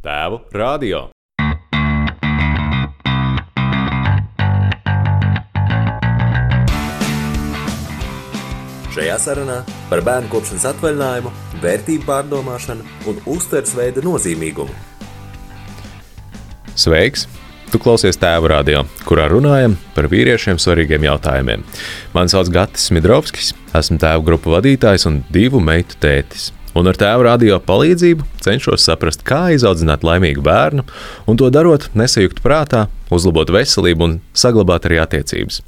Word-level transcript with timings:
Tēvu 0.00 0.38
radio. 0.56 1.10
Šajā 8.94 9.18
sarunā 9.20 9.58
par 9.90 10.00
bērnu 10.06 10.30
kopšanas 10.32 10.64
atvaļinājumu, 10.70 11.32
vērtību 11.60 12.06
pārdomāšanu 12.08 12.86
un 13.12 13.20
uztveres 13.28 13.74
veida 13.76 14.00
nozīmīgumu. 14.06 14.72
Sveiks! 16.80 17.26
Tu 17.68 17.78
klausies 17.78 18.16
tēva 18.16 18.54
radio, 18.54 18.86
kurā 19.04 19.26
runājam 19.28 19.76
par 19.92 20.08
vīriešiem 20.08 20.56
svarīgiem 20.56 21.04
jautājumiem. 21.10 21.66
Mani 22.16 22.32
sauc 22.32 22.48
Gatis 22.56 22.88
Smidrovskis, 22.88 23.52
esmu 23.76 24.00
tēva 24.00 24.24
grupu 24.24 24.56
vadītājs 24.56 25.04
un 25.12 25.20
divu 25.28 25.60
meitu 25.60 26.00
tētis. 26.00 26.48
Un 26.70 26.86
ar 26.86 26.94
tēva 26.94 27.24
radio 27.32 27.56
palīdzību 27.66 28.26
cenšos 28.44 28.84
saprast, 28.86 29.24
kā 29.26 29.48
izaudzināt 29.56 30.04
laimīgu 30.06 30.42
bērnu, 30.46 30.84
un 31.26 31.38
to 31.40 31.48
darot, 31.50 31.88
nesajukt 31.98 32.38
prātā, 32.44 32.84
uzlabot 33.10 33.50
veselību 33.50 34.06
un 34.06 34.12
saglabāt 34.38 34.86
arī 34.86 35.00
attiecības. 35.02 35.64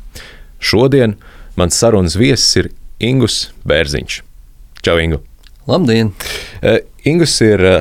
Šodien 0.63 1.17
mans 1.59 1.79
sarunas 1.79 2.15
viesis 2.19 2.55
ir 2.61 2.69
Ingus 3.03 3.49
Bērziņš. 3.67 4.21
Čau, 4.87 4.95
Ingu! 5.03 5.19
Labdien! 5.67 6.13
Uh, 6.63 6.79
Ingus 7.07 7.35
ir 7.43 7.65
uh, 7.67 7.81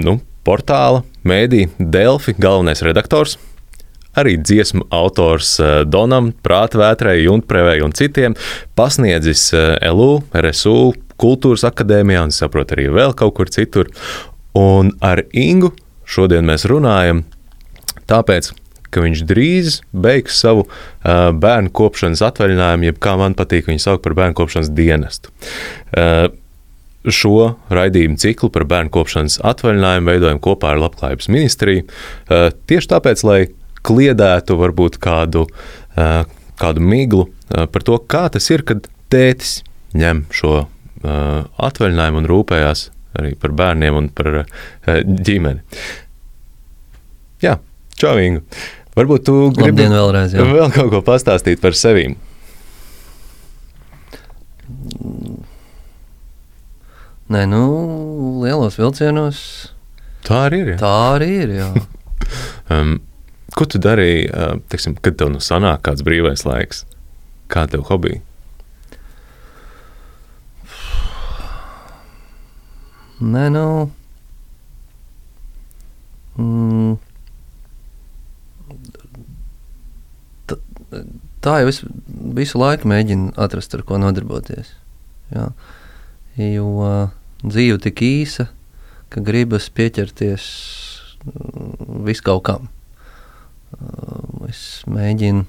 nu, 0.00 0.18
portāla, 0.48 1.02
mēdī, 1.28 1.66
Delfi 1.76 2.32
galvenais 2.40 2.80
redaktors. 2.86 3.36
Arī 4.18 4.38
dziesmu 4.40 4.86
autors 4.96 5.58
uh, 5.60 5.82
Donam, 5.84 6.32
Prātvētrai, 6.44 7.18
Junkprevei 7.26 7.84
un 7.84 7.92
citiem 7.92 8.36
pasniedzis 8.80 9.50
LU, 9.92 10.22
RSU, 10.32 10.94
Kultūras 11.18 11.66
akadēmijā 11.68 12.28
un, 12.28 12.34
saprot, 12.34 12.72
arī 12.76 12.88
vēl 12.94 13.14
kaut 13.18 13.36
kur 13.38 13.50
citur. 13.52 13.90
Un 14.58 14.92
ar 15.04 15.24
Ingu 15.36 15.72
šodien 16.08 16.46
mēs 16.48 16.66
runājam 16.70 17.24
tāpēc, 18.08 18.52
ka 18.94 19.02
viņš 19.04 19.22
drīz 19.28 19.78
beigs 19.92 20.38
savu 20.40 20.64
uh, 20.64 21.30
bērnu 21.36 21.72
kopšanas 21.76 22.22
atvaļinājumu, 22.30 22.88
jeb 22.88 23.00
kā 23.04 23.14
man 23.20 23.36
patīk 23.38 23.68
viņu 23.68 23.82
saukt 23.84 24.04
par 24.06 24.16
bērnu 24.18 24.38
kopšanas 24.38 24.70
dienestu. 24.72 25.32
Uh, 25.92 26.30
šo 27.08 27.54
raidījumu 27.72 28.18
ciklu 28.20 28.50
par 28.52 28.66
bērnu 28.68 28.92
kopšanas 28.92 29.38
atvaļinājumu 29.46 30.12
veidojam 30.12 30.40
kopā 30.44 30.72
ar 30.74 30.82
Labklājības 30.82 31.30
ministriju. 31.32 31.84
Uh, 31.84 32.48
tieši 32.70 32.92
tāpēc, 32.94 33.24
lai 33.28 33.40
kliedētu 33.88 34.56
varbūt 34.58 34.98
kādu, 35.02 35.46
uh, 35.48 36.24
kādu 36.60 36.84
miglu 36.84 37.28
uh, 37.28 37.68
par 37.70 37.84
to, 37.86 38.00
kā 38.00 38.26
tas 38.32 38.48
ir, 38.52 38.64
kad 38.68 38.88
tētis 39.12 39.60
ņem 39.96 40.26
šo 40.34 40.66
atvaļinājumu 41.02 42.22
un 42.22 42.28
rūpējās 42.30 42.88
arī 43.18 43.34
par 43.40 43.54
bērniem 43.56 43.96
un 43.98 44.08
par 44.14 44.42
uh, 44.42 44.46
ģimeni. 45.04 45.62
Jā, 47.44 47.58
čau, 47.98 48.16
Ingu! 48.22 48.44
Varbūt 48.98 49.28
tu 49.28 49.34
gribi 49.54 49.86
vēlreiz, 49.86 50.34
jā. 50.34 50.42
vēl 50.42 50.72
kaut 50.74 50.90
ko 50.90 51.00
pastāstīt 51.06 51.60
par 51.62 51.76
sevi. 51.78 52.08
Nē, 57.28 57.44
nu, 57.46 57.62
lielos 58.42 58.78
vilcienos 58.80 59.40
Tā 60.26 60.46
arī 60.48 60.62
ir. 60.64 60.72
Jā. 60.74 60.78
tā 60.82 60.96
arī 61.14 61.30
ir. 61.44 61.54
Um, 62.68 62.98
ko 63.56 63.64
tu 63.64 63.78
darīji, 63.80 64.26
uh, 64.28 64.58
teiksim, 64.68 64.98
kad 65.00 65.14
tev 65.16 65.30
nu 65.32 65.38
sanāk 65.40 65.86
kāds 65.86 66.02
brīvais 66.04 66.42
laiks? 66.44 66.82
Kā 67.48 67.62
tev 67.72 67.86
hobija? 67.88 68.20
Nē, 73.18 73.48
nu. 73.50 73.64
Mm, 76.38 76.94
ta- 80.46 80.60
tā 81.42 81.56
jau 81.62 81.70
es 81.72 81.80
visu 82.38 82.60
laiku 82.62 82.88
mēģinu 82.90 83.32
atrast, 83.40 83.74
ar 83.74 83.82
ko 83.82 83.98
nodarboties. 83.98 84.70
Jā. 85.34 85.48
Jo 86.38 86.66
uh, 86.78 87.10
dzīve 87.42 87.80
tik 87.82 88.04
īsa, 88.06 88.48
ka 89.10 89.20
gribas 89.26 89.66
pieķerties 89.74 90.44
mm, 91.26 92.04
viskaut 92.06 92.44
kam. 92.46 92.68
Uh, 93.74 94.46
es 94.48 94.84
mēģinu 94.88 95.42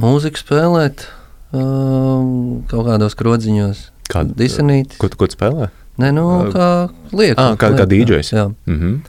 mūziku 0.00 0.38
spēlēt 0.38 1.08
uh, 1.50 2.22
kaut 2.70 2.86
kādos 2.86 3.18
krodziņos, 3.18 3.88
Kādu 4.10 4.34
disenīt. 4.38 4.96
Ko, 4.98 5.08
ko 5.14 5.28
tu 5.30 5.36
spēlē? 5.38 5.68
Nē, 6.00 6.10
nu, 6.16 6.24
kā 6.54 6.66
liekas. 7.12 7.38
ā, 7.38 7.56
kā- 7.60 7.72
kā 7.78 7.86
DJs? 7.90 8.32
Jā. 8.34 8.46
Mhm. 8.66 9.00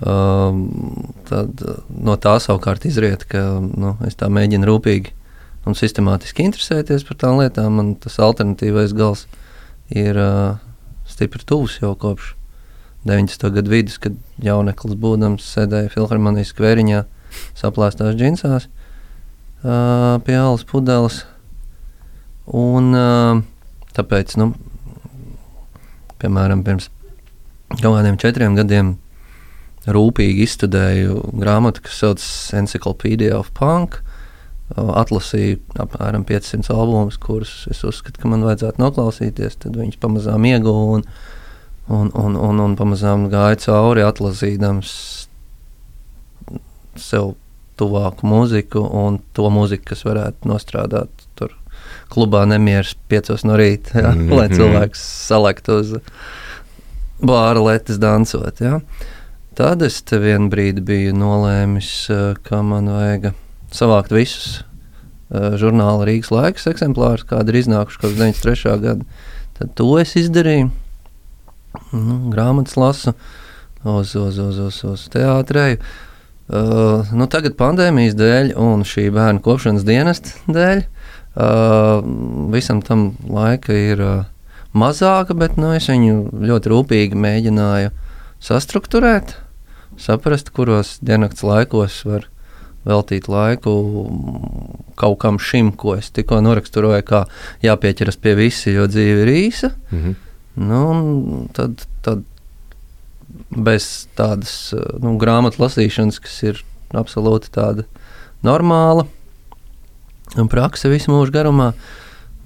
Um, 0.00 0.60
tad 1.28 1.60
uh, 1.60 1.74
no 1.92 2.14
tā 2.16 2.38
savukārt 2.40 2.86
izriet, 2.88 3.26
ka 3.28 3.42
nu, 3.60 3.98
es 4.08 4.14
tā 4.16 4.30
mēģinu 4.32 4.64
rūpīgi 4.64 5.10
un 5.68 5.76
sistemātiski 5.76 6.46
interesēties 6.48 7.04
par 7.04 7.18
tām 7.20 7.36
lietām. 7.42 7.76
Man 7.76 7.90
tas 8.00 8.16
alternatīvais 8.16 8.94
gals 8.96 9.26
ir 9.92 10.16
uh, 10.16 10.56
stipri 11.04 11.44
tuvs 11.44 11.76
jau 11.82 11.92
kopš 12.00 12.32
90. 13.04 13.50
gadu 13.58 13.68
vidus, 13.74 13.98
kad 14.00 14.16
jauneklis 14.40 14.96
būdams 15.00 15.44
sēdēja 15.52 15.92
filharmonijas 15.92 16.54
skvēriņā, 16.54 17.04
saplēstās 17.60 18.16
džinsās 18.16 18.66
uh, 18.68 20.16
pie 20.24 20.36
alas 20.40 20.64
pudeles. 20.64 21.26
Un, 22.48 22.94
uh, 22.96 23.42
tāpēc, 24.00 24.34
nu, 24.40 24.50
piemēram, 26.20 26.64
pirms 26.66 26.90
kaut 27.78 27.94
kādiem 27.94 28.18
četriem 28.20 28.56
gadiem 28.58 28.96
rūpīgi 29.88 30.44
izstudēju 30.44 31.20
grāmatu, 31.40 31.84
kas 31.86 32.00
saucas 32.02 32.30
Encyclopedia 32.56 33.36
of 33.38 33.52
Punk. 33.56 34.00
Atlasīju 34.70 35.58
apmēram 35.82 36.24
500 36.28 36.70
albumus, 36.74 37.16
kurus 37.18 37.64
es 37.70 37.80
uzskatu, 37.86 38.20
ka 38.22 38.30
man 38.30 38.44
vajadzētu 38.46 38.82
noklausīties. 38.82 39.58
Tad 39.64 39.78
viņus 39.78 39.98
pamazām 40.02 40.46
ieguvu 40.46 40.98
un, 40.98 41.06
un, 41.88 42.12
un, 42.14 42.36
un, 42.38 42.62
un 42.66 42.76
pamazām 42.78 43.26
gāju 43.32 43.62
cauri, 43.64 44.04
atlasīdams 44.06 44.92
sev 47.00 47.34
tuvāku 47.80 48.28
mūziku 48.28 48.82
un 48.84 49.18
to 49.34 49.48
mūziku, 49.50 49.90
kas 49.90 50.04
varētu 50.06 50.50
nostrādāt 50.50 51.19
klubā 52.10 52.42
nemieris 52.50 52.96
piecos 53.10 53.44
no 53.46 53.56
rīta, 53.58 53.94
ja, 54.00 54.10
mm 54.10 54.26
-hmm. 54.26 54.36
lai 54.36 54.48
cilvēks 54.50 55.02
salektu 55.28 55.78
uz 55.80 55.94
bāra 57.22 57.62
letes 57.64 58.00
dansot. 58.00 58.60
Ja. 58.60 58.80
Tad 59.54 59.82
es 59.82 60.00
te 60.02 60.18
vienu 60.18 60.50
brīdi 60.50 60.82
biju 60.84 61.14
nolēmis, 61.14 61.92
eh, 62.10 62.34
ka 62.42 62.62
man 62.62 62.88
vajag 62.88 63.32
savākt 63.70 64.10
visus 64.10 64.64
uh, 65.30 65.54
žurnāla 65.54 66.06
Rīgas 66.08 66.32
laiks 66.34 66.66
eksemplārus, 66.66 67.22
kādi 67.22 67.52
ir 67.52 67.60
iznākuši 67.60 68.00
kopš 68.02 68.16
93. 68.18 68.80
gada. 68.82 69.04
Tad 69.58 69.74
to 69.78 69.98
es 70.00 70.16
izdarīju. 70.18 70.70
Nu, 71.92 72.16
grāmatas 72.32 72.74
lasu 72.76 73.12
uz, 73.84 74.16
uz, 74.16 74.38
uz, 74.38 74.58
uz, 74.58 74.84
uz 74.84 75.04
teātrēju. 75.12 75.78
Uh, 76.50 77.06
nu, 77.14 77.28
tagad 77.30 77.54
pandēmijas 77.54 78.18
dēļ 78.18 78.56
un 78.58 78.82
šī 78.82 79.06
bērnu 79.14 79.38
kopšanas 79.44 79.86
dienesta 79.86 80.34
dēļ 80.50 80.82
uh, 80.82 80.99
visam 81.34 82.80
tam 82.82 83.12
laika 83.28 83.74
ir 83.76 84.02
mazāka, 84.74 85.34
bet 85.34 85.56
nu, 85.60 85.72
es 85.76 85.88
viņu 85.90 86.30
ļoti 86.46 86.72
rūpīgi 86.72 87.18
mēģināju 87.18 87.92
sastruktūrēt, 88.42 89.36
saprast, 90.00 90.50
kuros 90.54 90.98
diennakts 91.04 91.44
laikos 91.46 92.00
var 92.08 92.26
veltīt 92.88 93.28
laiku 93.28 93.74
kaut 95.00 95.18
kam 95.20 95.38
šim, 95.40 95.72
ko 95.76 95.96
es 95.98 96.10
tikko 96.16 96.40
noraksturoju, 96.44 97.04
kā 97.06 97.24
jāpieķeras 97.64 98.18
pie 98.20 98.34
visi, 98.38 98.72
jo 98.72 98.88
dzīve 98.88 99.26
ir 99.26 99.32
īsa. 99.34 99.72
Mhm. 99.92 100.18
Nu, 100.60 100.80
un 100.90 101.48
tad, 101.54 101.84
tad 102.04 102.24
bez 103.50 104.08
tādas 104.18 104.72
nu, 104.74 105.14
grāmatu 105.20 105.62
lasīšanas, 105.62 106.18
kas 106.20 106.36
ir 106.42 106.62
absolūti 106.96 107.52
tāda 107.54 107.86
normāla 108.44 109.06
un 110.38 110.50
praksa 110.52 110.92
visu 110.92 111.14
mūžu 111.14 111.34
garumā, 111.34 111.72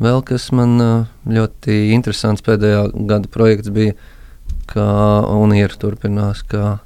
vēl 0.03 0.25
kas 0.27 0.51
man 0.57 0.79
ļoti 1.29 1.93
interesants 1.97 2.45
pēdējā 2.47 2.89
gada 3.11 3.31
projekts 3.33 3.73
bija, 3.75 3.97
kā, 4.71 4.89
un 5.35 5.53
ir 5.57 5.77
turpinās, 5.81 6.45
kā 6.49 6.79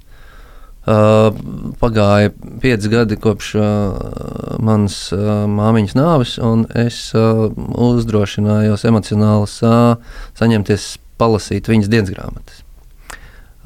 Uh, 0.88 1.34
pagāja 1.82 2.30
pieci 2.62 2.88
gadi 2.88 3.18
kopš 3.20 3.48
uh, 3.60 3.96
manas 4.64 4.94
uh, 5.12 5.42
māmiņas 5.50 5.96
nāves, 5.98 6.36
un 6.40 6.62
es 6.80 7.10
uh, 7.18 7.50
uzdrošinājos 7.84 8.86
emocionāli 8.88 9.50
uh, 9.68 10.22
saņemties 10.38 10.86
palasīt 11.20 11.68
viņas 11.68 11.90
dienas 11.92 12.14
grāmatas. 12.14 12.62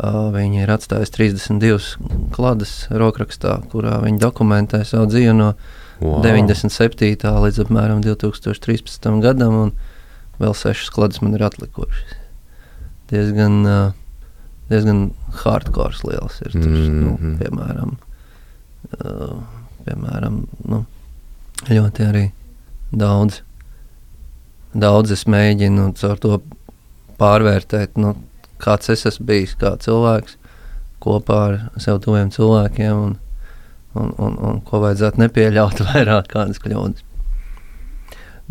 Uh, 0.00 0.32
viņa 0.34 0.64
ir 0.64 0.72
atstājusi 0.74 1.14
32 1.20 2.32
kladas 2.34 2.74
rokrakstā, 2.90 3.60
kurā 3.70 4.00
viņa 4.02 4.18
dokumentē 4.24 4.82
savu 4.88 5.12
dzīvi 5.12 5.36
no 5.38 5.52
Wow. 6.02 6.22
97. 6.24 7.14
līdz 7.44 7.60
apmēram 7.62 8.00
2013. 8.02 9.20
gadam, 9.22 9.54
un 9.54 9.72
vēl 10.42 10.54
sešas 10.58 10.90
kladas 10.90 11.20
man 11.22 11.36
ir 11.36 11.44
atlikušas. 11.46 12.16
Diezgan, 13.12 13.60
diezgan 14.70 15.02
hardcore 15.44 15.94
liels. 16.08 16.40
Ir, 16.42 16.50
tur, 16.56 16.66
mm 16.66 16.76
-hmm. 16.76 17.02
nu, 17.04 17.12
Mhm. 17.12 17.36
piemēram, 17.38 17.96
piemēram 19.86 20.42
nu, 20.64 20.84
ļoti 21.68 22.06
arī 22.10 22.24
daudz. 22.92 23.40
Daudz 24.74 25.10
es 25.12 25.24
mēģinu 25.26 25.92
caur 26.00 26.18
to 26.18 26.40
pārvērtēt, 27.18 27.96
nu, 27.96 28.16
kāds 28.58 28.88
es 28.90 29.06
esmu 29.06 29.26
bijis, 29.26 29.54
kā 29.54 29.76
cilvēks 29.76 30.36
kopā 31.00 31.38
ar 31.48 31.70
sev 31.82 31.98
tuviem 32.00 32.30
cilvēkiem 32.30 32.92
un, 33.04 33.18
un, 33.94 34.12
un, 34.16 34.36
un 34.38 34.60
ko 34.66 34.82
vajadzētu 34.82 35.20
nepieļaut 35.22 35.82
vairāk 35.90 36.30
kādas 36.32 36.62
kļūdas. 36.62 37.08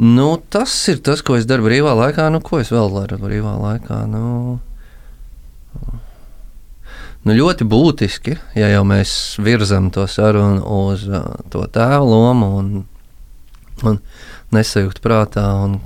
Nu, 0.01 0.37
tas 0.49 0.73
ir 0.89 1.01
tas, 1.05 1.21
ko 1.21 1.35
es 1.37 1.45
daru 1.45 1.67
brīvā 1.67 1.91
laikā. 1.97 2.29
Nu, 2.33 2.39
ko 2.41 2.61
es 2.61 2.71
vēl 2.73 2.89
daru 2.95 3.19
brīvā 3.21 3.51
laikā? 3.59 3.99
Nu, 4.09 4.57
nu, 7.27 7.35
ļoti 7.37 7.67
būtiski, 7.69 8.37
ja 8.57 8.71
jau 8.71 8.81
mēs 8.87 9.13
virzam 9.43 9.91
to 9.93 10.07
sarunu 10.09 10.63
uz 10.87 11.05
uh, 11.09 11.27
to 11.53 11.67
tēva 11.69 12.01
lomu 12.07 12.49
un, 12.61 12.71
un 13.85 14.01
nesajūt 14.55 15.03
prātā, 15.03 15.45
un 15.67 15.77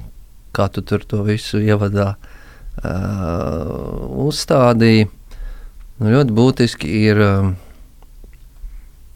kā 0.56 0.70
tu 0.72 0.86
tur 0.86 1.04
to 1.04 1.26
visu 1.28 1.60
ievadā 1.60 2.14
uh, 2.16 2.88
uzstādīji. 4.30 5.10
Nu, 6.00 6.12
ļoti 6.12 6.36
būtiski 6.36 6.88
ir, 7.10 7.20
um, 7.24 7.56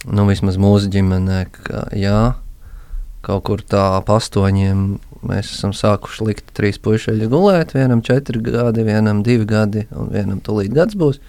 nu, 0.08 0.26
vismaz 0.30 0.60
mūsu 0.62 0.92
ģimenē, 0.94 1.44
ka 1.52 1.88
jā, 1.98 2.36
kaut 3.26 3.46
kur 3.50 3.64
tā 3.66 3.98
ap 3.98 4.12
astoņiem 4.16 4.84
mēs 5.28 5.52
esam 5.58 5.74
sākuši 5.76 6.28
likt 6.30 6.52
trīs 6.56 6.80
puikas 6.80 7.20
gulēt. 7.32 7.76
Vienam 7.76 8.04
četri 8.06 8.42
gadi, 8.44 8.86
vienam 8.88 9.24
divi 9.26 9.48
gadi, 9.50 9.86
un 9.92 10.12
vienam 10.14 10.40
tūlīt 10.44 10.76
gads 10.76 10.96
būs. 11.00 11.20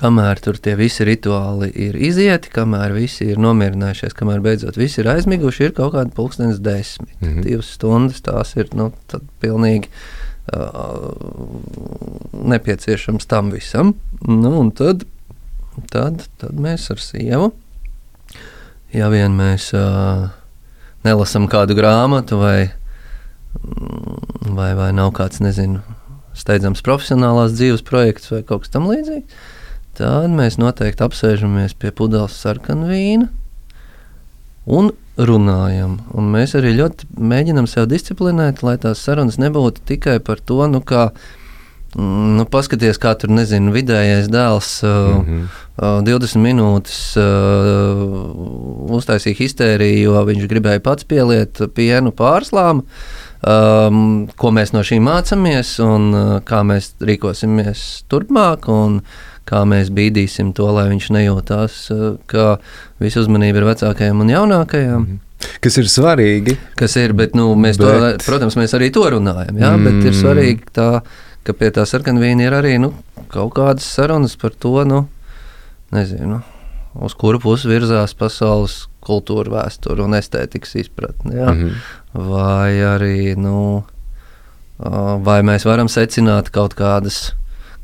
Kamēr 0.00 0.38
tur 0.40 0.56
tie 0.56 0.76
visi 0.78 1.04
rituāli 1.04 1.68
ir 1.76 1.98
izieti, 1.98 2.48
kamēr 2.54 2.94
visi 2.96 3.26
ir 3.34 3.40
nomierinājušies, 3.42 4.14
kamēr 4.16 4.40
beidzot 4.44 4.78
visi 4.80 5.02
ir 5.02 5.10
aizmiguši, 5.12 5.66
ir 5.66 5.74
kaut 5.76 5.92
kāda 5.96 6.14
pulkstenis 6.16 6.62
desmit. 6.64 7.12
Mm. 7.20 7.28
-hmm. 7.28 7.42
Divas 7.44 7.74
stundas 7.74 8.22
tās 8.24 8.54
ir 8.56 8.70
nu, 8.72 8.92
tad 9.10 9.26
pilnīgi 9.42 9.90
uh, 10.54 11.10
nepieciešams 12.32 13.26
tam 13.26 13.50
visam. 13.50 13.94
Nu, 14.24 14.60
un 14.60 14.70
tad, 14.70 15.04
tad, 15.92 16.26
tad 16.40 16.58
mēs 16.60 16.88
ar 16.92 17.00
sievu, 17.02 17.50
ja 18.94 19.08
vien 19.12 19.36
mēs 19.38 19.70
uh, 19.76 20.28
nelasām 21.06 21.48
kādu 21.50 21.76
grāmatu 21.78 22.40
vai, 22.40 22.70
vai, 24.44 24.72
vai 24.78 24.90
nav 24.96 25.12
kāds, 25.16 25.42
nezinu, 25.44 25.82
steidzams 26.36 26.84
profesionālās 26.86 27.54
dzīves 27.56 27.84
projekts 27.86 28.30
vai 28.32 28.42
kaut 28.46 28.64
kas 28.64 28.74
tamlīdzīgs, 28.76 29.42
tad 30.00 30.32
mēs 30.32 30.58
noteikti 30.60 31.04
apsēžamies 31.04 31.76
pie 31.78 31.92
pudeles 31.96 32.38
sarkana 32.40 32.88
vīna 32.88 33.28
un 34.70 34.92
runājam. 35.20 35.98
Un 36.16 36.30
mēs 36.32 36.54
arī 36.58 36.72
ļoti 36.78 37.10
mēģinām 37.18 37.68
sev 37.68 37.88
disciplinēt, 37.90 38.62
lai 38.64 38.76
tās 38.80 39.02
sarunas 39.04 39.40
nebūtu 39.40 39.84
tikai 39.88 40.18
par 40.24 40.40
to, 40.40 40.62
nu, 40.70 40.80
kā 40.84 41.10
mm, 41.10 41.39
nu, 41.96 42.44
paskaties, 42.50 42.98
kā 43.02 43.14
tur 43.18 43.30
nezinu, 43.34 43.72
vidējais 43.74 44.28
dēls. 44.30 44.70
Uh, 44.84 45.18
Mhm. 45.24 45.42
Uh, 45.80 46.02
20 46.04 46.36
minūtes 46.44 47.16
uh, 47.16 48.92
uztaisīja 48.96 49.38
histēriju, 49.38 50.10
jo 50.10 50.22
viņš 50.28 50.44
gribēja 50.50 50.82
pats 50.84 51.06
pieliet 51.08 51.60
pienu 51.76 52.12
pārslām. 52.16 52.82
Um, 53.40 54.26
ko 54.36 54.50
mēs 54.52 54.74
no 54.76 54.82
šī 54.84 54.98
mācāmies, 55.00 55.78
un 55.80 56.10
uh, 56.12 56.34
kā 56.44 56.60
mēs 56.68 56.90
rīkosimies 57.00 58.02
turpmāk, 58.12 58.68
un 58.68 58.98
kā 59.48 59.62
mēs 59.64 59.88
bīdīsim 59.96 60.52
to, 60.54 60.68
lai 60.76 60.90
viņš 60.92 61.08
nejūtās, 61.16 61.78
uh, 61.94 62.04
ka 62.28 62.58
visa 63.00 63.22
uzmanība 63.24 63.62
ir 63.62 63.68
vecākajiem 63.70 64.20
un 64.20 64.34
jaunākajiem. 64.34 65.08
Mm. 65.08 65.18
Kas 65.64 65.78
ir 65.80 65.88
svarīgi? 65.88 66.58
Kas 66.76 66.98
ir, 67.00 67.14
bet, 67.16 67.32
nu, 67.34 67.54
mēs 67.56 67.80
bet... 67.80 67.88
Bet- 67.88 68.20
To, 68.20 68.28
protams, 68.28 68.58
mēs 68.60 68.76
arī 68.76 68.90
to 68.92 69.06
runājam. 69.16 69.56
Jā, 69.56 69.72
mm. 69.72 69.88
Bet 69.88 70.04
ir 70.04 70.12
Mm. 70.12 70.20
svarīgi, 70.20 70.68
tā, 70.76 70.90
ka 71.50 71.58
pie 71.58 71.70
tā 71.74 71.84
sarkanvīna 71.88 72.46
ir 72.46 72.56
arī 72.56 72.76
nu, 72.82 72.92
kaut 73.32 73.54
kādas 73.58 73.86
sarunas 73.90 74.36
par 74.38 74.54
to, 74.54 74.76
nu, 74.86 75.04
nezinu, 75.94 76.40
uz 77.02 77.14
kuru 77.18 77.40
pusi 77.42 77.70
virzās 77.70 78.14
pasaules 78.18 78.84
kultūra, 79.04 79.50
vēsture 79.56 80.04
un 80.04 80.14
estētikas 80.18 80.76
izpratne. 80.84 81.34
Jā. 81.34 81.50
Mm. 81.50 81.58
Mhm. 81.58 81.74
Vai 82.30 82.70
arī, 82.82 83.34
nu, 83.38 83.84
vai 85.26 85.40
mēs 85.46 85.66
varam 85.68 85.90
secināt 85.90 86.50
kaut, 86.54 86.74
kādas, 86.78 87.32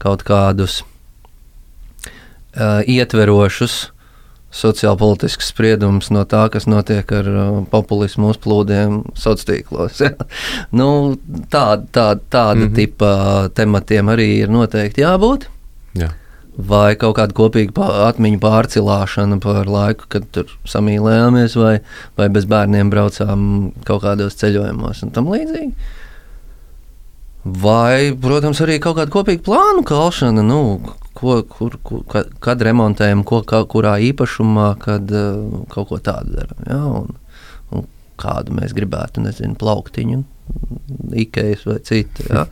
kaut 0.02 0.24
kādus 0.26 0.80
uh, 2.56 2.82
ietverošus 2.82 3.95
sociālpolitisks 4.56 5.50
spriedums 5.52 6.10
no 6.14 6.24
tā, 6.28 6.46
kas 6.52 6.68
notiek 6.70 7.10
ar 7.12 7.30
uh, 7.30 7.58
populismu 7.70 8.30
uzplūdiem 8.32 9.02
sociālos 9.14 9.48
tīklos. 9.48 10.02
ja. 10.04 10.12
nu, 10.78 11.16
tā, 11.52 11.66
tā, 11.92 12.08
tāda 12.30 12.60
mm. 12.60 12.68
-hmm. 12.68 12.74
tipa 12.74 13.48
tematiem 13.54 14.14
arī 14.14 14.30
ir 14.44 14.52
noteikti 14.52 15.04
jābūt. 15.04 15.48
Jā. 15.96 16.12
Vai 16.56 16.96
kaut 16.96 17.18
kāda 17.18 17.36
kopīga 17.36 17.86
atmiņu 18.08 18.40
pārcilāšana 18.40 19.36
par 19.44 19.68
laiku, 19.68 20.06
kad 20.08 20.24
tur 20.32 20.48
samīlējāmies, 20.64 21.56
vai, 21.60 21.80
vai 22.16 22.28
bez 22.32 22.48
bērniem 22.48 22.90
braucām 22.90 23.72
kaut 23.84 24.02
kādos 24.02 24.40
ceļojumos 24.40 25.02
un 25.04 25.12
tam 25.12 25.28
līdzīgi. 25.28 25.74
Vai, 27.46 28.10
protams, 28.18 28.58
arī 28.64 28.80
kaut 28.82 28.96
kāda 28.98 29.12
kopīga 29.12 29.44
plānu 29.46 29.84
kalšana, 29.86 30.42
nu, 30.42 30.80
ko, 31.14 31.36
kur, 31.46 31.76
kur, 31.86 32.00
kad, 32.10 32.32
kad 32.42 32.62
remontējam, 32.66 33.22
ko, 33.28 33.42
kā, 33.46 33.60
kurā 33.70 33.96
īpašumā, 34.08 34.72
kad 34.82 35.12
uh, 35.14 35.60
kaut 35.70 35.92
ko 35.92 36.00
tādu 36.02 36.34
darām. 36.40 36.64
Ja? 36.66 36.80
Un, 37.02 37.12
un 37.70 37.86
kādu 38.18 38.56
mēs 38.56 38.74
gribētu, 38.74 39.22
nezinu, 39.22 39.54
plauktiņu, 39.60 40.24
Ikejas 41.22 41.62
vai 41.68 41.78
citu. 41.86 42.26
Ja? 42.30 42.46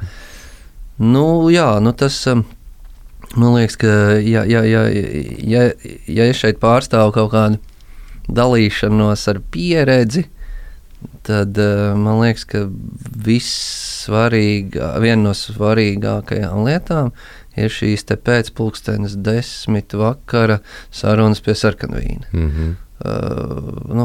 nu, 1.15 1.25
jā, 1.55 1.73
nu 1.83 1.97
tas. 1.97 2.21
Um, 2.31 2.47
Man 3.35 3.57
liekas, 3.57 3.75
ka, 3.81 3.89
ja, 4.23 4.45
ja, 4.47 4.61
ja, 4.63 4.85
ja, 4.87 5.63
ja 6.07 6.27
es 6.29 6.39
šeit 6.39 6.61
pārstāvu 6.63 7.11
kaut 7.17 7.33
kādu 7.33 7.59
dalīšanos 8.31 9.25
ar 9.33 9.41
pieredzi, 9.51 10.27
tad 11.27 11.59
uh, 11.61 11.95
man 11.99 12.21
liekas, 12.23 12.45
ka 12.49 12.65
vissvarīgā, 13.27 14.91
viena 15.03 15.31
no 15.31 15.35
svarīgākajām 15.39 16.65
lietām 16.67 17.13
ir 17.59 17.71
šīs 17.71 18.07
pēcpusdienas 18.09 19.17
desmit 19.25 19.95
vakara 19.97 20.61
sarunas 20.95 21.43
pie 21.45 21.57
sarkanvīna. 21.59 22.31
Mhm. 22.33 22.73
Uh, 23.05 23.85
nu, 23.91 24.05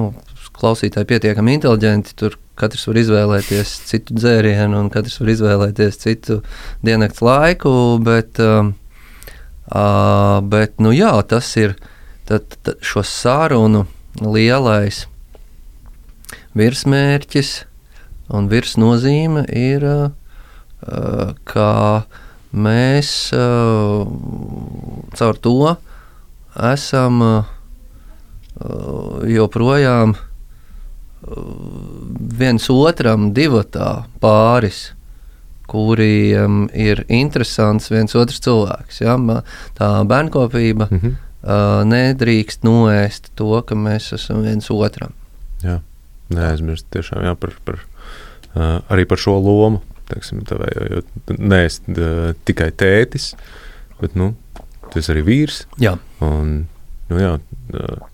klausītāji 0.59 1.07
pietiekami 1.07 1.53
inteliģenti. 1.57 2.15
Tur 2.19 2.35
katrs 2.59 2.87
var 2.89 2.99
izvēlēties 2.99 3.75
citu 3.87 4.17
dzērienu, 4.17 4.81
un 4.81 4.89
katrs 4.91 5.19
var 5.21 5.31
izvēlēties 5.35 6.01
citu 6.01 6.41
diennakts 6.85 7.23
laiku. 7.23 7.71
Bet, 8.03 8.41
uh, 8.43 8.71
bet 10.49 10.81
nu, 10.83 10.91
jā, 10.95 11.13
tas 11.29 11.53
ir 11.61 11.77
tad, 12.29 12.49
tad 12.65 12.81
šo 12.85 13.05
sarunu 13.05 13.85
lielais 14.19 15.05
virsmērķis 16.57 17.51
un 18.29 18.47
virsnozīme 18.49 19.45
ir, 19.49 19.83
uh, 19.85 21.33
kā 21.43 22.03
mēs 22.53 23.31
uh, 23.33 24.05
caur 25.17 25.37
to 25.45 25.77
esam. 26.73 27.21
Uh, 27.21 27.43
joprojām 29.29 30.15
viens 32.39 32.65
otram 32.71 33.29
divatā 33.35 34.03
pāris, 34.19 34.89
kuriem 35.69 36.63
ir 36.73 37.03
interesants 37.13 37.91
viens 37.93 38.15
otrs 38.17 38.41
cilvēks. 38.43 39.01
Ja? 39.05 39.15
Tā 39.77 39.89
bērnkopība 40.09 40.87
Mhm. 40.91 41.13
uh, 41.43 41.83
nedrīkst 41.85 42.63
noēst 42.65 43.29
to, 43.35 43.61
ka 43.61 43.75
mēs 43.75 44.11
esam 44.13 44.41
viens 44.43 44.69
otram. 44.71 45.13
Jā, 45.63 45.79
neaizmirst 46.33 46.87
tiešām 46.93 47.23
jā, 47.25 47.33
par, 47.39 47.55
par, 47.65 47.79
uh, 48.53 48.79
arī 48.93 49.05
par 49.09 49.21
šo 49.21 49.37
lomu. 49.41 49.81
Teiksim, 50.09 50.41
tavai, 50.49 50.69
jo, 50.73 50.85
jo 51.01 51.35
neesi 51.37 51.83
uh, 51.93 52.31
tikai 52.49 52.71
tētis, 52.73 53.31
bet 53.99 54.15
nu, 54.17 54.31
tu 54.89 55.01
esi 55.01 55.11
arī 55.13 55.21
vīrs. 55.27 55.63
Jā, 55.81 55.97
Un, 56.25 56.63
nu, 57.11 57.19
jā, 57.21 57.35
uh, 57.77 58.07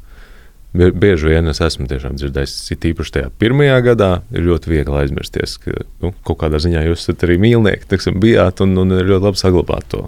bie- 0.75 0.91
bieži 0.91 1.31
vien 1.31 1.47
es 1.51 1.61
esmu 1.63 1.87
dzirdējis, 1.87 2.55
it 2.75 2.87
īpaši 2.91 3.15
tajā 3.15 3.29
pirmajā 3.41 3.77
gadā, 3.87 4.09
ir 4.35 4.43
ļoti 4.49 4.73
viegli 4.73 4.99
aizmirsties, 5.05 5.55
ka 5.63 5.77
nu, 6.03 6.11
kaut 6.27 6.41
kādā 6.43 6.59
ziņā 6.63 6.83
jūs 6.89 7.05
esat 7.05 7.23
arī 7.29 7.39
mīlnieki, 7.41 7.87
teiksim, 7.93 8.19
bijāt 8.23 8.59
un, 8.65 8.75
un 8.83 8.91
ir 8.99 9.07
ļoti 9.13 9.29
labi 9.29 9.41
saglabāt 9.41 9.87
to, 9.95 10.03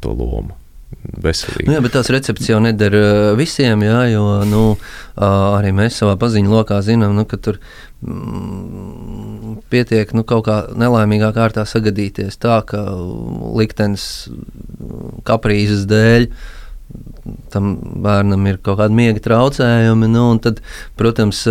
to 0.00 0.14
lomu. 0.14 0.54
Veselīgi. 0.98 1.68
nu, 1.68 1.76
jā, 1.76 1.82
bet 1.84 1.94
tās 1.94 2.10
recepts 2.12 2.48
jau 2.50 2.58
neder 2.62 2.94
uh, 2.98 3.10
visiem, 3.38 3.82
jā, 3.86 4.00
jo 4.12 4.24
nu, 4.50 4.62
uh, 4.74 5.24
arī 5.56 5.70
mēs 5.76 6.00
savā 6.00 6.16
paziņu 6.20 6.50
lokā 6.52 6.80
zinām, 6.84 7.14
nu, 7.16 7.24
ka 7.28 7.38
tur 7.42 7.60
mm, 8.02 9.58
pietiek 9.70 10.12
nu, 10.16 10.24
kaut 10.28 10.46
kā 10.48 10.58
nelaimīgā 10.78 11.30
kārtā 11.36 11.64
sagadīties 11.68 12.40
tā, 12.42 12.60
ka 12.66 12.82
liktenis 13.58 14.28
kaprīzes 15.28 15.86
dēļ. 15.90 16.30
Tam 17.52 17.74
bērnam 18.02 18.46
ir 18.48 18.58
kaut 18.64 18.78
kāda 18.80 18.96
miega 18.96 19.20
traucējumi. 19.20 20.08
Nu, 20.08 20.30
tad, 20.40 20.62
protams, 20.96 21.42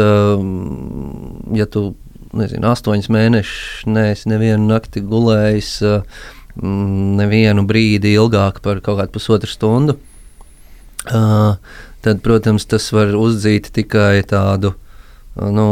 ja 1.53 1.67
tu 1.69 1.91
nezinu, 2.37 2.71
astoņus 2.71 3.09
mēnešus 3.13 3.85
neesi 3.89 4.31
nevienu 4.31 4.65
nakti 4.71 5.03
gulējis, 5.05 5.71
nevienu 6.61 7.65
brīdi 7.67 8.15
ilgāk 8.17 8.61
par 8.65 8.81
kaut 8.85 9.01
kādu 9.01 9.13
pusotru 9.13 9.51
stundu, 9.51 9.97
tad, 11.05 12.21
protams, 12.25 12.67
tas 12.69 12.89
var 12.95 13.13
uzdzīt 13.17 13.71
tikai 13.75 14.23
tādu 14.27 14.73
nu, 15.37 15.67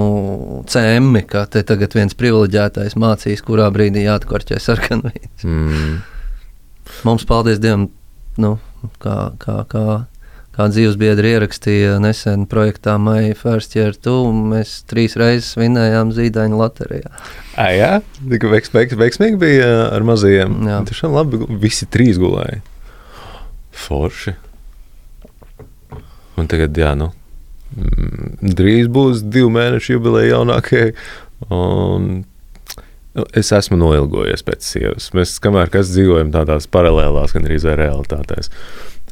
cēmi, 0.69 1.23
ka 1.29 1.45
te 1.49 1.63
tagad 1.65 1.95
viens 1.97 2.17
privileģētais 2.17 2.97
mācīs, 3.01 3.41
kurā 3.45 3.69
brīdī 3.73 4.05
jāatkorķē 4.05 4.59
sarkanvīns. 4.61 5.45
Mm. 5.47 5.95
Mums, 7.07 7.25
paldies 7.27 7.61
Dievam, 7.61 7.87
nu, 8.41 8.55
kā, 9.01 9.33
kā, 9.41 9.63
kā, 9.71 9.85
kā 10.55 10.67
dzīves 10.71 10.95
biedri 10.99 11.33
ierakstīja 11.35 11.97
nesen 12.03 12.45
projektā 12.51 12.95
Maija 13.01 13.35
First 13.37 13.75
Year 13.75 13.95
2, 13.95 14.13
mēs 14.53 14.77
trīs 14.89 15.17
reizes 15.19 15.55
vinējām 15.59 16.13
zīdaiņu 16.15 16.59
loterijā. 16.59 17.11
A, 17.59 17.67
jā, 17.75 17.91
tik 18.31 18.47
veiks, 18.51 18.71
veiks, 18.75 18.97
veiksmīgi 18.99 19.39
bija 19.41 19.69
ar 19.89 20.07
mazajiem. 20.07 20.55
Jā. 20.69 20.79
Tiešām 20.87 21.15
labi, 21.15 21.41
visi 21.61 21.87
trīs 21.91 22.19
gulēja. 22.21 22.61
Forši. 23.85 24.35
Un 26.39 26.47
tagad, 26.51 26.75
jā, 26.79 26.93
nu, 26.99 27.11
mm, 27.75 28.37
drīz 28.55 28.87
būs 28.91 29.23
divu 29.27 29.51
mēnešu 29.55 29.97
jubileja 29.97 30.37
jaunākajai. 30.37 30.95
Un 31.55 32.23
es 33.35 33.51
esmu 33.55 33.77
noilgojies 33.79 34.43
pēc 34.47 34.67
sievas. 34.67 35.11
Mēs, 35.15 35.37
kamēr 35.43 35.71
kas 35.71 35.91
dzīvojam 35.93 36.33
tādās 36.35 36.67
paralēlās, 36.71 37.35
gan 37.35 37.47
arī 37.47 37.59
realitātēs, 37.63 38.51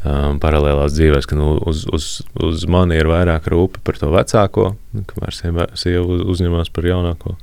um, 0.04 0.40
paralēlās 0.44 0.94
dzīvēs, 0.96 1.28
ka 1.30 1.38
nu, 1.40 1.56
uz, 1.70 1.84
uz, 1.94 2.10
uz 2.44 2.68
mani 2.70 3.00
ir 3.00 3.10
vairāk 3.12 3.50
rūpi 3.52 3.84
par 3.84 4.00
to 4.00 4.12
vecāko, 4.14 4.74
kamēr 5.12 5.38
sieva, 5.38 5.68
sieva 5.80 6.22
uzņemās 6.34 6.72
par 6.76 6.90
jaunāko. 6.92 7.36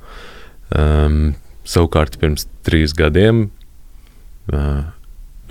Um, 0.71 1.35
savukārt 1.67 2.17
pirms 2.21 2.47
trīs 2.65 2.95
gadiem. 2.97 3.49
Uh, 4.51 4.89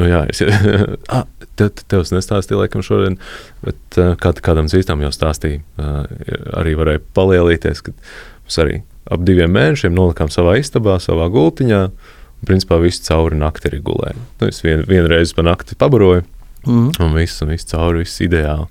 Nu, 0.01 0.07
jā, 0.09 0.21
es 0.33 0.41
ah, 1.13 1.27
tev, 1.61 1.75
tev 1.91 2.07
nestāstīju, 2.09 2.63
laikam, 2.63 2.81
šodien, 2.85 3.19
bet 3.65 3.99
uh, 4.01 4.15
kād, 4.21 4.41
kādam 4.45 4.71
citam 4.73 5.03
jau 5.05 5.11
stāstīju. 5.13 5.61
Uh, 5.77 6.07
arī 6.57 6.73
varēja 6.79 7.03
palielīties, 7.17 7.83
kad 7.85 7.99
mēs 8.47 8.59
arī 8.63 8.79
ap 9.11 9.27
diviem 9.27 9.53
mēnešiem 9.53 9.93
nolikām 9.97 10.33
savā 10.33 10.57
istabā, 10.61 10.97
savā 11.03 11.29
gultiņā. 11.33 11.83
Principā 12.49 12.79
visu 12.81 13.03
cauri 13.05 13.37
nakti 13.37 13.69
arī 13.69 13.83
gulēju. 13.85 14.23
Nu, 14.41 14.49
es 14.49 14.63
vien, 14.65 14.87
vienreiz 14.89 15.35
pa 15.37 15.45
nakti 15.45 15.77
pabaroju, 15.77 16.25
mm. 16.67 16.91
un 17.01 17.17
viss, 17.17 17.41
un 17.45 17.55
viss 17.55 17.69
cauri, 17.71 18.05
viss 18.05 18.23
ideāli. 18.25 18.69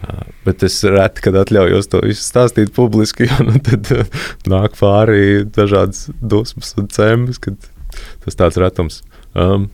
Uh, 0.00 0.22
bet 0.46 0.62
es 0.64 0.78
reti, 0.88 1.20
kad 1.26 1.36
atļaujos 1.36 1.90
to 1.92 2.00
visu 2.06 2.24
stāstīt 2.24 2.72
publiski, 2.76 3.26
jo 3.30 3.48
nu, 3.48 3.58
tad 3.64 3.90
uh, 3.96 4.22
nāk 4.48 4.78
pāri 4.80 5.44
dažādas 5.44 6.08
dusmas 6.20 6.72
un 6.80 6.88
cēmas, 6.92 7.42
kad 7.42 7.70
tas 8.24 8.38
tāds 8.38 8.60
retums. 8.60 9.02
Um, 9.34 9.68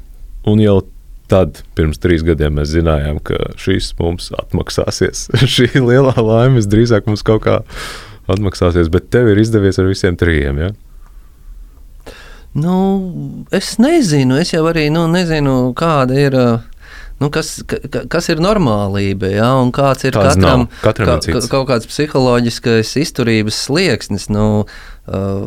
Un 0.46 0.62
jau 0.62 0.78
tad, 1.26 1.60
pirms 1.74 1.98
trīs 1.98 2.22
gadiem, 2.26 2.54
mēs 2.60 2.70
zinājām, 2.70 3.18
ka 3.26 3.50
šis 3.58 3.90
mums 3.98 4.30
atmaksāsies. 4.38 5.26
Šī 5.56 5.72
lielā 5.74 6.14
laime 6.22 6.62
drīzāk 6.62 7.08
mums 7.10 7.26
kaut 7.26 7.42
kā 7.48 7.60
atmaksāsies, 8.30 8.90
bet 8.94 9.10
tev 9.14 9.32
ir 9.32 9.42
izdevies 9.42 9.80
ar 9.82 9.90
visiem 9.90 10.18
trijiem. 10.18 10.62
Ja? 10.62 10.70
Nu, 12.56 12.76
es 13.54 13.74
nezinu, 13.82 14.38
es 14.40 14.54
jau 14.54 14.62
arī 14.70 14.86
nu, 14.94 15.04
nezinu, 15.10 15.74
kāda 15.76 16.22
ir. 16.22 16.40
Nu, 17.16 17.30
kas, 17.32 17.62
ka, 17.64 18.04
kas 18.12 18.28
ir 18.28 18.42
normālība, 18.44 19.30
ja, 19.32 19.54
un 19.56 19.70
kāds 19.72 20.04
ir 20.04 20.12
Tāds 20.12 20.36
katram, 20.36 20.66
katram 20.82 21.22
ka, 21.24 21.38
ka, 21.38 21.46
kaut 21.54 21.70
kāds 21.70 21.88
psiholoģiskais 21.88 22.90
izturības 23.00 23.62
slieksnis. 23.68 24.28
Nu, 24.28 24.66
uh, 25.08 25.46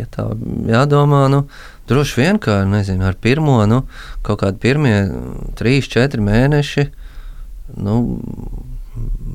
ja 0.00 0.08
tā 0.10 0.26
jādomā, 0.66 1.28
nu, 1.30 1.44
uh, 1.44 1.74
Droši 1.88 2.20
vien, 2.20 2.38
ka 2.40 2.62
nezinu, 2.64 3.04
ar 3.04 3.16
pirmo, 3.20 3.58
nu, 3.68 3.82
kaut 4.24 4.40
kādi 4.40 4.60
pirmie 4.62 4.96
trīs, 5.58 5.88
četri 5.92 6.24
mēneši 6.24 6.86
nu, 7.84 7.96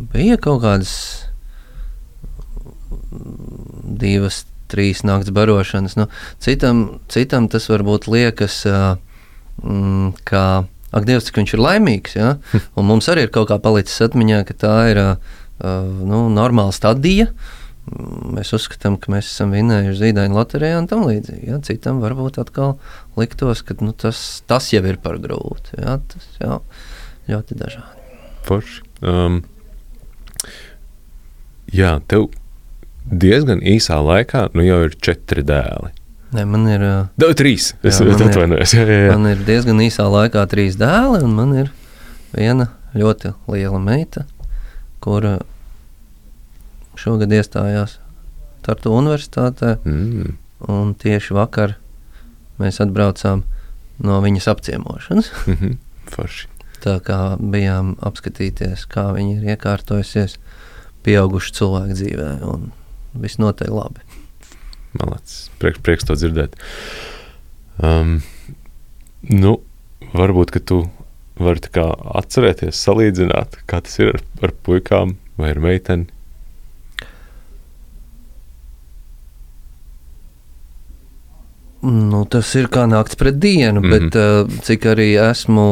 bija 0.10 0.38
kaut 0.42 0.64
kādas 0.64 0.94
divas, 4.02 4.48
trīs 4.70 5.04
naktas 5.06 5.34
barošanas. 5.34 5.96
Nu, 5.98 6.08
citam, 6.42 6.84
citam 7.10 7.50
tas 7.54 7.70
varbūt 7.70 8.10
liekas, 8.10 8.64
mm, 9.62 10.10
ka, 10.30 10.44
ak, 10.92 11.06
Dievs, 11.08 11.30
cik 11.30 11.42
viņš 11.42 11.56
ir 11.56 11.64
laimīgs. 11.64 12.18
Ja? 12.18 12.34
Un 12.78 12.90
mums 12.90 13.10
arī 13.12 13.28
ir 13.28 13.34
kaut 13.36 13.52
kā 13.52 13.60
palicis 13.62 14.02
atmiņā, 14.10 14.44
ka 14.50 14.58
tā 14.66 14.76
ir 14.94 15.04
nu, 15.60 16.28
normāla 16.32 16.72
stadija. 16.76 17.30
Uh, 17.30 17.56
mēs 18.36 18.52
uzskatām, 18.56 18.98
ka 19.02 19.12
mēs 19.14 19.30
esam 19.32 19.54
vinējuši 19.56 20.00
zīdaiņu 20.00 20.38
loterijā 20.38 20.80
un 20.82 20.88
tam 20.90 21.06
līdzīgi. 21.08 21.50
Ja? 21.50 21.60
Citam 21.66 22.02
varbūt 22.04 22.40
atkal 22.42 22.78
liktos, 23.20 23.64
ka 23.66 23.78
nu, 23.82 23.94
tas, 23.98 24.42
tas 24.50 24.70
jau 24.74 24.84
ir 24.88 25.00
par 25.02 25.20
grūti. 25.22 25.80
Ja? 25.80 25.98
Tas 26.12 26.28
jau 26.42 26.60
ļoti 27.30 27.58
dažādi. 27.60 28.20
Forši. 28.48 28.84
Um, 29.06 29.42
jā, 31.74 31.98
tev 32.12 32.30
diezgan 33.10 33.64
īsā 33.66 34.00
laikā 34.04 34.50
nu 34.58 34.66
jau 34.68 34.84
ir 34.88 34.98
četri 35.02 35.46
dēli. 35.46 35.94
Ne, 36.32 36.44
man 36.46 36.68
ir 36.70 36.84
uh, 36.86 37.32
trīs. 37.38 37.72
Es 37.82 37.98
atvainojos. 38.02 38.76
Man 39.14 39.26
ir 39.32 39.40
diezgan 39.48 39.82
īsā 39.82 40.06
laikā 40.06 40.44
trīs 40.52 40.78
dēli, 40.78 41.24
un 41.26 41.34
man 41.34 41.56
ir 41.58 41.72
viena 42.36 42.68
ļoti 42.94 43.34
liela 43.50 43.80
meita, 43.82 44.28
kura 45.02 45.40
šogad 47.00 47.34
iestājās 47.34 47.98
Tartu 48.66 48.94
Universitātē. 48.94 49.80
Mm. 49.88 50.38
Un 50.70 50.94
tieši 51.00 51.34
vakar 51.34 51.78
mēs 52.60 52.82
atbraucām 52.84 53.46
no 54.04 54.22
viņas 54.24 54.52
apciemošanas. 54.54 55.32
Mm 55.48 55.56
-hmm. 55.56 55.78
Forši. 56.10 56.48
Tā 56.84 57.00
kā 57.04 57.38
bijām 57.38 57.96
apskatīties, 58.02 58.86
kā 58.88 59.12
viņa 59.14 59.36
ir 59.38 59.44
iekārtojusies 59.56 60.38
pieaugušu 61.04 61.54
cilvēku 61.54 61.94
dzīvē. 61.94 62.30
Un 62.44 62.72
viss 63.14 63.38
noteikti 63.38 63.74
labi. 63.74 64.00
Malacis. 64.98 65.50
Prieks, 65.62 65.82
prieks 65.86 66.08
to 66.08 66.18
dzirdēt. 66.18 66.56
Um, 67.84 68.20
nu, 69.30 69.60
varbūt, 70.16 70.54
ka 70.56 70.64
tu 70.64 70.80
vari 71.40 71.64
atcerēties, 72.20 72.80
salīdzināt, 72.88 73.62
kā 73.70 73.82
tas 73.86 74.00
ir 74.02 74.16
ar, 74.16 74.24
ar 74.44 74.56
puikām 74.66 75.16
vai 75.40 75.54
ar 75.54 75.62
meiteni, 75.64 76.10
Nu, 81.82 82.26
tas 82.28 82.50
ir 82.60 82.68
kā 82.68 82.84
naktis 82.92 83.16
pret 83.16 83.38
dienu, 83.40 83.80
mm 83.80 83.86
-hmm. 83.86 84.10
bet 84.10 84.64
cik 84.68 84.86
arī 84.86 85.10
esmu 85.30 85.68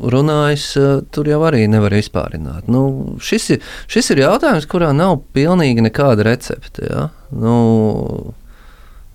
runājis, 0.00 0.76
uh, 0.76 1.02
tur 1.10 1.28
jau 1.28 1.40
arī 1.44 1.68
nevar 1.68 1.92
izpārināt. 1.92 2.68
Nu, 2.68 3.16
šis, 3.20 3.50
ir, 3.50 3.60
šis 3.86 4.10
ir 4.10 4.18
jautājums, 4.18 4.66
kurā 4.66 4.92
nav 4.96 5.20
pilnīgi 5.34 5.84
nekāda 5.84 6.22
recepte. 6.22 6.86
Ja? 6.90 7.08
Nu, 7.30 8.34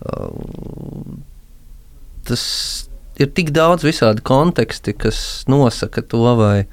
uh, 0.05 1.17
tas 2.27 2.43
ir 3.17 3.31
tik 3.33 3.51
daudz 3.51 3.83
visādi 3.83 4.21
konteksti, 4.21 4.93
kas 4.93 5.43
nosaka 5.47 6.01
to, 6.01 6.35
vai, 6.35 6.65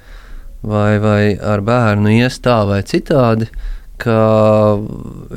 vai, 0.61 0.99
vai 0.99 1.37
ar 1.41 1.61
bērnu 1.65 2.13
ies 2.19 2.39
tā 2.39 2.61
vai 2.69 2.81
citādi, 2.83 3.49
ka 3.97 4.77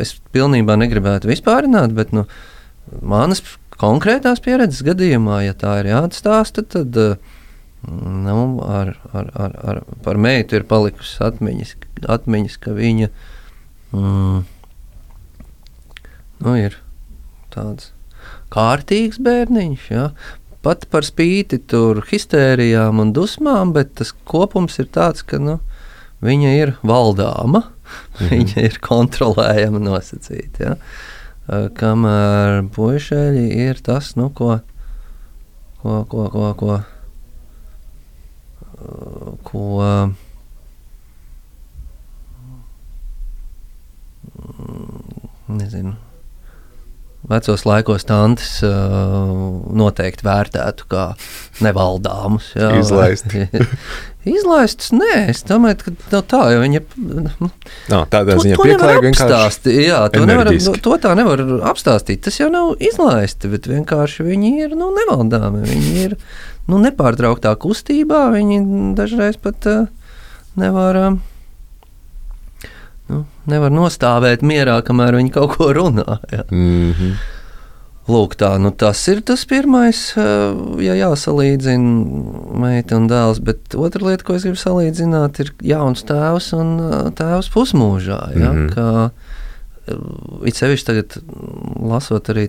es 0.00 0.21
pilnībā 0.33 0.76
negribētu 0.76 1.31
vispārināt, 1.31 1.97
bet 1.97 2.12
nu, 2.12 2.26
manas 3.00 3.43
konkrētās 3.82 4.42
pieredzes 4.44 4.84
gadījumā, 4.86 5.42
ja 5.48 5.56
tā 5.58 5.80
ir 5.82 5.90
jāatstāsta, 5.92 6.64
tad 6.74 6.98
eh, 7.02 7.16
nu, 7.88 8.36
ar, 8.62 8.94
ar, 9.12 9.30
ar, 9.34 9.56
ar, 9.72 9.82
par 10.04 10.20
meitu 10.22 10.58
ir 10.58 10.66
palikusi 10.70 11.18
atmiņas, 11.26 11.74
atmiņas 12.16 12.60
ka 12.62 12.76
viņa 12.76 13.10
mm, 13.92 14.44
nu, 16.46 16.54
ir 16.58 16.78
tāds 17.54 17.90
kārtīgs 18.52 19.20
bērniņš. 19.22 19.90
Ja? 19.92 20.10
Pat 20.62 20.86
par 20.92 21.06
spīti 21.06 21.58
tur 21.66 22.04
histērijām 22.06 23.02
un 23.02 23.12
dusmām, 23.16 23.72
bet 23.74 23.96
tas 23.98 24.12
kopums 24.28 24.78
ir 24.82 24.90
tāds, 24.94 25.24
ka 25.26 25.40
nu, 25.42 25.58
viņa 26.22 26.52
ir 26.60 26.76
valdāma, 26.86 27.64
mhm. 28.20 28.28
viņa 28.30 28.68
ir 28.68 28.78
kontrolējama 28.84 29.82
nosacīta. 29.82 30.70
Ja? 30.70 30.76
Eh, 31.42 31.64
kamēr 31.75 32.61
puišeļi 32.70 33.49
ir 33.64 33.80
tas, 33.82 34.12
nu, 34.14 34.28
ko, 34.30 34.61
ko, 35.82 36.04
ko, 36.06 36.28
ko, 36.30 36.44
ko, 36.61 36.76
eh, 38.78 39.32
ko 39.49 39.64
mm, 44.38 45.26
nezinu, 45.58 45.96
vecos 47.31 47.62
laikos 47.69 48.07
tantes 48.09 48.57
uh, 48.67 48.73
noteikti 49.79 50.26
vērtētu 50.26 50.88
kā 50.91 51.05
nevaldāmus. 51.62 52.52
Jā, 52.59 52.73
Izlaist. 52.81 53.31
Izlaistus, 54.37 54.93
nē, 54.95 55.14
es 55.33 55.43
domāju, 55.47 55.81
ka 55.83 55.95
no 56.12 56.21
tā 56.31 56.43
jau 56.55 56.61
viņa. 56.62 56.83
Nu, 56.99 57.49
no, 57.91 58.02
tādā 58.11 58.37
ziņā 58.38 58.59
pieklājīgi 58.59 59.09
vienkārši. 59.09 59.75
Jā, 59.83 60.05
to, 60.14 60.23
nevar, 60.26 60.47
enerģiski. 60.47 60.83
to 60.85 60.99
tā 61.02 61.17
nevar 61.19 61.43
apstāstīt. 61.73 62.23
Tas 62.26 62.38
jau 62.38 62.47
nav 62.52 62.76
izlaisti, 62.83 63.50
bet 63.50 63.67
vienkārši 63.71 64.29
viņi 64.29 64.55
ir 64.67 64.79
nu, 64.79 64.93
nevaldāmi. 64.95 65.64
Viņi 65.67 66.07
ir 66.07 66.17
nu, 66.71 66.79
nepārtrauktā 66.85 67.57
kustībā. 67.62 68.29
Viņi 68.37 68.62
dažreiz 68.99 69.38
pat 69.43 69.67
uh, 69.71 69.85
nevar. 70.59 71.02
Uh, 71.02 71.21
nu, 73.12 73.23
nevar 73.50 73.75
nostāvēt 73.75 74.42
mierā, 74.47 74.81
kamēr 74.87 75.21
viņi 75.21 75.37
kaut 75.37 75.57
ko 75.59 75.71
runā. 75.76 76.19
Jā. 76.33 76.45
Mm 76.50 76.92
-hmm. 76.97 77.14
Lūk, 78.11 78.33
tā, 78.35 78.57
nu 78.59 78.73
tas 78.75 78.99
ir 79.07 79.21
tas 79.23 79.45
pirmais, 79.47 79.99
eh, 80.19 80.54
ja 80.83 80.95
jāsalīdzina 80.99 82.57
meita 82.59 82.97
un 82.99 83.07
dēls. 83.07 83.38
Bet 83.38 83.76
otra 83.78 84.09
lieta, 84.09 84.26
ko 84.26 84.35
es 84.35 84.42
gribu 84.42 84.59
salīdzināt, 84.59 85.38
ir 85.38 85.52
jauns 85.62 86.02
tēvs 86.09 86.50
un 86.59 86.73
eh, 86.83 86.97
tēvs 87.14 87.50
pusmūžā. 87.54 88.19
Ja, 88.35 88.50
mm. 88.50 88.59
-hmm. 88.59 88.75
Kā 88.75 89.11
eh, 89.87 90.49
it 90.50 90.59
sevišķi 90.59 90.87
tagad 90.87 91.16
lasot 91.78 92.33
arī 92.35 92.49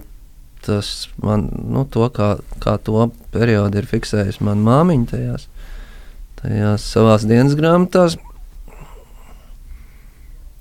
tas 0.65 1.07
man, 1.21 1.49
nu, 1.69 1.85
to, 1.85 2.09
kā, 2.09 2.37
kā 2.63 2.77
to 2.81 3.11
periodu 3.31 3.77
ir 3.77 3.85
fiksējusi 3.85 4.41
mana 4.47 4.61
māmiņa 4.63 5.09
tajās, 5.11 5.47
tajās 6.41 6.81
savās 6.95 7.27
dienas 7.29 7.53
grāmatās. 7.59 8.17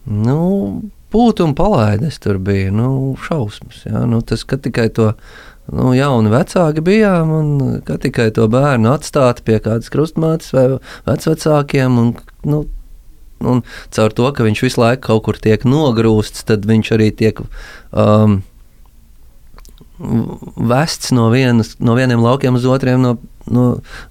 Nu, 0.07 0.81
Pūt 1.13 1.43
un 1.45 1.51
palaides 1.53 2.17
tur 2.25 2.39
bija 2.41 2.71
nu, 2.73 3.13
šausmas. 3.21 3.83
Ja? 3.85 4.07
Nu, 4.09 4.23
tas, 4.25 4.47
ka 4.49 4.57
tikai 4.57 4.87
to 4.97 5.11
nu, 5.69 5.91
jaunu 5.93 6.33
vecāki 6.33 6.85
bijām, 6.85 7.33
un 7.37 7.51
ka 7.85 7.99
tikai 8.01 8.31
to 8.33 8.47
bērnu 8.53 8.89
atstāt 8.95 9.43
pie 9.45 9.59
kādas 9.61 9.93
krustmātes 9.93 10.55
vai 10.57 10.65
vecākiem. 11.11 11.99
Un, 12.01 12.15
nu, 12.49 12.63
un 13.45 13.61
caur 13.93 14.17
to, 14.17 14.31
ka 14.33 14.47
viņš 14.47 14.65
visu 14.65 14.81
laiku 14.81 15.05
kaut 15.11 15.27
kur 15.29 15.41
tiek 15.43 15.67
nogrūsts, 15.69 16.47
tad 16.49 16.65
viņš 16.71 16.95
arī 16.97 17.11
tiek 17.19 17.45
um, 17.45 18.41
vests 20.73 21.13
no, 21.13 21.29
vienas, 21.35 21.77
no 21.79 21.99
vieniem 21.99 22.25
laukiem 22.25 22.57
uz 22.57 22.65
otriem, 22.65 23.05
no, 23.05 23.19
no 23.53 23.67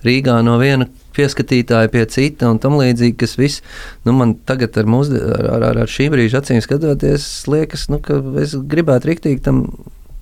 Rīgā, 0.06 0.38
no 0.46 0.62
viena 0.62 0.86
pieskatītāja 1.16 1.92
pie 1.92 2.06
cita 2.12 2.50
un 2.52 2.60
tam 2.62 2.78
līdzīgi, 2.80 3.18
kas 3.20 3.38
viss, 3.40 3.64
nu, 4.08 4.16
man 4.18 4.36
tagad 4.48 4.78
ar, 4.80 4.88
mūsdi, 4.90 5.20
ar, 5.22 5.68
ar, 5.72 5.82
ar 5.84 5.92
šī 5.92 6.10
brīža 6.14 6.42
acīm 6.42 6.62
skatoties, 6.64 7.28
liekas, 7.52 7.88
nu, 7.92 8.02
ka 8.04 8.20
es 8.42 8.56
gribētu 8.56 9.12
riktīgi 9.12 9.44
tam 9.48 9.66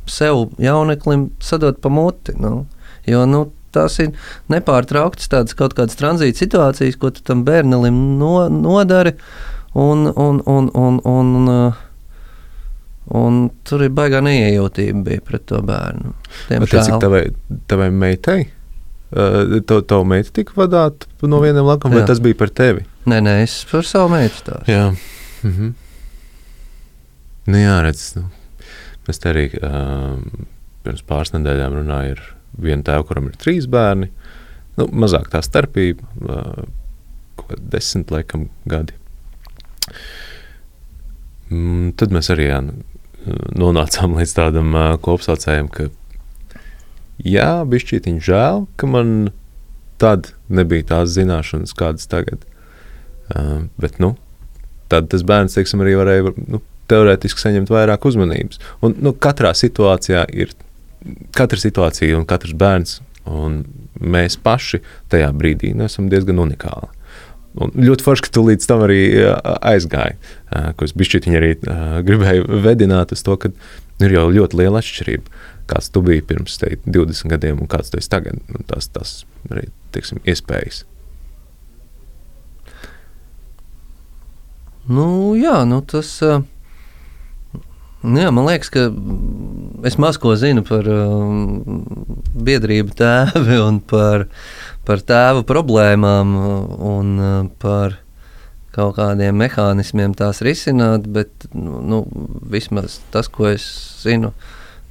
sev 0.09 0.49
jauneklim 0.61 1.29
sadot 1.43 1.79
pa 1.81 1.91
muti, 1.93 2.35
nu, 2.41 2.63
jo, 3.09 3.25
nu, 3.29 3.45
tās 3.75 3.99
ir 4.01 4.15
nepārtrauktas 4.49 5.29
tādas 5.31 5.57
kaut 5.57 5.75
kādas 5.77 5.99
tranzīta 5.99 6.41
situācijas, 6.41 6.97
ko 6.99 7.13
tu 7.13 7.23
tam 7.25 7.43
bērnelim 7.47 7.99
no, 8.21 8.33
nodari, 8.49 9.13
un, 9.77 10.07
un, 10.09 10.41
un, 10.45 10.71
un, 10.73 10.99
un, 11.05 11.35
un, 11.45 11.73
un 13.19 13.41
tur 13.65 13.85
ir 13.85 13.93
baigā 13.95 14.21
neiejūtība 14.25 15.03
bija 15.05 15.25
pret 15.25 15.45
to 15.49 15.61
bērnu. 15.65 16.15
Bet 16.49 16.71
tas, 16.71 16.89
cik 16.89 17.01
tavai, 17.03 17.27
tavai 17.69 17.91
meitai? 17.93 18.41
Uh, 19.09 19.57
Tev 19.65 19.81
tā 19.89 19.97
meita 20.05 20.29
tika 20.37 20.53
vadīta 20.53 21.09
no 21.25 21.39
vieniem 21.41 21.65
lakām, 21.65 21.95
vai 21.97 22.03
tas 22.05 22.19
bija 22.21 22.37
par 22.37 22.51
tevi? 22.53 22.83
Nē, 23.09 23.17
nē, 23.25 23.39
es 23.41 23.63
par 23.71 23.87
savu 23.87 24.11
meitu 24.13 24.37
stāstu. 24.37 24.69
Jā, 24.69 24.91
mm 25.41 25.53
-hmm. 25.55 25.71
nu, 27.47 27.57
jā 27.57 27.81
redz, 27.81 28.03
nu, 28.15 28.29
mēs 29.07 29.19
te 29.19 29.31
arī 29.33 29.45
um, 29.65 30.45
pirms 30.83 31.01
pāris 31.01 31.33
nedēļām 31.33 31.79
runājām 31.79 32.11
ar 32.11 32.21
vienu 32.61 32.83
tēvu, 32.83 33.07
kuram 33.07 33.27
ir 33.27 33.35
trīs 33.41 33.65
bērni. 33.65 34.11
Nu, 34.77 34.87
mazāk 34.87 35.29
tā 35.33 35.41
starpība, 35.41 36.05
uh, 36.21 36.63
kaut 37.35 37.49
kādi 37.49 37.69
desmit 37.69 38.11
laikam, 38.11 38.49
gadi. 38.65 38.93
Mm, 41.49 41.95
tad 41.97 42.11
mēs 42.11 42.29
arī 42.29 42.51
jā, 42.51 42.61
nu, 42.61 42.73
nonācām 43.57 44.13
līdz 44.19 44.33
tādam 44.37 44.75
uh, 44.75 44.97
kopsaucējam, 45.01 45.67
ka 45.67 45.89
jā, 47.25 47.51
bišķītiņ 47.69 48.19
žēl, 48.23 48.65
ka 48.79 48.89
man 48.89 49.31
tad 49.99 50.31
nebija 50.47 50.87
tās 50.93 51.13
zināšanas, 51.15 51.75
kādas 51.77 52.07
tagad. 52.09 52.45
Uh, 53.29 53.67
bet, 53.81 53.99
nu, 54.01 54.15
tad 54.89 55.09
tas 55.11 55.25
bērns, 55.27 55.57
teiksim, 55.57 55.83
arī 55.83 55.97
varēja 55.99 56.33
nu, 56.49 56.61
teorētiski 56.89 57.43
saņemt 57.43 57.71
vairāk 57.73 58.07
uzmanības. 58.09 58.61
Un, 58.85 58.95
nu, 59.03 59.13
katrā 59.13 59.51
situācijā 59.57 60.25
ir 60.33 60.55
katra 61.35 61.59
situācija 61.61 62.17
un 62.17 62.25
katrs 62.29 62.55
bērns, 62.57 62.99
un 63.29 63.61
mēs 63.99 64.39
paši 64.41 64.81
tajā 65.11 65.29
brīdī 65.35 65.75
nu, 65.75 65.85
esam 65.89 66.09
diezgan 66.11 66.41
unikāli. 66.41 66.89
Un 67.59 67.71
ļoti 67.73 68.05
forši, 68.05 68.23
ka 68.25 68.33
tu 68.33 68.43
līdz 68.45 68.67
tam 68.69 68.83
arī 68.85 69.01
aizgāji. 69.65 70.17
Ko 70.77 70.85
es 70.85 70.93
bišķiņi 70.97 71.39
arī 71.39 71.53
gribēju 72.07 72.45
vedināt 72.67 73.13
uz 73.15 73.23
to, 73.25 73.35
ka 73.41 73.51
ir 74.05 74.15
jau 74.15 74.27
ļoti 74.33 74.61
liela 74.61 74.83
atšķirība. 74.83 75.41
Kāds 75.69 75.91
tu 75.93 76.01
biji 76.05 76.25
pirms 76.25 76.57
te, 76.61 76.73
20 76.85 77.29
gadiem 77.29 77.59
un 77.61 77.69
kāds 77.69 77.91
tu 77.91 77.99
esi 77.99 78.09
tagad. 78.11 78.39
Tas, 78.69 78.89
tas 78.93 79.19
arī 79.51 79.67
teiksim, 79.93 80.21
iespējas. 80.25 80.83
Nu, 84.89 85.35
jā, 85.37 85.61
nu 85.69 85.83
tas. 85.85 86.15
Nu, 87.99 88.15
jā, 88.15 88.29
man 88.33 88.47
liekas, 88.47 88.71
ka 88.73 88.87
es 89.85 89.99
maz 90.01 90.17
ko 90.17 90.31
zinu 90.39 90.63
par 90.65 90.87
um, 90.89 91.81
biedrību 92.47 92.95
tēvi 92.97 93.59
un 93.59 93.81
par, 93.83 94.25
par 94.87 95.03
tēvu 95.03 95.43
problēmām 95.45 96.37
un 96.89 97.49
par 97.61 97.99
kaut 98.73 98.95
kādiem 98.97 99.35
mehānismiem 99.41 100.15
tās 100.17 100.39
risināt, 100.45 101.09
bet 101.11 101.49
nu, 101.51 101.81
nu, 101.83 101.99
vismaz 102.49 103.01
tas, 103.13 103.27
ko 103.27 103.49
es 103.51 103.65
zinu 104.01 104.31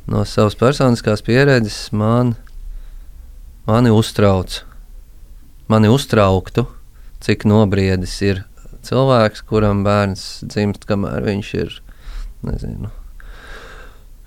no 0.09 0.25
savas 0.29 0.57
personiskās 0.59 1.23
pieredzes, 1.27 1.90
man, 1.92 2.35
mani 3.68 3.90
uztrauc. 3.92 4.62
Mani 5.68 5.90
uztrauktu, 5.92 6.64
cik 7.21 7.44
nobriedis 7.44 8.14
ir 8.25 8.44
cilvēks, 8.88 9.42
kuram 9.44 9.83
bērns 9.85 10.23
dzimst, 10.49 10.87
kamēr 10.88 11.27
viņš 11.27 11.51
ir 11.61 11.75
nezinu, 12.49 12.88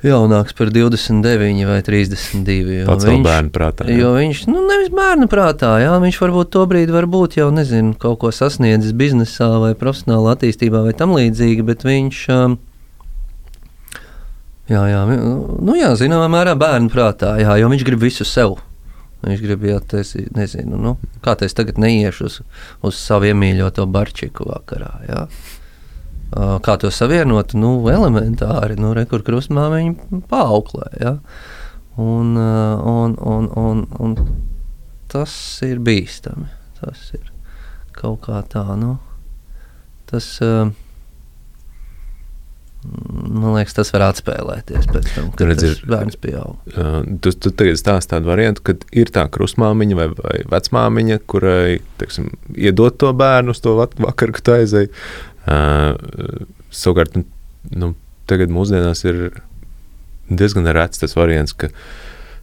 jaunāks 0.05 0.53
par 0.57 0.69
29 0.73 1.65
vai 1.69 1.79
32. 1.85 2.75
jo 2.81 2.85
Pats 2.91 3.05
viņš- 3.09 3.25
bērnu 3.25 3.49
prātā. 3.55 3.87
jā. 3.89 3.97
Jo 4.03 4.13
viņš, 4.19 4.43
nu, 4.53 4.61
nevis 4.69 4.89
bērnu 4.93 5.27
prātā, 5.31 5.71
jā, 5.81 5.93
viņš 6.01 6.19
varbūt 6.21 6.51
to 6.53 6.65
brīdi 6.69 6.93
varbūt 6.93 7.37
jau 7.41 7.49
nezinu, 7.53 7.95
kaut 7.97 8.19
ko 8.21 8.29
sasniedzis 8.33 8.93
biznesā 8.93 9.49
vai 9.61 9.73
profesionālā 9.73 10.35
attīstībā 10.37 10.83
vai 10.85 10.93
tam 10.93 11.13
līdzīgi, 11.17 11.65
bet 11.65 11.81
viņš. 11.89 12.21
Um, 12.37 12.59
jā, 14.71 14.81
jā, 14.89 15.05
nu, 15.11 15.75
jā, 15.77 15.93
zināmā 15.99 16.27
mērā 16.31 16.55
bērnu 16.59 16.91
prātā, 16.91 17.35
jā, 17.41 17.57
jo 17.61 17.71
viņš 17.71 17.87
grib 17.87 18.03
visu 18.03 18.27
sev. 18.27 18.57
Viņš 19.21 19.41
grib, 19.43 19.65
ja 19.69 19.77
tas 19.85 20.15
ir, 20.17 20.31
nezinu, 20.33 20.79
nu, 20.81 20.95
kā 21.21 21.35
tas 21.37 21.53
tagad 21.53 21.77
neiešu 21.81 22.25
uz, 22.25 22.37
uz 22.81 22.97
savu 22.97 23.29
iemīļoto 23.29 23.85
barčiku 23.85 24.47
vakarā. 24.49 24.93
Jā. 25.05 25.25
Kā 26.65 26.77
to 26.81 26.89
savienot? 26.95 27.53
Nu, 27.59 27.75
elementāri, 27.91 28.79
nu, 28.79 28.95
kur 29.11 29.21
krustmāmiņa 29.27 30.23
paauklē. 30.31 30.87
Ja? 31.03 31.17
Un, 32.01 32.33
un, 32.39 33.17
un, 33.19 33.49
un, 33.59 33.83
un 33.99 34.15
tas 35.11 35.33
ir 35.67 35.83
bīstami. 35.83 36.47
Tas 36.79 37.11
ir 37.13 37.27
kaut 37.93 38.23
kā 38.25 38.39
tā, 38.49 38.63
nu, 38.79 38.95
tas, 40.09 40.33
uh, 40.41 40.71
man 42.83 43.53
liekas, 43.55 43.75
tas 43.77 43.91
var 43.93 44.07
atspēlēties 44.07 44.87
pēc 44.89 45.09
tam, 45.13 45.27
kad 45.37 45.51
Redz, 45.51 45.65
ir- 45.67 45.81
bērns 45.89 46.17
pieaug. 46.21 46.55
Tu, 47.21 47.33
tu 47.37 47.51
tagad 47.53 47.77
stāsti 47.79 48.13
tādu 48.15 48.31
variantu, 48.31 48.63
kad 48.71 48.85
ir 48.97 49.11
tā 49.13 49.27
krustmāmiņa 49.29 49.97
vai, 49.99 50.07
vai 50.17 50.37
vecmāmiņa, 50.55 51.19
kurai 51.29 51.79
teiksim, 52.01 52.31
iedot 52.57 52.97
to 53.01 53.11
bērnu 53.17 53.53
uz 53.53 53.61
to 53.61 53.75
vak- 53.77 53.99
vakaru, 54.01 54.33
kad 54.37 54.47
tu 54.47 54.55
aizēji. 54.55 54.89
Uh, 55.41 56.45
savukārt, 56.73 57.15
nu, 57.17 57.25
nu, 57.73 57.91
tagad 58.29 58.53
mūsdienās 58.53 59.03
ir 59.09 59.21
diezgan 60.31 60.69
rēts 60.69 61.01
tas 61.01 61.13
variants, 61.17 61.53
ka, 61.57 61.69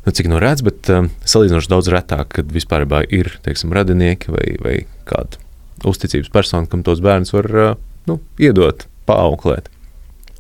nu, 0.07 0.13
cik 0.15 0.29
no 0.31 0.41
rēts, 0.43 0.65
bet 0.67 0.91
um, 0.95 1.11
salīdzinoši 1.27 1.71
daudz 1.73 1.91
retāk, 1.95 2.31
kad 2.39 2.51
vispār 2.55 2.87
ir 3.11 3.33
teiksim, 3.47 3.73
radinieki 3.75 4.35
vai, 4.35 4.47
vai 4.63 4.77
kāda 5.09 5.39
uzticības 5.87 6.31
persona, 6.35 6.67
kam 6.71 6.83
tos 6.87 7.03
bērnus 7.03 7.33
var 7.35 7.51
uh, 7.55 7.75
nu, 8.11 8.19
iedot, 8.43 8.87
paauklēt. 9.09 9.71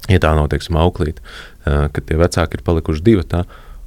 Ja 0.09 0.21
tā 0.23 0.33
nav, 0.37 0.49
teiksim, 0.53 0.79
auklīte, 0.81 1.21
kad 1.65 2.01
tie 2.09 2.17
vecāki 2.17 2.57
ir 2.57 2.65
palikuši 2.65 3.05
divi, 3.05 3.25
tā, 3.29 3.43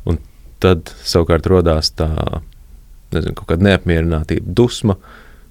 un 0.05 0.19
tad 0.61 0.93
savukārt 1.07 1.49
radās 1.49 1.89
tā 1.97 2.09
nezinu, 3.15 3.35
kaut 3.37 3.49
kāda 3.51 3.67
neapmierinātība, 3.69 4.53
dusma. 4.57 4.97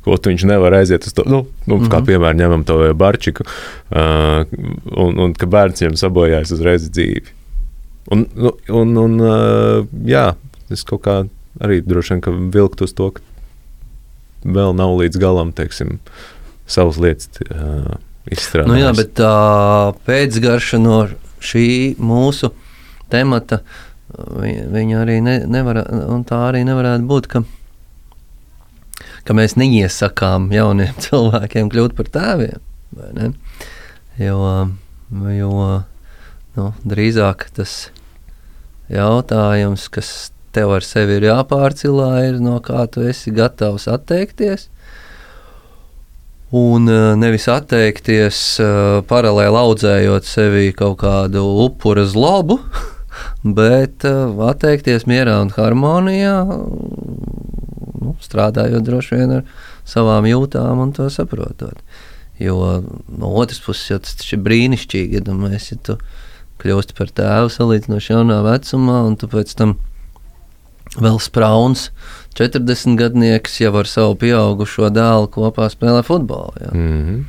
Ko 0.01 0.17
tu 0.17 0.31
viņš 0.33 0.47
nevar 0.49 0.79
aiziet 0.79 1.05
uz 1.05 1.13
to, 1.13 1.27
nu, 1.29 1.43
nu, 1.67 1.77
mm 1.77 1.83
-hmm. 1.83 1.91
kā 1.93 2.01
piemēram, 2.07 2.39
ņemam 2.39 2.65
to 2.65 2.95
barčiku, 2.95 3.45
uh, 3.45 4.47
un, 4.97 5.19
un 5.19 5.35
ka 5.35 5.47
bērns 5.47 5.83
viņam 5.83 5.97
sabojājas 6.01 6.53
uzreiz 6.57 6.89
dzīvi. 6.89 7.35
Un, 8.11 8.27
nu, 8.35 8.53
un, 8.69 8.97
un 8.97 9.21
uh, 9.21 9.87
jā, 10.05 10.35
es 10.71 10.85
kaut 10.85 11.03
kā 11.05 11.29
arī 11.61 11.83
droši 11.85 12.15
vien 12.15 12.51
vilktu 12.51 12.85
uz 12.85 12.95
to, 12.95 13.11
ka 13.11 13.21
vēl 14.45 14.73
nav 14.73 14.97
līdz 14.97 15.21
galam, 15.21 15.53
teiksim, 15.53 15.99
savas 16.67 16.97
lietas 16.97 17.29
uh, 17.51 18.01
izstrādātas. 18.31 18.71
Nu 18.73 18.79
jā, 18.81 18.91
bet 18.97 19.15
tā 19.19 19.35
pēcgarša 20.07 20.81
no 20.83 20.99
šī 21.43 21.67
mūsu 21.99 22.53
temata, 23.13 23.61
vi- 24.41 24.61
viņa 24.75 25.01
arī 25.05 25.21
ne, 25.25 25.37
nevar, 25.51 25.83
un 26.11 26.25
tā 26.29 26.39
arī 26.51 26.65
nevarētu 26.69 27.07
būt, 27.11 27.29
ka, 27.33 27.43
ka 29.25 29.37
mēs 29.37 29.57
neiesakām 29.61 30.51
jauniem 30.55 30.95
cilvēkiem 31.07 31.71
kļūt 31.73 31.97
par 31.99 32.11
tēviem? 32.17 32.61
Jo, 34.21 34.41
jo 35.33 35.53
nu, 36.57 36.67
drīzāk 36.85 37.47
tas 37.57 37.89
jautājums, 38.91 39.87
kas 39.93 40.11
tev 40.53 40.73
ar 40.75 40.83
sevi 40.85 41.21
ir 41.21 41.29
jāpārcilā, 41.31 42.09
ir 42.29 42.41
no 42.43 42.57
kā 42.65 42.83
tu 42.91 43.05
esi 43.07 43.31
gatavs 43.35 43.87
atteikties. 43.91 44.67
Un 46.51 46.89
uh, 46.91 47.13
nevis 47.15 47.45
atteikties 47.47 48.39
uh, 48.59 49.01
paralēli 49.07 49.55
audzējot 49.55 50.27
sevi 50.27 50.73
kaut 50.75 50.97
kādu 51.05 51.45
upura 51.63 52.03
zlobu, 52.11 52.57
bet 53.61 54.03
uh, 54.09 54.35
atteikties 54.49 55.07
mierā 55.07 55.37
un 55.45 55.53
harmonijā, 55.55 56.41
nu, 58.03 58.17
strādājot 58.27 58.83
droši 58.83 59.21
vien 59.21 59.37
ar 59.39 59.53
savām 59.87 60.27
jūtām 60.27 60.83
un 60.83 60.91
to 60.97 61.07
saprotot. 61.15 61.79
Jo 62.43 62.81
no 62.83 63.31
otras 63.39 63.63
puses 63.63 63.87
jau 63.93 64.01
tas 64.03 64.19
ir 64.33 64.43
brīnišķīgi, 64.43 65.21
ja 65.21 65.23
domājies, 65.23 65.71
ja 65.71 65.79
tu 65.87 65.99
kļūsti 66.65 66.99
par 66.99 67.15
tēvu 67.15 67.55
salīdzinoši 67.55 68.15
jaunā 68.17 68.41
vecumā, 68.49 69.05
un 69.07 69.15
tu 69.21 69.31
pēc 69.31 69.55
tam 69.55 69.77
vēl 70.99 71.23
sprauns 71.23 71.93
40 72.39 72.97
gadnieks 72.99 73.59
jau 73.61 73.73
ar 73.81 73.89
savu 73.91 74.15
pieaugušo 74.21 74.91
dēlu 74.95 75.31
kopā 75.35 75.67
spēlē 75.73 76.05
futbolu. 76.07 76.53
Jā. 76.61 76.71
Mm 76.75 77.03
-hmm. 77.05 77.25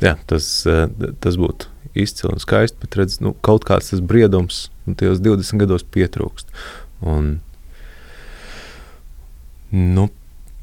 Jā, 0.00 0.16
tas, 0.26 0.66
eh, 0.66 0.88
tas 1.20 1.36
būtu 1.36 1.68
izcili 1.94 2.32
un 2.32 2.40
skaisti, 2.40 2.78
bet 2.80 2.96
redz, 2.96 3.18
nu, 3.20 3.34
kaut 3.44 3.66
kāds 3.68 3.90
tas 3.90 4.00
briedums 4.00 4.70
un 4.86 4.94
tajos 4.94 5.20
20 5.20 5.58
gados 5.58 5.84
pietrūkst. 5.84 6.46
Un, 7.00 7.40
nu, 9.70 10.08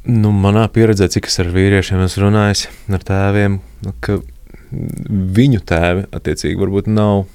nu, 0.06 0.32
manā 0.32 0.68
pieredzē, 0.74 1.08
cik 1.08 1.30
es 1.30 1.40
ar 1.40 1.52
vīriešiem 1.54 2.04
esmu 2.06 2.24
runājis, 2.24 2.68
ar 2.90 3.06
tēviem, 3.12 3.60
nu, 3.86 3.94
ka 4.00 4.20
viņu 5.38 5.62
tēvi 5.68 6.08
attiecīgi 6.12 6.60
varbūt 6.60 6.90
nav, 6.92 7.26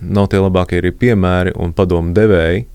nav 0.00 0.28
tie 0.32 0.42
labākie 0.42 0.80
arī 0.82 0.92
piemēri 0.92 1.54
un 1.56 1.72
padomu 1.76 2.12
devēji 2.16 2.66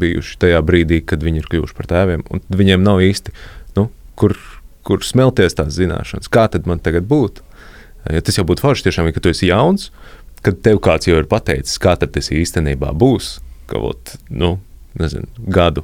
bijuši 0.00 0.38
tajā 0.42 0.60
brīdī, 0.66 1.00
kad 1.04 1.24
viņi 1.24 1.42
ir 1.42 1.48
kļuvuši 1.52 1.76
par 1.78 1.88
tēviem. 1.90 2.24
Viņiem 2.52 2.84
nav 2.84 3.02
īsti, 3.04 3.34
nu, 3.78 3.88
kur, 4.18 4.36
kur 4.86 5.04
smelties 5.06 5.58
tās 5.58 5.74
zināšanas, 5.78 6.30
kā 6.32 6.46
tad 6.52 6.68
man 6.70 6.82
tagad 6.82 7.08
būtu. 7.10 7.44
Ja 8.12 8.22
tas 8.22 8.38
jau 8.38 8.46
būtu 8.46 8.62
forši, 8.62 8.86
tiešām, 8.86 9.10
ka 9.14 9.22
tu 9.22 9.32
esi 9.32 9.50
jauns, 9.50 9.90
kad 10.46 10.60
tev 10.62 10.78
kāds 10.84 11.08
jau 11.08 11.18
ir 11.18 11.26
pateicis, 11.30 11.80
kā 11.82 11.96
tas 11.98 12.30
īstenībā 12.30 12.92
būs. 12.94 13.36
Ka, 13.66 13.80
ot, 13.82 14.14
nu, 14.30 14.56
nezinu, 14.98 15.26
gadu 15.50 15.82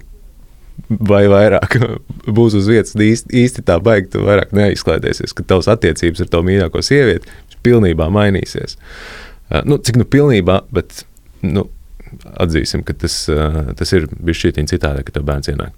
vai 0.89 1.25
vairāk 1.31 1.77
būs 2.39 2.57
uz 2.59 2.69
vietas, 2.71 2.95
īsti, 2.97 3.33
īsti 3.43 3.65
tā 3.69 3.79
baigi, 3.83 4.13
tu 4.15 4.25
vairāk 4.27 4.55
neizklaidēsies, 4.57 5.35
ka 5.37 5.45
tavs 5.47 5.69
attiecības 5.73 6.25
ar 6.25 6.31
to 6.33 6.43
mīļāko 6.47 6.83
sievieti 6.85 7.31
pilnībā 7.63 8.09
mainīsies. 8.13 8.77
Uh, 8.79 9.63
nu, 9.69 9.79
cik 9.79 10.01
nu 10.01 10.07
pilnībā, 10.09 10.63
bet 10.75 11.05
nu, 11.45 11.69
atzīsim, 12.43 12.83
ka 12.87 12.95
tas, 12.99 13.17
uh, 13.33 13.73
tas 13.79 13.93
ir 13.97 14.09
bijis 14.13 14.43
šķiet 14.43 14.61
citādi, 14.73 15.05
ka 15.07 15.15
tev 15.15 15.27
bērns 15.29 15.53
ienāk. 15.53 15.77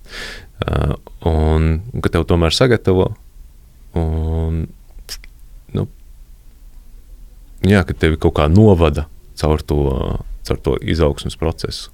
Un, 1.28 1.68
un 1.92 2.04
ka 2.04 2.12
tev 2.14 2.26
tomēr 2.30 2.54
sagatavo. 2.54 3.10
Un, 3.98 4.64
nu, 5.74 5.86
jā, 7.66 7.82
ka 7.86 7.96
tevi 7.96 8.18
kaut 8.20 8.36
kā 8.38 8.48
novada 8.50 9.06
caur 9.40 9.62
to, 9.62 9.80
caur 10.46 10.62
to 10.66 10.76
izaugsmas 10.82 11.38
procesu. 11.38 11.92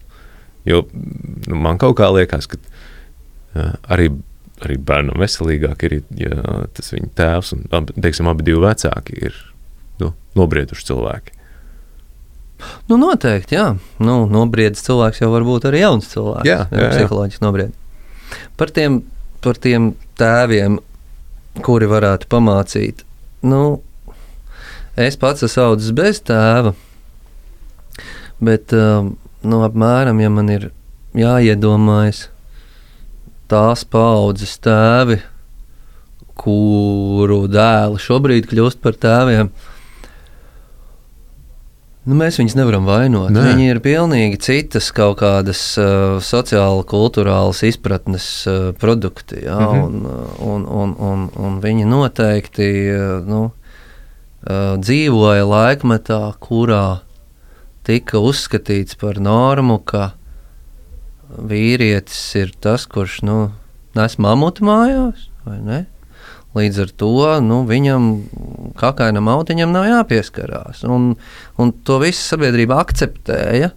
Jo 0.69 0.85
nu, 0.93 1.57
man 1.57 1.81
kaut 1.81 1.97
kā 2.01 2.11
liekas, 2.13 2.49
ka 2.51 2.61
uh, 2.61 3.75
arī, 3.93 4.11
arī 4.61 4.77
bērnam 4.77 5.21
veselīgāk 5.21 5.87
ir, 5.89 6.01
ja 6.21 6.65
tas 6.77 6.93
viņa 6.95 7.13
tēvs 7.17 7.55
un 7.57 7.93
teiksim, 7.97 8.29
abi 8.31 8.47
divi 8.51 8.61
vecāki 8.65 9.17
ir 9.29 9.37
nu, 10.03 10.13
nobrieduši 10.37 10.91
cilvēki. 10.93 11.40
Nu, 12.91 12.99
noteikti, 13.01 13.57
jā. 13.59 13.67
Nu, 14.03 14.25
nobriedzis 14.31 14.85
cilvēks 14.87 15.23
jau 15.23 15.31
var 15.33 15.47
būt 15.47 15.69
arī 15.71 15.85
jauns 15.85 16.11
cilvēks. 16.13 16.49
Jā, 16.49 16.65
jā, 16.71 16.85
jā. 16.85 16.91
psiholoģiski 16.97 17.45
nobriedzis. 17.45 17.77
Par 18.61 18.73
tiem, 18.75 19.01
par 19.45 19.59
tiem 19.61 19.93
tēviem, 20.21 20.79
kuri 21.67 21.89
varētu 21.91 22.29
pamācīt. 22.31 23.05
Nu, 23.47 23.81
es 24.99 25.17
pats 25.21 25.47
esmu 25.47 25.71
audzis 25.71 25.95
bez 25.97 26.21
tēva, 26.27 26.75
bet 28.43 28.75
um, 28.77 29.15
nu, 29.43 29.63
apmēram, 29.67 30.21
ja 30.23 30.31
man 30.33 30.53
ir 30.53 30.69
jāiedomājas 31.17 32.29
tās 33.51 33.83
paudzes 33.89 34.55
tēvi, 34.63 35.19
kuru 36.41 37.43
dēli 37.51 38.01
šobrīd 38.01 38.47
kļūst 38.51 38.81
par 38.85 38.97
tēviem, 39.01 39.51
Nu, 42.09 42.17
mēs 42.17 42.39
viņus 42.41 42.57
nevaram 42.57 42.87
vainot. 42.89 43.29
Nē. 43.35 43.43
Viņi 43.51 43.67
ir 43.75 43.81
pilnīgi 43.85 44.39
citas 44.41 44.89
kaut 44.97 45.19
kādas 45.21 45.61
uh, 45.77 46.17
sociāli, 46.25 46.87
kultūrālas 46.89 47.61
izpratnes 47.69 48.27
uh, 48.49 48.71
produkti. 48.81 49.43
Ja? 49.45 49.59
Mhm. 49.61 49.77
Mm 49.77 50.07
-hmm. 50.07 50.41
un, 50.41 50.65
un, 50.65 50.67
un, 50.67 50.95
un, 51.11 51.29
un 51.37 51.61
viņi 51.61 51.85
noteikti 51.85 52.71
uh, 52.95 53.27
nu, 53.27 53.43
uh, 53.51 54.81
dzīvoja 54.81 55.45
laikmetā, 55.45 56.33
kurā 56.41 57.01
tika 57.83 58.19
uzskatīts 58.19 58.97
par 59.01 59.21
normu, 59.21 59.79
ka 59.79 60.11
vīrietis 61.39 62.37
ir 62.37 62.53
tas, 62.61 62.87
kurš 62.87 63.23
nu, 63.23 63.53
nes 63.95 64.19
mamutu 64.19 64.65
mājās. 64.65 65.29
vai 65.45 65.61
ne? 65.61 65.87
Līdz 66.59 66.79
ar 66.83 66.93
to 66.99 67.15
nu, 67.47 67.61
viņam, 67.69 68.07
kā 68.79 68.91
kainam 68.99 69.29
autiņam, 69.31 69.71
nav 69.71 69.87
jāpieskarās. 69.87 70.83
Un, 70.83 71.13
un 71.63 71.73
to 71.87 72.01
visu 72.03 72.25
sabiedrība 72.25 72.81
akceptēja, 72.83 73.71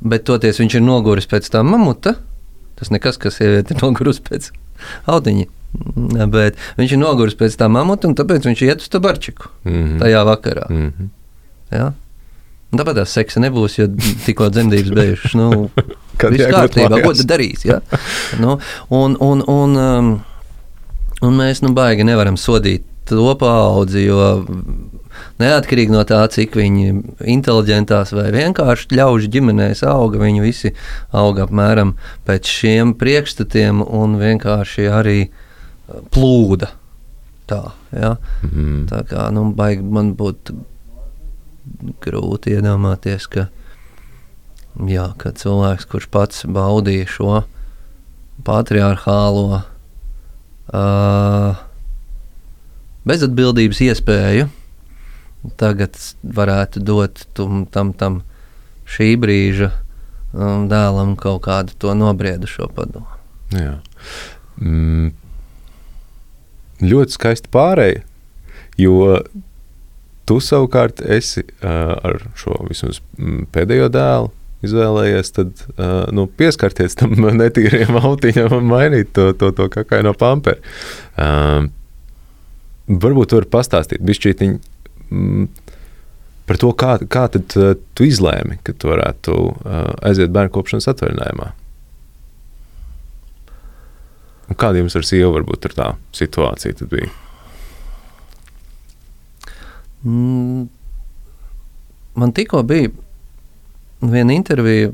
bet 0.00 0.26
toties 0.28 0.60
viņš 0.62 0.78
ir 0.78 0.84
noguris 0.86 1.26
pēc 1.30 1.50
tam 1.50 1.72
mamuta. 1.74 2.14
Tas 2.78 2.92
nekas, 2.94 3.18
kas 3.20 3.40
sieviete 3.40 3.74
ir 3.74 3.82
noguris 3.82 4.22
pēc 4.22 4.52
autiņa. 5.10 5.48
Bet 6.30 6.60
viņš 6.78 6.94
ir 6.94 7.02
noguris 7.02 7.36
pēc 7.38 7.58
tam 7.58 7.74
mamuta, 7.78 8.08
un 8.08 8.14
tāpēc 8.18 8.46
viņš 8.46 8.62
iet 8.66 8.86
uz 8.86 8.88
tabarčiku 8.90 9.50
Mm 9.64 9.74
-hmm. 9.74 9.98
tajā 9.98 10.22
vakarā. 10.24 10.66
Mm 10.70 10.92
-hmm. 10.92 11.08
Ja? 11.70 11.92
Tāpēc 12.70 12.94
tā 12.94 13.04
seksa 13.04 13.40
nebūs, 13.40 13.78
jo 13.78 13.88
tikko 14.26 14.48
dzemdības 14.48 14.90
beigušas. 14.94 15.34
Nu, 15.34 15.70
Kad 16.20 16.32
Viss 16.32 16.46
kārtībā, 16.52 17.02
ko 17.02 17.12
tad 17.16 17.26
darīs? 17.26 17.64
Ja? 17.64 17.80
Nu, 18.38 18.58
un, 18.88 19.16
un, 19.20 19.42
un, 19.48 19.76
um, 19.76 20.10
un 21.26 21.36
mēs 21.40 21.64
nu 21.64 21.74
baigi 21.76 22.06
nevaram 22.06 22.38
sodīt 22.40 22.86
to 23.10 23.34
paudzi, 23.38 24.04
jo 24.06 24.44
neatkarīgi 25.40 25.90
no 25.90 26.04
tā, 26.06 26.20
cik 26.30 26.54
viņi 26.60 26.92
inteliģentās 27.34 28.12
vai 28.14 28.28
vienkārši 28.34 28.94
ļaužu 29.00 29.30
ģimenēs 29.34 29.82
auga, 29.88 30.20
viņi 30.22 30.44
visi 30.44 30.72
auga 31.10 31.48
apmēram 31.48 31.96
pēc 32.28 32.50
šiem 32.60 32.94
priekšstatiem 33.00 33.82
un 33.82 34.14
vienkārši 34.20 34.86
arī 34.94 35.18
uh, 35.26 35.46
plūda. 36.14 36.70
Tā, 37.50 37.62
ja? 37.94 38.14
Mm. 38.46 38.84
Tā 38.90 39.02
kā 39.10 39.26
nu, 39.34 39.48
baigi 39.56 39.82
man 39.82 40.12
būtu 40.18 40.54
grūti 42.04 42.54
iedomāties, 42.54 43.26
ka, 43.30 43.48
jā, 44.86 45.08
ka 45.18 45.34
cilvēks, 45.36 45.88
kurš 45.90 46.06
pats 46.14 46.46
baudīja 46.46 47.08
šo 47.10 47.40
patriarchālo 48.46 49.64
bezatbildības 53.10 53.80
iespēju, 53.88 54.48
tagad 55.60 55.96
varētu 56.22 56.82
dot 56.84 57.24
tum, 57.36 57.64
tam, 57.66 57.92
tam 57.96 58.20
šī 58.90 59.14
brīža 59.20 59.70
um, 59.70 60.68
dēlam 60.70 61.16
kaut 61.20 61.42
kādu 61.48 61.76
to 61.80 61.94
nobriedušo 61.96 62.70
padomu. 62.76 63.08
Jā. 63.56 63.78
Mm. 64.60 65.12
Ļoti 66.80 67.16
skaisti 67.16 67.50
pārēja, 67.52 68.04
jo 68.80 69.16
tu 70.28 70.38
savukārt 70.40 71.02
esi 71.02 71.42
uh, 71.44 71.96
ar 71.98 72.22
šo 72.38 72.56
vismaz 72.68 73.02
mm, 73.18 73.48
pēdējo 73.52 73.90
dēlu 73.92 74.30
izvēlējies 74.66 75.32
tad, 75.36 75.64
uh, 75.76 76.04
nu, 76.14 76.26
pieskarties 76.28 76.98
tam 77.00 77.16
netīriem 77.42 77.96
autiņam 78.00 78.56
un 78.58 78.68
mainīt 78.70 79.14
to, 79.16 79.30
to, 79.38 79.52
to 79.56 79.68
kakaino 79.72 80.12
pamperi. 80.18 80.60
Uh, 81.16 81.70
varbūt 82.90 83.32
tu 83.32 83.40
vari 83.40 83.50
pastāstīt 83.50 84.04
bišķītiņ, 84.04 84.58
mm, 85.08 85.48
par 86.50 86.60
to, 86.60 86.74
kā, 86.74 86.96
kā 87.08 87.24
tad, 87.32 87.56
uh, 87.56 87.72
tu 87.96 88.08
izlēmi, 88.08 88.60
ka 88.66 88.74
tu 88.76 88.92
varētu 88.92 89.38
uh, 89.40 89.80
aiziet 90.10 90.34
bērnu 90.34 90.52
kopšanas 90.56 90.90
atvaļinājumā. 90.92 91.50
Un 94.50 94.58
kāda 94.58 94.80
jums 94.80 94.96
ar 94.98 95.06
sievu 95.06 95.30
varbūt 95.36 95.68
ir 95.68 95.76
tā 95.78 95.92
situācija 96.16 96.88
bija? 96.90 97.10
Mm, 100.02 100.64
man 102.18 102.32
tikko 102.34 102.64
bija 102.66 102.90
viena 104.00 104.32
intervija 104.32 104.90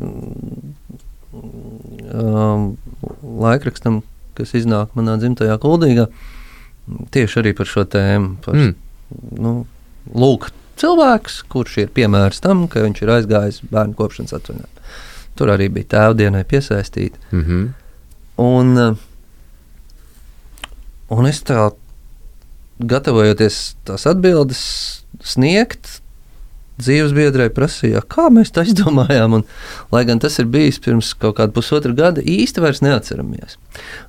um, 2.12 2.76
laikrakstam, 3.22 4.02
kas 4.36 4.54
iznāk 4.58 4.94
manā 4.98 5.16
dzimtajā 5.20 5.56
kuldīgā, 5.62 6.06
tieši 7.14 7.40
arī 7.42 7.52
par 7.56 7.70
šo 7.70 7.86
tēmu. 7.92 8.36
Par, 8.44 8.54
mm. 8.58 8.74
nu, 9.42 9.52
lūk, 10.14 10.50
cilvēks, 10.80 11.42
kurš 11.52 11.80
ir 11.84 11.92
piemērs 11.96 12.42
tam, 12.44 12.66
ka 12.70 12.84
viņš 12.84 13.02
ir 13.02 13.14
aizgājis 13.16 13.62
bērnu 13.70 13.94
kopšanas 13.98 14.36
atvaļinājumā. 14.36 14.72
Tur 15.36 15.52
arī 15.52 15.68
bija 15.72 15.90
tēvdienai 15.96 16.44
piesaistīta. 16.48 17.20
Mm 17.30 17.42
-hmm. 17.44 17.64
un, 18.40 18.66
un 21.12 21.26
es 21.28 21.42
tā, 21.44 21.70
gatavojoties 22.78 23.76
tās 23.84 24.06
atbildes 24.08 24.62
sniegt, 25.24 26.00
dzīves 26.80 27.14
biedrai 27.16 27.48
prasīja, 27.52 28.02
kā 28.04 28.28
mēs 28.32 28.52
to 28.54 28.64
izdomājām. 28.66 29.38
Un, 29.40 29.44
lai 29.94 30.04
gan 30.08 30.20
tas 30.22 30.38
ir 30.42 30.48
bijis 30.52 30.80
pirms 30.82 31.12
kaut 31.18 31.38
kāda 31.40 31.54
pusotra 31.56 31.94
gada, 31.96 32.24
īsti 32.24 32.64
vairs 32.64 32.82
neatceramies. 32.84 33.58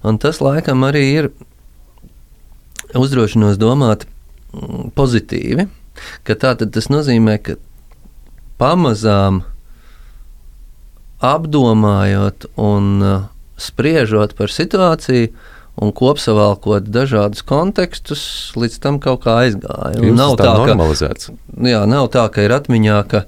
Un 0.07 0.19
tas 0.21 0.41
laikam 0.43 0.85
arī 0.87 1.05
ir 1.21 1.29
uzdrošinos 2.97 3.59
domāt 3.59 4.05
mm, 4.53 4.91
pozitīvi. 4.97 5.67
Tā 6.27 6.53
tas 6.59 6.91
nozīmē, 6.93 7.37
ka 7.41 7.57
pamazām 8.61 9.41
apdomājot 11.23 12.45
un 12.61 12.89
uh, 13.01 13.23
spriežot 13.57 14.35
par 14.37 14.53
situāciju, 14.53 15.31
un 15.77 15.91
kopsavilkot 15.93 16.89
dažādus 16.89 17.43
kontekstus, 17.45 18.21
līdz 18.57 18.77
tam 18.81 18.97
kaut 19.03 19.21
kā 19.25 19.37
aizgāja. 19.43 20.01
Nav 20.15 20.37
tā, 20.39 20.49
normalizēts. 20.57 21.29
Ka, 21.29 21.67
jā, 21.69 21.83
nav 21.89 22.09
tā, 22.13 22.25
ka 22.33 22.45
ir 22.45 22.55
atmiņā, 22.55 22.97
ka 23.11 23.23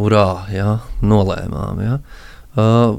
urā, 0.00 0.26
jā, 0.52 0.76
nolēmām. 1.00 1.80
Jā. 1.86 1.98
Uh, 2.52 2.98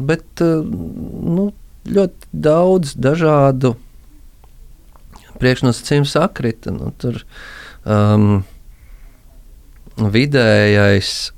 bet 0.00 0.44
uh, 0.44 0.64
nu, 0.64 1.50
ļoti 1.92 2.30
daudz 2.32 2.94
dažādu 2.96 3.74
priekšnosacījumu 5.42 6.08
sakrita. 6.08 6.72
Nu, 6.72 6.92
tur 6.96 7.20
um, 7.84 8.46
vidējais 9.98 11.32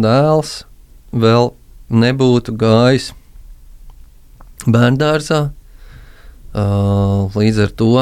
dēls 0.00 0.62
vēl 1.12 1.52
nebūtu 1.94 2.56
gājis 2.58 3.12
bērngārzā. 4.66 5.48
Uh, 6.54 7.34
līdz 7.34 7.64
ar 7.64 7.72
to 7.74 7.92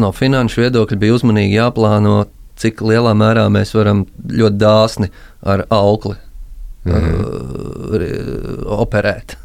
no 0.00 0.12
finanšu 0.16 0.62
viedokļa 0.62 0.98
bija 1.00 1.16
uzmanīgi 1.16 1.58
jāplāno, 1.58 2.22
cik 2.56 2.80
lielā 2.84 3.12
mērā 3.16 3.46
mēs 3.52 3.74
varam 3.76 4.06
ļoti 4.16 4.60
dāsni 4.60 5.10
ar 5.44 5.66
aukli 5.72 6.16
mm 6.84 6.92
-hmm. 6.92 8.00
uh, 8.00 8.80
operēt. 8.80 9.36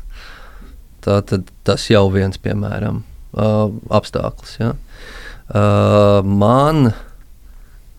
Tā 1.02 1.22
tad 1.26 1.50
tas 1.64 1.90
jau 1.90 2.10
viens, 2.14 2.38
piemēram, 2.38 3.04
uh, 3.34 3.72
apstākļus. 3.90 4.58
Ja? 4.60 4.74
Uh, 5.52 6.26
man 6.26 6.94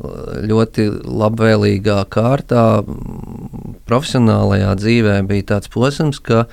ļoti 0.01 0.89
labvēlīgā 1.05 1.99
kārtā, 2.11 2.67
profesionālajā 3.89 4.77
dzīvē 4.81 5.19
bija 5.29 5.51
tāds 5.55 5.71
posms, 5.73 6.23
ka 6.23 6.47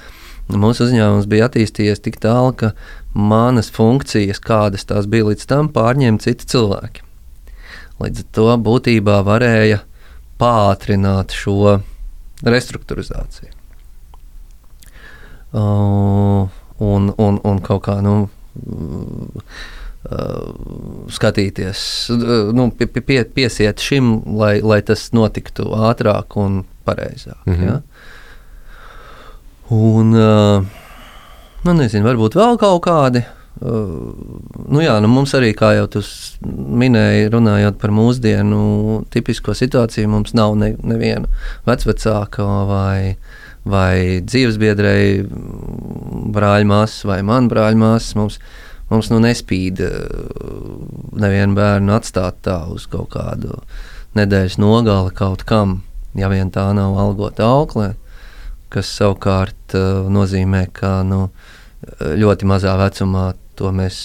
Mūsu 0.49 0.87
uzņēmums 0.87 1.27
bija 1.29 1.45
attīstījies 1.45 2.01
tik 2.01 2.15
tālu, 2.23 2.55
ka 2.57 2.71
manas 3.13 3.67
funkcijas, 3.69 4.41
kādas 4.41 4.87
tās 4.89 5.05
bija 5.05 5.27
līdz 5.27 5.45
tam, 5.45 5.69
pārņēma 5.69 6.23
citi 6.23 6.47
cilvēki. 6.49 7.05
Līdz 8.01 8.23
ar 8.23 8.27
to 8.33 8.47
būtībā 8.65 9.19
varēja 9.27 9.83
pātrināt 10.41 11.35
šo 11.37 11.77
restruktūrizāciju. 12.41 13.53
Uh, 15.49 16.49
un, 16.81 17.13
un, 17.13 17.39
un 17.45 17.61
kaut 17.65 17.83
kā 17.85 17.99
nu, 18.05 18.15
uh, 18.25 19.61
skatīties, 21.11 21.79
uh, 22.15 22.53
nu, 22.55 22.69
pie, 22.71 22.87
pie, 22.87 23.23
piesiet 23.35 23.83
šim, 23.83 24.21
lai, 24.39 24.61
lai 24.63 24.79
tas 24.85 25.09
notiktu 25.11 25.67
ātrāk 25.75 26.37
un 26.39 26.63
pareizāk. 26.87 27.41
Mm 27.45 27.53
-hmm. 27.53 27.65
ja? 27.65 27.81
Un, 29.69 30.11
nu, 31.65 31.73
nezinu, 31.73 32.07
varbūt 32.07 32.35
vēl 32.35 32.57
kaut 32.57 32.81
kādi. 32.85 33.25
Uh, 33.59 34.15
nu 34.71 34.79
jā, 34.79 34.93
nu 35.03 35.09
mums 35.11 35.33
arī, 35.35 35.49
kā 35.57 35.73
jau 35.75 35.87
tu 35.91 36.01
minēji, 36.47 37.27
runājot 37.33 37.75
par 37.81 37.91
mūsdienu 37.91 39.03
tipisko 39.11 39.51
situāciju, 39.51 40.07
mums 40.07 40.31
nav 40.33 40.55
ne, 40.55 40.69
neviena 40.79 41.27
vecvecāka 41.67 42.45
vai, 42.69 43.17
vai 43.67 44.21
dzīvesbiedrēji, 44.23 45.27
brāļa 46.31 46.69
māsas 46.71 47.03
vai 47.09 47.19
man 47.27 47.49
brāļa 47.51 47.81
māsas. 47.83 48.15
Mums, 48.15 48.39
mums 48.89 49.11
nu 49.13 49.19
nespīd 49.23 49.81
nevienu 51.19 51.55
bērnu 51.57 51.93
atstāt 51.93 52.41
tā 52.47 52.61
uz 52.73 52.87
kaut 52.89 53.11
kādu 53.13 53.61
nedēļas 54.17 54.57
nogali 54.57 55.13
kaut 55.13 55.43
kam, 55.45 55.81
ja 56.17 56.29
vien 56.31 56.49
tā 56.51 56.69
nav 56.73 56.97
algota 56.97 57.45
auklē 57.45 57.93
kas 58.73 58.89
savukārt 58.99 59.75
uh, 59.77 60.05
nozīmē, 60.11 60.67
ka 60.73 61.01
nu, 61.07 61.27
ļoti 61.99 62.47
mazā 62.49 62.75
vecumā 62.79 63.31
to 63.57 63.71
mēs 63.75 63.97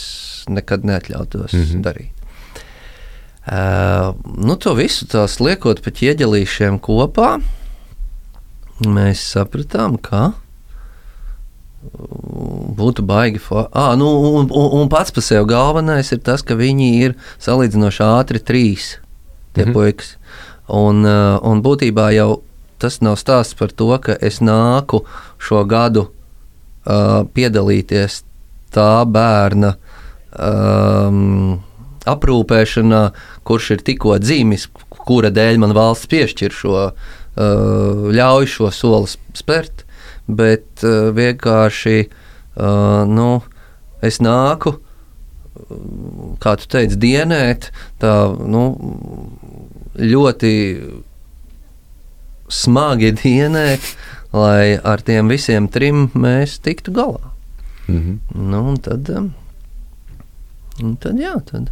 nekad 0.51 0.87
neatļautos 0.89 1.53
mm 1.53 1.65
-hmm. 1.65 1.83
darīt. 1.85 2.11
Uh, 3.45 4.17
nu, 4.41 4.57
to 4.57 4.73
visu 4.75 5.07
liekot 5.45 5.83
pa 5.85 5.91
ķieģelīšiem 5.91 6.79
kopā, 6.81 7.41
mēs 8.81 9.21
sapratām, 9.35 9.99
ka 10.01 10.33
būtu 12.79 13.05
baigi. 13.07 13.41
Ah, 13.73 13.95
nu, 13.97 14.09
un, 14.39 14.49
un, 14.51 14.69
un 14.81 14.89
pats 14.93 15.15
par 15.15 15.23
sevi 15.23 15.47
galvenais 15.49 16.13
ir 16.13 16.23
tas, 16.25 16.43
ka 16.43 16.57
viņi 16.59 16.91
ir 17.05 17.15
salīdzinoši 17.43 18.03
ātri 18.07 18.41
trīs 18.41 18.99
tie 19.55 19.65
mm 19.65 19.69
-hmm. 19.69 19.75
puikas. 19.75 20.17
Un, 20.69 21.05
un 21.43 21.63
būtībā 21.63 22.11
jau 22.15 22.43
tas 22.79 23.01
nav 23.01 23.17
stāsts 23.17 23.57
par 23.59 23.73
to, 23.73 23.99
ka 23.99 24.17
es 24.21 24.41
nāku 24.41 25.05
šo 25.39 25.65
gadu 25.65 26.09
uh, 26.09 27.25
piedalīties 27.35 28.23
tā 28.75 29.05
bērna 29.07 29.75
um, 30.33 31.61
aprūpēšanā, 32.05 33.03
kurš 33.45 33.71
ir 33.77 33.85
tikko 33.87 34.19
dzimis, 34.19 34.69
kura 34.89 35.31
dēļ 35.31 35.61
man 35.63 35.73
valsts 35.77 36.11
piešķir 36.13 36.53
šo, 36.53 36.75
uh, 36.91 38.11
ļauj 38.19 38.51
šo 38.57 38.71
soli 38.75 39.15
spērt, 39.37 39.84
bet 40.27 40.85
uh, 40.85 41.11
vienkārši 41.15 41.99
uh, 42.07 43.05
nu, 43.09 43.29
es 44.05 44.21
nāku. 44.25 44.79
Kā 46.43 46.57
tu 46.59 46.67
teici, 46.67 46.99
dienēt, 46.99 47.71
tā 48.03 48.13
nu, 48.43 48.65
ļoti 49.95 50.51
smagi 52.51 53.13
dienēt, 53.23 53.87
lai 54.35 54.75
ar 54.83 55.03
tiem 55.07 55.31
visiem 55.31 55.69
trim 55.71 56.09
mēs 56.19 56.59
tiktu 56.59 56.93
galā. 56.93 57.31
Mm 57.87 58.01
-hmm. 58.01 58.19
nu, 58.51 58.69
un 58.69 58.77
tad, 58.77 59.09
un 60.83 60.97
tad, 60.97 61.19
jā, 61.21 61.35
tad, 61.51 61.71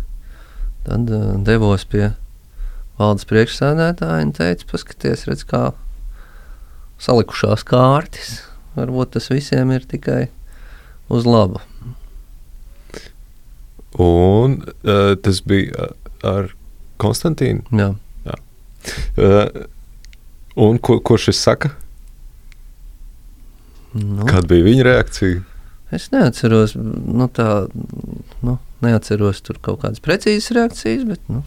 tad 0.85 1.11
devos 1.45 1.85
pie 1.85 2.13
valdes 2.99 3.25
priekšsēdētāja 3.25 4.23
un 4.23 4.33
teica, 4.33 4.67
paskaties, 4.71 5.27
redz, 5.27 5.45
kā 5.45 5.73
salikušās 7.03 7.67
kārtas. 7.69 8.39
Varbūt 8.79 9.17
tas 9.19 9.29
visiem 9.33 9.75
ir 9.75 9.85
tikai 9.89 10.23
uz 11.13 11.29
labu. 11.29 11.61
Un 14.01 14.63
uh, 14.63 15.13
tas 15.21 15.43
bija 15.45 15.93
ar 16.25 16.55
Konstantīnu. 17.03 17.67
Jā. 17.77 17.91
Jā. 18.25 18.39
Uh, 19.19 19.67
Un 20.57 20.79
ko, 20.79 20.99
ko 21.01 21.17
šis 21.17 21.41
saka? 21.41 21.71
Nu, 23.97 24.27
Kāda 24.29 24.45
bija 24.51 24.67
viņa 24.67 24.85
reakcija? 24.89 25.41
Es 25.93 26.09
neatceros, 26.13 26.75
nu, 26.77 27.27
tā, 27.33 27.67
nu, 28.45 28.57
neatceros 28.85 29.43
tur 29.45 29.59
kaut 29.65 29.83
kādas 29.83 30.01
precīzas 30.05 30.53
reakcijas, 30.57 31.05
bet 31.09 31.33
nu, 31.33 31.43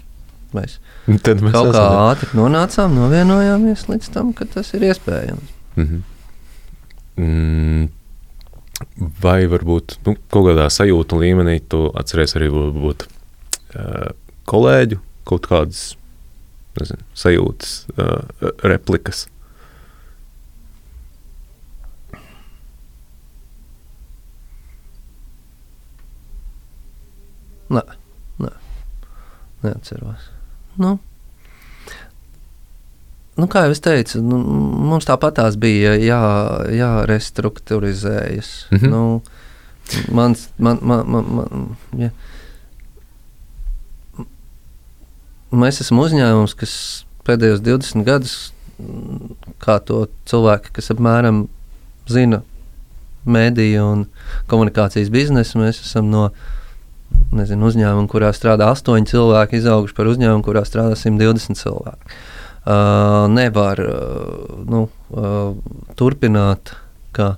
mēs, 0.56 0.80
Tad 1.26 1.44
mēs 1.44 1.54
kaut 1.56 1.72
esam. 1.72 1.76
kā 1.76 2.06
ātri 2.12 2.30
nonācām, 2.40 2.96
novienojāmies 2.98 3.86
līdz 3.92 4.10
tam, 4.16 4.32
ka 4.38 4.48
tas 4.56 4.74
ir 4.78 4.88
iespējams. 4.90 5.54
Mm 5.76 5.86
-hmm. 5.88 6.02
mm, 7.18 7.90
vai 9.24 9.46
varbūt 9.52 10.00
nu, 10.06 10.16
kaut 10.30 10.50
kādā 10.50 10.70
sajūta 10.70 11.20
līmenī 11.20 11.60
tu 11.70 11.86
atceries 11.96 12.36
arī 12.36 12.50
varbūt, 12.54 13.08
uh, 13.76 14.12
kolēģu 14.46 15.00
kaut 15.26 15.48
kādas 15.48 15.96
nezinu, 16.80 17.02
sajūtas, 17.16 17.86
uh, 17.98 18.52
replikas. 18.64 19.28
Nē, 27.70 27.82
nē, 28.40 28.52
neatceros. 29.64 30.35
Nu, 30.82 30.98
nu, 33.36 33.48
kā 33.52 33.66
jau 33.68 33.76
teicu, 33.88 34.22
nu, 34.24 34.40
mums 34.92 35.08
tāpat 35.08 35.38
tās 35.40 35.58
bija 35.60 35.96
jā, 36.00 36.22
jārestruktūrizējas. 36.76 38.52
Mm 38.72 38.78
-hmm. 38.78 38.90
nu, 38.90 39.22
mans, 40.12 40.50
man, 40.58 40.80
man, 40.82 41.06
man, 41.10 41.26
man, 41.36 41.68
ja. 42.00 42.10
Mēs 45.52 45.80
esam 45.82 46.00
uzņēmums, 46.04 46.56
kas 46.60 47.06
pēdējos 47.26 47.62
20 47.64 48.04
gadus, 48.04 48.54
kā 49.64 49.80
to 49.80 50.08
cilvēki, 50.28 50.74
kas 50.76 50.92
apmēram 50.92 51.48
zina 52.12 52.42
mēdīju 53.26 53.86
un 53.92 54.04
komunikācijas 54.52 55.10
biznesu, 55.14 55.60
mēs 55.62 55.82
esam 55.82 56.12
no 56.12 56.30
nezinu, 57.36 57.70
uzņēmumu, 57.70 58.10
kurā 58.12 58.32
strādā 58.36 58.70
8 58.74 59.08
cilvēki, 59.10 59.60
izauguši 59.60 59.98
par 59.98 60.10
uzņēmumu, 60.12 60.46
kurā 60.46 60.64
strādā 60.68 60.98
120 61.00 61.60
cilvēki. 61.60 62.18
Uh, 62.66 63.28
nevar 63.30 63.78
uh, 63.78 64.56
nu, 64.66 64.88
uh, 65.14 65.52
turpināt, 66.00 66.74
ka 67.14 67.36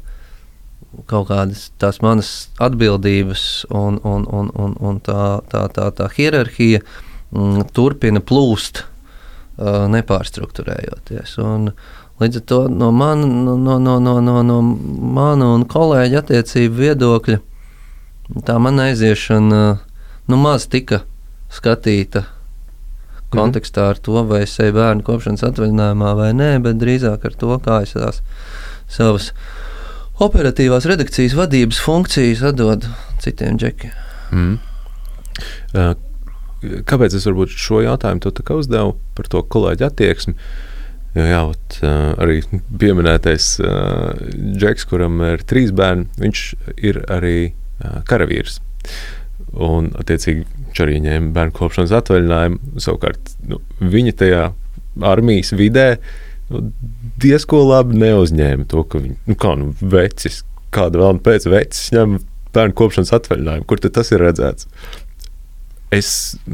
kaut 1.09 1.27
kādas 1.29 1.67
tās 1.81 1.99
manas 2.01 2.47
atbildības 2.63 3.67
un, 3.75 3.99
un, 4.07 4.23
un, 4.31 4.51
un, 4.55 4.77
un 4.79 5.01
tā, 5.03 5.41
tā, 5.51 5.65
tā, 5.75 5.89
tā 5.97 6.07
hierarhija 6.15 6.79
mm, 6.79 7.67
turpina 7.75 8.23
plūst, 8.23 8.85
uh, 9.59 9.83
nepārstruktūrējoties. 9.91 11.35
Un, 11.43 11.73
līdz 12.23 12.39
ar 12.39 12.45
to 12.49 12.61
no 12.71 12.89
mana 12.95 13.27
no, 13.27 13.57
no, 13.59 13.77
no, 13.83 13.99
no, 14.01 14.15
no, 14.23 14.39
no 14.47 14.61
mana 14.63 15.51
un 15.53 15.67
kolēģa 15.69 16.23
attiecību 16.23 16.79
viedokļa 16.79 17.41
tā 18.47 18.57
man 18.59 18.79
aiziešana 18.83 19.61
nu, 20.27 20.39
maz 20.39 20.67
tika 20.71 21.03
skatīta 21.53 22.25
kontekstā 23.33 23.89
ar 23.91 23.99
to, 24.03 24.21
vai 24.27 24.43
es 24.45 24.55
eju 24.63 24.75
bērnu 24.77 25.05
kopšanas 25.07 25.43
atvaļinājumā 25.49 26.13
vai 26.15 26.31
nē, 26.35 26.51
bet 26.63 26.79
drīzāk 26.79 27.25
ar 27.27 27.35
to, 27.39 27.57
kā 27.63 27.81
es 27.83 27.95
tās 27.95 28.21
savas 28.91 29.31
operatīvās 30.23 30.87
redakcijas 30.89 31.35
vadības 31.37 31.79
funkcijas 31.83 32.43
atdodu 32.51 32.91
citiem 33.23 33.59
džekiem. 33.59 33.91
Mm. 34.31 34.55
Uh, 35.75 35.91
kāpēc 36.87 37.17
es 37.19 37.27
šo 37.27 37.83
jautājumu 37.83 38.23
to 38.23 38.57
uzdevu 38.57 38.95
par 39.15 39.29
to 39.31 39.43
kolēģi 39.43 39.87
attieksmi? 39.87 40.35
Jo, 41.17 41.25
jā, 41.25 41.43
ot, 41.51 41.77
uh, 41.81 42.13
arī 42.21 42.41
pieminētais 42.79 43.53
uh, 43.61 44.17
džeks, 44.59 44.87
kuram 44.89 45.21
ir 45.25 45.43
trīs 45.47 45.71
bērni, 45.75 46.07
viņš 46.21 46.43
ir 46.77 47.01
arī 47.13 47.37
karavīrs. 48.09 48.59
Un, 49.57 49.91
attiecīgi, 49.97 50.45
arī 50.83 50.99
ņēma 51.01 51.33
bērnu 51.35 51.55
kopšanas 51.57 51.93
atvaļinājumu. 52.01 52.79
Savukārt, 52.83 53.33
nu, 53.49 53.59
viņa 53.81 54.13
tajā 54.21 54.43
armijas 55.07 55.53
vidē 55.57 55.87
nu, 56.51 56.63
diezko 57.21 57.63
labi 57.65 57.97
neuzņēma 58.01 58.67
to, 58.71 58.83
ka 58.89 59.01
viņi, 59.03 59.17
nu, 59.29 59.37
kā 59.39 59.53
nu, 59.59 59.71
vecis, 59.81 60.43
kāda 60.75 61.01
vēl 61.01 61.21
pēc 61.25 61.47
vecis 61.51 61.91
ņem 61.95 62.17
bērnu 62.55 62.77
kopšanas 62.77 63.13
atvaļinājumu. 63.17 63.67
Kur 63.69 63.83
tas 63.83 64.11
ir 64.13 64.23
redzēts? 64.23 64.69
Es 65.93 66.09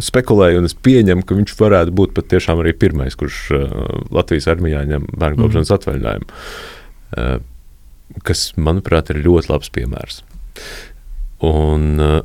spekulēju, 0.05 0.59
un 0.61 0.69
es 0.69 0.75
pieņemu, 0.85 1.23
ka 1.25 1.37
viņš 1.37 1.55
varētu 1.57 1.93
būt 1.97 2.13
patiešām 2.13 2.59
arī 2.61 2.75
pirmais, 2.77 3.17
kurš 3.17 3.39
uh, 3.55 3.63
Latvijas 4.13 4.45
armijā 4.51 4.83
ņem 4.89 5.07
bērnu 5.09 5.39
mhm. 5.39 5.41
kopšanas 5.41 5.71
mm. 5.71 5.79
atvaļinājumu. 5.79 6.43
Uh, 7.13 8.21
kas, 8.27 8.51
manuprāt, 8.61 9.09
ir 9.09 9.23
ļoti 9.25 9.49
labs 9.49 9.73
piemērs. 9.73 10.21
Un, 11.43 11.87
uh, 11.99 12.21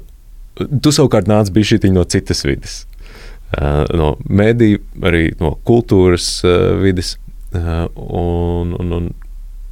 tu 0.83 0.93
savukārt 0.95 1.29
nāc 1.31 1.51
bija 1.55 1.93
no 1.93 2.05
citas 2.05 2.45
vidas. 2.47 2.85
Uh, 3.49 3.87
no 3.97 4.17
mēdīju, 4.29 4.83
arī 5.03 5.33
no 5.41 5.57
kultūras 5.65 6.45
uh, 6.45 6.77
vidas. 6.83 7.17
Uh, 7.49 7.89
un, 7.97 8.75
un, 8.77 8.93
un 8.93 9.09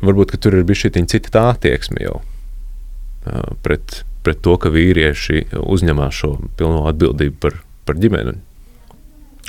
varbūt 0.01 0.39
tur 0.41 0.57
ir 0.57 0.65
bijusi 0.65 0.89
šī 0.89 1.05
cita 1.13 1.51
attieksme 1.53 2.01
jau 2.01 2.23
uh, 2.23 3.53
pret, 3.63 4.03
pret 4.25 4.41
to, 4.41 4.57
ka 4.57 4.73
vīrieši 4.73 5.47
uzņemās 5.61 6.23
šo 6.23 6.33
pilno 6.57 6.87
atbildību 6.89 7.37
par, 7.43 7.61
par 7.85 8.01
ģimeni. 8.01 8.39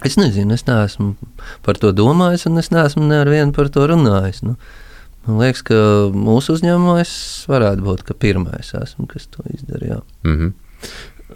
Es 0.05 0.19
nezinu, 0.19 0.53
es 0.53 0.67
neesmu 0.67 1.15
par 1.65 1.79
to 1.81 1.93
domājis, 1.95 2.45
un 2.45 2.59
es 2.61 2.67
neesmu 2.69 3.07
ne 3.07 3.23
ar 3.23 3.31
vienu 3.31 3.55
par 3.55 3.71
to 3.73 3.87
runājis. 3.89 4.43
Nu, 4.45 4.57
uh, 4.59 4.86
Man 5.27 5.41
liekas, 5.41 5.63
ka 5.67 5.77
mūsu 6.15 6.55
uzņēmumā 6.55 7.01
es 7.01 7.11
varētu 7.51 7.83
būt 7.83 8.13
pirmais, 8.21 8.71
esmu, 8.79 9.07
kas 9.11 9.27
to 9.33 9.43
izdarīja. 9.51 9.99
Mm 10.23 10.37
-hmm. 10.37 10.53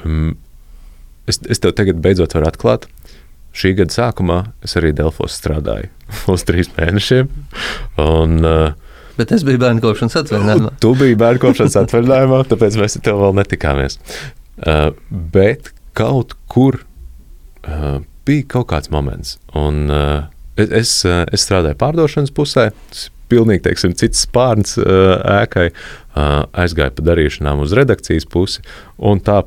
um, 0.06 0.38
es, 1.27 1.41
es 1.49 1.60
tev 1.60 1.75
tagad 1.75 1.99
beidzot 1.99 2.34
varu 2.34 2.47
atklāt. 2.47 2.88
Šī 3.51 3.73
gada 3.75 3.91
sākumā 3.91 4.38
es 4.63 4.77
arī 4.80 4.93
Delfos 4.95 5.36
strādāju 5.36 5.91
uz 6.34 6.47
trīs 6.47 6.71
mēnešiem. 6.77 7.27
Un, 7.99 8.39
uh, 8.45 8.71
Bet 9.17 9.32
es 9.36 9.43
biju 9.43 9.60
bērnu 9.60 9.84
kopšanas 9.84 10.15
atvaļinājumā. 10.23 10.71
Tu 10.84 10.93
biji 10.95 11.19
bērnu 11.19 11.43
kopšanas 11.43 11.75
atvaļinājumā, 11.84 12.43
tāpēc 12.47 12.80
mēs 12.80 12.95
ar 12.95 13.04
tevi 13.10 13.25
vēl 13.25 13.36
netikāmies. 13.41 13.99
Uh, 14.62 14.93
bet 15.12 15.73
kaut 15.93 16.38
kur 16.47 16.80
uh, 17.67 17.99
bija 18.25 18.47
kaut 18.47 18.69
kāds 18.71 18.91
moments, 18.93 19.36
un 19.51 19.89
uh, 19.91 20.30
es, 20.56 21.01
uh, 21.04 21.25
es 21.27 21.43
strādāju 21.43 21.75
pārdošanas 21.82 22.32
pusē. 22.32 22.69
Tas 22.89 23.10
pilnīgi 23.32 23.65
teiksim, 23.70 23.96
cits 23.98 24.26
spārns 24.28 24.76
ēkai, 24.78 25.70
aizgāja 26.52 26.91
pa 26.98 27.08
darīšanām 27.12 27.63
uz 27.63 27.76
redakcijas 27.78 28.28
pusi 28.30 28.65
un 29.00 29.24
tā 29.24 29.41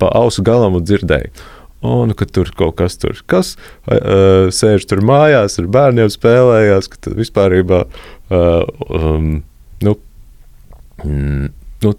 pa 0.00 0.10
ausu 0.18 0.42
galam 0.46 0.80
dzirdēja. 0.82 1.30
Un, 1.78 2.10
ka 2.18 2.26
tur 2.26 2.50
kaut 2.58 2.74
kas 2.80 2.98
tur 2.98 3.20
kas, 3.30 3.52
uh, 3.86 4.48
sēž 4.50 4.88
tur 4.90 4.98
mājās, 5.06 5.60
ar 5.62 5.68
bērniem 5.70 6.10
spēlējās, 6.10 6.90
ka 6.90 7.12
vispār 7.14 7.54
uh, 7.86 8.64
um, 8.90 9.28
nu, 9.86 9.94
mm, 11.04 11.52
nu, 11.84 11.92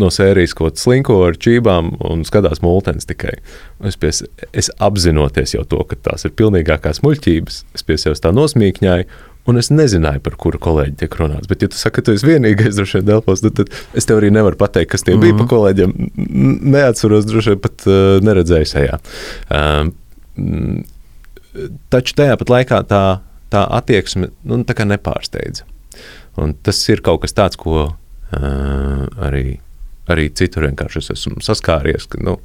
no 0.00 0.10
sērijas 0.12 0.54
kaut 0.56 0.72
kāda 0.72 0.84
slinko 0.84 1.18
ar 1.26 1.38
čībām 1.40 1.94
un 2.10 2.24
skatās 2.28 2.62
multens 2.64 3.08
tikai. 3.08 3.38
Es, 3.86 3.98
pies, 4.00 4.22
es 4.52 4.70
apzinoties 4.78 5.56
jau 5.56 5.64
to, 5.68 5.82
ka 5.88 5.98
tās 6.10 6.24
ir 6.28 6.36
pilnīgākās 6.38 7.02
muļķības, 7.06 7.64
es 7.76 7.86
pie 7.86 7.98
sevis 8.00 8.24
tā 8.24 8.32
nosmīkņāju 8.36 9.08
Un 9.48 9.56
es 9.56 9.70
nezināju, 9.72 10.20
par 10.24 10.34
kuru 10.40 10.60
kolēģi 10.60 10.98
tiek 11.00 11.14
runāts. 11.16 11.48
Bet, 11.48 11.62
ja 11.64 11.70
tu 11.72 11.78
saki, 11.80 11.96
ka 11.96 12.04
tu 12.06 12.14
esi 12.14 12.28
vienīgais 12.28 12.76
droši 12.76 12.98
vien 12.98 13.06
Dēlpos, 13.08 13.40
tad, 13.40 13.56
tad 13.56 13.96
es 13.96 14.06
tev 14.08 14.20
arī 14.20 14.28
nevaru 14.34 14.58
pateikt, 14.60 14.90
kas 14.92 15.02
tie 15.06 15.14
mm 15.14 15.16
-hmm. 15.16 15.22
bija 15.24 15.34
pa 15.38 15.44
mhm. 15.44 15.50
kolēģiem. 15.54 15.90
Neatceros, 16.74 17.26
droši 17.26 17.54
vien 17.54 17.62
pat 17.64 17.86
uh, 17.86 17.94
neredzēju 18.26 18.68
sejā. 18.68 19.00
Uh, 19.48 19.90
taču 21.88 22.14
tajā 22.14 22.36
pat 22.36 22.52
laikā 22.56 22.82
tā, 22.84 23.02
tā 23.50 23.64
attieksme 23.80 24.28
nu, 24.44 24.64
tā 24.64 24.84
nepārsteidza. 24.84 25.64
Un 26.36 26.54
tas 26.62 26.88
ir 26.88 27.00
kaut 27.00 27.20
kas 27.22 27.32
tāds, 27.32 27.56
ko 27.56 27.96
arī, 28.36 29.58
arī 30.10 30.28
citur 30.38 30.68
vienkārši 30.68 31.04
esmu 31.14 31.42
saskāries. 31.44 32.06
Ka, 32.10 32.20
nu, 32.22 32.38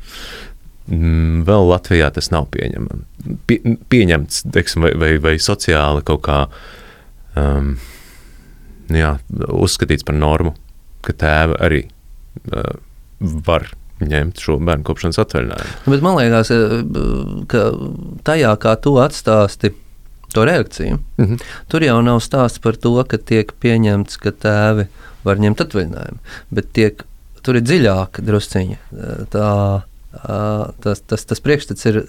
mm, 0.90 1.44
Vēl 1.48 1.70
Latvijā 1.72 2.12
tas 2.16 2.32
nav 2.34 2.50
pieņemams. 2.56 3.06
Pie, 3.50 3.60
pieņemts 3.90 4.46
teiksim, 4.54 4.86
vai, 4.86 4.94
vai, 5.02 5.12
vai 5.22 5.36
sociāli 5.42 6.04
kaut 6.06 6.24
kādā 6.26 6.50
um, 7.36 7.76
jā, 8.94 9.16
uzskatīts 9.50 10.06
par 10.06 10.18
normu, 10.18 10.56
ka 11.06 11.16
tēvi 11.26 11.58
arī 11.62 11.82
uh, 11.86 12.76
var 13.20 13.70
ņemt 14.04 14.42
šo 14.44 14.58
bērnu 14.60 14.86
kopšanas 14.88 15.20
atvaļinājumu. 15.24 15.74
Bet 15.94 16.04
man 16.04 16.18
liekas, 16.20 16.52
eh, 16.52 16.78
ka 17.52 17.64
tajā, 18.28 18.52
kā 18.60 18.76
tu 18.82 18.98
atstāsti 19.00 19.72
to 20.36 20.46
reakciju, 20.46 21.00
mm 21.18 21.26
-hmm. 21.26 21.42
tur 21.68 21.84
jau 21.84 22.02
nav 22.02 22.20
stāsts 22.20 22.60
par 22.60 22.76
to, 22.76 23.04
ka 23.08 23.18
tiek 23.18 23.52
pieņemts, 23.62 24.18
ka 24.20 24.32
tēvi 24.32 24.88
var 25.26 25.42
ņemt 25.42 25.66
atvaļinājumu, 25.66 26.22
bet 26.58 26.72
tiek, 26.78 27.04
tur 27.46 27.60
ir 27.60 27.66
dziļāka 27.66 28.24
drusciņa. 28.26 28.80
Tā, 29.34 29.50
tas, 30.84 31.02
tas, 31.08 31.26
tas 31.30 31.42
priekšstats 31.44 31.88
ir, 31.90 32.00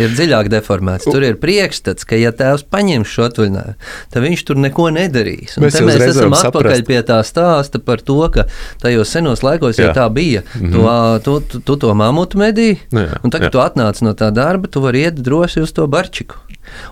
ir 0.00 0.14
dziļāk 0.16 0.50
deformēts. 0.52 1.08
Tur 1.08 1.24
ir 1.26 1.38
priekšstats, 1.42 2.06
ka, 2.08 2.18
ja 2.18 2.32
tēvs 2.36 2.64
paņems 2.72 3.12
šo 3.12 3.26
atvaļinājumu, 3.28 3.90
tad 4.14 4.26
viņš 4.26 4.44
tur 4.48 4.60
neko 4.62 4.88
nedarīs. 4.94 5.56
Un 5.58 5.66
mēs, 5.66 5.80
mēs 5.84 6.06
esam 6.08 6.36
atpakaļ 6.36 6.78
saprast. 6.78 6.88
pie 6.88 7.00
tā 7.08 7.20
stāsta 7.26 7.82
par 7.82 8.02
to, 8.04 8.20
ka 8.34 8.46
tajos 8.82 9.12
senos 9.14 9.44
laikos, 9.46 9.80
ja 9.80 9.92
tā 9.96 10.08
bija, 10.12 10.44
mm 10.54 10.72
-hmm. 10.72 11.22
tu, 11.24 11.40
tu, 11.40 11.60
tu 11.60 11.76
to 11.76 11.94
mamutu 11.94 12.38
medīji, 12.38 12.80
un 12.92 13.30
tagad, 13.30 13.48
kad 13.48 13.52
tu 13.52 13.64
atnāc 13.64 14.02
no 14.02 14.14
tā 14.14 14.30
darba, 14.30 14.68
tu 14.68 14.80
vari 14.80 15.06
iet 15.06 15.20
droši 15.20 15.60
uz 15.60 15.72
to 15.72 15.86
barčiku. 15.86 16.36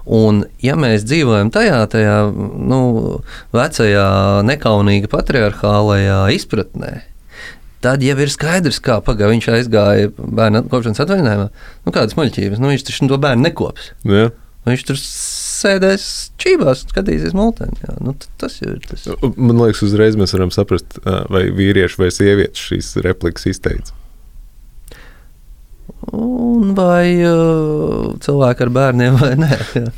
Un, 0.04 0.44
ja 0.60 0.74
mēs 0.76 1.04
dzīvojam 1.06 1.50
tajā, 1.54 1.78
tajā 1.92 2.16
nu, 2.32 2.80
vecajā, 3.54 4.42
nekaunīga 4.48 5.10
patriarchālajā 5.12 6.18
izpratnē, 6.36 6.92
Tad 7.80 8.02
jau 8.04 8.16
ir 8.20 8.28
skaidrs, 8.32 8.80
kā 8.84 8.98
pagā, 9.04 9.30
viņš 9.30 9.46
aizgāja 9.54 10.10
bērnu 10.18 10.66
kopšanas 10.68 11.00
atvaļinājumā. 11.00 11.46
Nu, 11.86 11.92
kādas 11.94 12.16
muļķības? 12.18 12.60
Nu, 12.60 12.68
viņš 12.72 12.84
taču 12.88 13.08
to 13.08 13.16
bērnu 13.22 13.46
nekops. 13.46 13.92
Jā. 14.04 14.26
Viņš 14.68 14.82
tur 14.90 14.98
sēdēs 15.00 16.04
čībās, 16.40 16.84
skatīsies. 16.90 17.32
Jā, 17.32 17.94
nu, 18.04 18.12
tas 18.40 18.58
jau 18.60 18.74
ir 18.74 18.84
tas. 18.84 19.06
Man 19.32 19.62
liekas, 19.62 19.80
uzreiz 19.86 20.18
mēs 20.20 20.36
varam 20.36 20.52
saprast, 20.52 21.00
vai 21.32 21.46
vīrieši 21.56 22.02
vai 22.02 22.10
sievietes 22.12 22.68
šīs 22.68 22.92
replikas 23.06 23.48
izteica. 23.48 23.96
Un 26.12 26.74
vai 26.76 27.16
uh, 27.24 28.12
cilvēki 28.20 28.66
ar 28.66 28.72
bērniem 28.76 29.18
vai 29.20 29.34
nē. 29.40 29.52
Jā. 29.80 29.88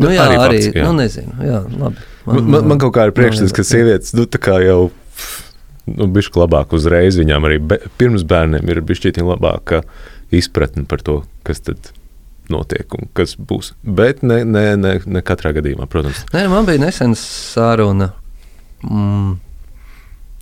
Nu, 0.00 0.08
Nu, 0.08 0.10
jā, 0.14 0.24
arī 0.24 0.36
arī, 0.40 0.58
fakts, 0.58 0.76
jā. 0.76 0.84
nu, 0.88 0.92
nezinu. 0.98 1.34
Jā, 1.44 1.58
labi. 1.78 2.04
Man, 2.24 2.46
man, 2.48 2.68
man 2.72 2.80
kaut 2.80 2.94
kā 2.96 3.04
ir 3.08 3.12
priekšstats, 3.14 3.52
ka 3.54 3.64
sievietes 3.66 4.14
nu, 4.16 4.24
jau 4.64 4.78
nu, 5.90 6.08
bišķi 6.12 6.42
labāk 6.42 6.74
uzreiz 6.76 7.18
viņām 7.20 7.48
arī 7.48 7.58
be, 7.72 7.80
pirms 8.00 8.26
bērniem 8.28 8.70
ir 8.70 8.82
bišķi 8.86 9.14
labāka 9.22 9.82
izpratne 10.32 10.86
par 10.88 11.02
to, 11.04 11.22
kas 11.46 11.60
tad 11.66 11.92
notiek 12.52 12.94
un 12.96 13.08
kas 13.16 13.34
būs. 13.38 13.72
Bet 13.82 14.22
ne, 14.26 14.42
ne, 14.44 14.64
ne, 14.76 14.96
ne 15.06 15.22
katrā 15.24 15.52
gadījumā, 15.56 15.88
protams. 15.90 16.24
Nē, 16.32 16.46
nu, 16.46 16.52
man 16.54 16.68
bija 16.68 16.82
nesen 16.82 17.14
saruna 17.18 18.12
mm, 18.84 19.34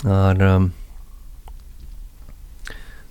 ar, 0.09 0.45
um, 0.49 0.69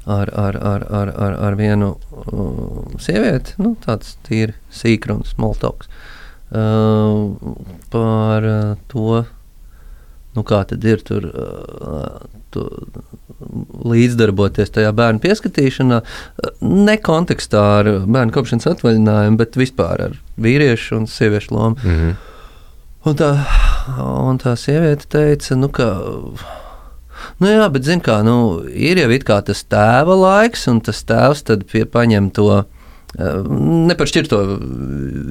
ar, 0.05 0.33
ar, 0.33 0.59
ar, 0.71 0.87
ar, 1.01 1.13
ar, 1.27 1.37
ar 1.49 1.59
vienu 1.59 1.93
uh, 1.95 2.95
sievieti, 3.01 3.57
nu, 3.61 3.75
tāds 3.83 4.17
tīri 4.27 4.57
sīkruns, 4.73 5.35
smoltoks, 5.35 5.91
uh, 6.51 7.27
par 7.93 8.49
uh, 8.49 8.73
to, 8.91 9.23
nu, 10.37 10.43
kā 10.47 10.63
tad 10.69 10.85
ir 10.85 11.01
tur. 11.05 11.29
Uh, 11.29 12.37
tu, 12.53 12.65
līdzdarboties 13.89 14.73
tajā 14.75 14.89
bērnu 14.97 15.21
pieskatīšanā, 15.23 15.99
uh, 16.01 16.49
ne 16.65 16.97
kontekstā 17.01 17.61
ar 17.81 17.91
bērnu 18.05 18.35
kopšanas 18.35 18.67
atvaļinājumu, 18.73 19.39
bet 19.39 19.59
vispār 19.59 20.09
ar 20.09 20.17
vīriešu 20.41 20.97
un 21.01 21.07
sieviešu 21.07 21.55
lomu. 21.55 21.77
Mm 21.83 21.95
-hmm. 21.99 22.17
Un 23.07 23.15
tā, 23.15 23.29
un 23.97 24.39
tā 24.41 24.55
sieviete 24.59 25.07
teica, 25.07 25.55
nu, 25.55 25.69
ka. 25.69 25.87
Nu, 27.39 27.47
jā, 27.47 27.67
bet 27.71 27.87
zin 27.87 28.01
kā, 28.03 28.19
nu, 28.23 28.65
ir 28.67 28.99
jau 28.99 29.41
tas 29.47 29.63
tēva 29.63 30.15
laiks, 30.19 30.67
un 30.67 30.81
tas 30.81 31.03
tēvs 31.03 31.43
tad 31.47 31.65
pie, 31.71 31.85
paņem 31.85 32.31
to. 32.31 32.63
eh, 33.19 33.43
Ne 33.87 33.95
par 33.95 34.07
šķirto 34.07 34.59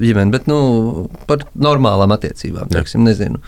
ģimeni, 0.01 0.31
bet 0.31 0.47
nu, 0.47 1.09
par 1.27 1.45
normālām 1.55 2.11
attiecībām. 2.11 2.69
Teiksim, 2.69 3.03
nezinu. 3.03 3.39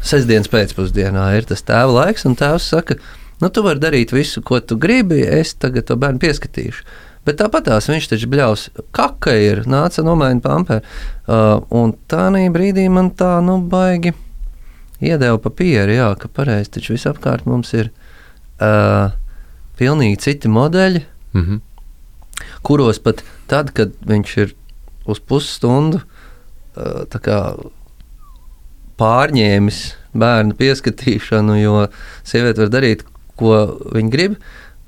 Sestdienas 0.00 0.48
pēcpusdienā 0.52 1.26
ir 1.36 1.46
tas 1.48 1.62
tēva 1.66 1.92
laiks, 1.92 2.24
un 2.28 2.36
tēvs 2.38 2.70
saka, 2.72 2.96
nu, 3.42 3.50
tu 3.52 3.64
vari 3.66 3.82
darīt 3.82 4.14
visu, 4.16 4.42
ko 4.42 4.60
tu 4.60 4.78
gribi, 4.80 5.20
es 5.20 5.52
tagad 5.60 5.88
to 5.90 5.96
bērnu 6.00 6.22
pieskatīšu. 6.22 6.84
Bet 7.28 7.36
tāpat 7.42 7.66
tās 7.68 7.90
viņš 7.90 8.08
taču 8.08 8.30
bļaus, 8.32 8.70
kaka 8.96 9.34
ir, 9.36 9.66
nāca 9.68 10.02
nomaina 10.02 10.40
pampēru. 10.40 10.86
Uh, 11.28 11.60
un 11.68 11.92
tā 12.08 12.30
brīdī 12.32 12.88
man 12.88 13.12
tā, 13.12 13.38
nu, 13.44 13.58
baigi 13.60 14.14
iedeva 15.04 15.36
papīru, 15.40 15.92
jā, 15.92 16.08
ka 16.16 16.32
pareizi, 16.32 16.70
taču 16.78 16.96
visapkārt 16.96 17.44
mums 17.48 17.74
ir 17.76 17.92
uh, 18.60 19.12
pilnīgi 19.76 20.20
citi 20.24 20.48
modeļi, 20.48 21.04
Mm 21.32 21.42
-hmm. 21.42 21.60
kuros 22.62 22.98
pat 22.98 23.22
tad, 23.46 23.70
kad 23.70 23.90
viņš 24.06 24.36
ir 24.38 24.54
uz 25.06 25.20
pusstundu 25.20 26.00
uh, 26.76 27.06
tā 27.06 27.18
kā 27.18 27.54
pārņēmis 29.00 29.80
bērnu 30.20 30.56
pieskatīšanu, 30.58 31.58
jo 31.60 31.74
sieviete 32.26 32.64
var 32.64 32.72
darīt, 32.72 33.04
ko 33.40 33.60
viņa 33.94 34.12
grib. 34.12 34.38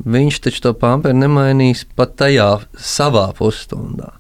Viņš 0.03 0.41
taču 0.43 0.65
to 0.65 0.73
pamperu 0.75 1.15
nemainīs 1.15 1.85
pat 1.97 2.17
tajā 2.19 2.49
savā 2.75 3.29
pusstundā, 3.39 4.11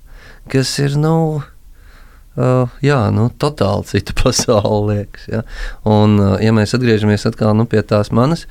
kas 0.52 0.70
ir, 0.78 0.94
nu, 1.00 1.14
uh, 1.42 2.76
jā, 2.84 3.00
nu 3.14 3.26
totāli 3.42 3.88
cita 3.90 4.14
pasaule, 4.20 5.00
liekas. 5.00 5.26
Ja? 5.32 5.42
Un, 5.88 6.20
uh, 6.20 6.36
ja 6.42 6.54
mēs 6.54 6.76
atgriežamies 6.78 7.26
atkal 7.28 7.56
nu, 7.58 7.66
pie 7.66 7.82
tās 7.82 8.12
manas, 8.14 8.44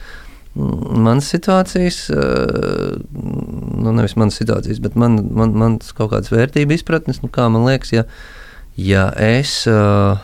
mm, 0.57 0.97
manas 1.07 1.31
situācijas, 1.31 2.01
uh, 2.11 2.99
nu, 3.15 3.95
nevis 3.95 4.17
manas 4.19 4.41
situācijas, 4.41 4.81
bet 4.83 4.99
man, 4.99 5.21
man, 5.31 5.55
manas 5.55 5.95
kaut 5.95 6.11
kādas 6.11 6.33
vērtību 6.33 6.75
izpratnes, 6.75 7.23
nu, 7.23 7.31
kā 7.31 7.47
man 7.53 7.63
liekas, 7.69 7.95
ja, 7.95 8.03
ja 8.75 9.07
es 9.23 9.61
uh, 9.71 10.19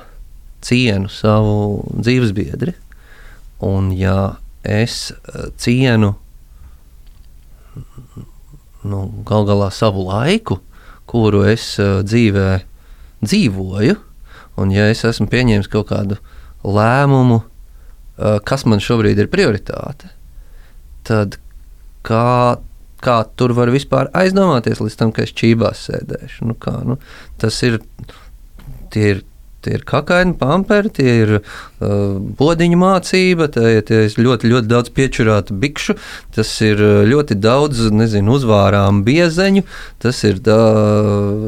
cienu 0.67 1.11
savu 1.11 1.83
dzīvesbiedri, 1.95 2.75
un 3.65 3.91
ja 3.95 4.37
es 4.67 5.11
uh, 5.11 5.47
cienu 5.57 6.13
nu, 8.87 9.01
gal 9.27 9.47
galā 9.47 9.69
savu 9.73 10.07
laiku, 10.07 10.59
kuru 11.09 11.43
es 11.47 11.75
uh, 11.81 12.01
dzīvē 12.05 12.49
dzīvoju, 13.23 13.97
un 14.61 14.73
ja 14.73 14.87
es 14.91 15.03
esmu 15.07 15.29
pieņēmis 15.31 15.69
kaut 15.71 15.89
kādu 15.91 16.19
lēmumu, 16.67 17.41
uh, 17.41 18.37
kas 18.45 18.65
man 18.69 18.83
šobrīd 18.83 19.19
ir 19.21 19.31
prioritāte, 19.31 20.11
tad 21.07 21.39
kā, 22.07 22.57
kā 23.03 23.17
tur 23.39 23.55
var 23.57 23.71
vispār 23.73 24.11
aizdomāties 24.17 24.81
līdz 24.83 24.99
tam, 24.99 25.13
ka 25.15 25.25
es 25.25 25.33
čībās 25.37 25.87
sēdēšu? 25.87 26.47
Nu, 26.51 26.57
kā, 26.59 26.75
nu, 26.87 26.99
tas 27.41 27.57
ir, 27.67 27.79
ir 28.97 29.23
Tie 29.65 29.73
ir 29.73 29.83
kakaini, 29.89 30.35
pamperi, 30.37 30.91
tie 30.93 31.13
ir 31.23 31.31
uh, 31.39 31.41
bodiņu 32.39 32.77
mācība, 32.77 33.47
tie, 33.51 33.79
tie 33.87 34.03
ir 34.05 34.17
ļoti, 34.21 34.51
ļoti 34.53 34.69
daudz 34.69 34.93
piečurātu 34.93 35.57
bikšu, 35.57 35.97
tas 36.35 36.51
ir 36.65 36.83
uh, 36.83 37.01
ļoti 37.09 37.39
daudz, 37.41 37.87
nezinu, 37.89 38.37
uzvārām 38.37 39.01
biezeņu, 39.07 39.65
tas 40.03 40.21
ir 40.29 40.39
da, 40.45 40.59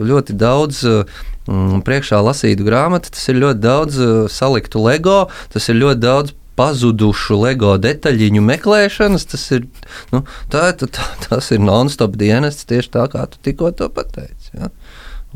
ļoti 0.10 0.36
daudz. 0.42 0.82
Uh, 0.90 1.22
mm, 1.46 1.86
Priekšā 1.86 2.20
lasītu 2.26 2.66
grāmatu, 2.66 3.14
tas 3.14 3.30
ir 3.30 3.40
ļoti 3.46 3.64
daudz 3.64 4.02
uh, 4.02 4.12
saliktu 4.32 4.82
LEGO, 4.84 5.22
tas 5.54 5.70
ir 5.70 5.82
ļoti 5.84 6.06
daudz 6.08 6.36
pazudušu 6.60 7.38
LEGO 7.40 7.78
detaļiņu 7.84 8.44
meklēšanas. 8.44 9.28
Tas 9.32 9.46
ir, 9.56 9.68
nu, 10.14 10.24
tā, 10.52 10.70
tā, 10.82 11.08
tas 11.28 11.52
ir 11.56 11.64
non-stop 11.64 12.18
dienests, 12.20 12.68
tieši 12.70 12.94
tā 12.98 13.06
kā 13.14 13.26
tu 13.32 13.42
tikko 13.46 13.72
to 13.80 13.88
pateici. 13.94 14.52
Ja? 14.58 14.72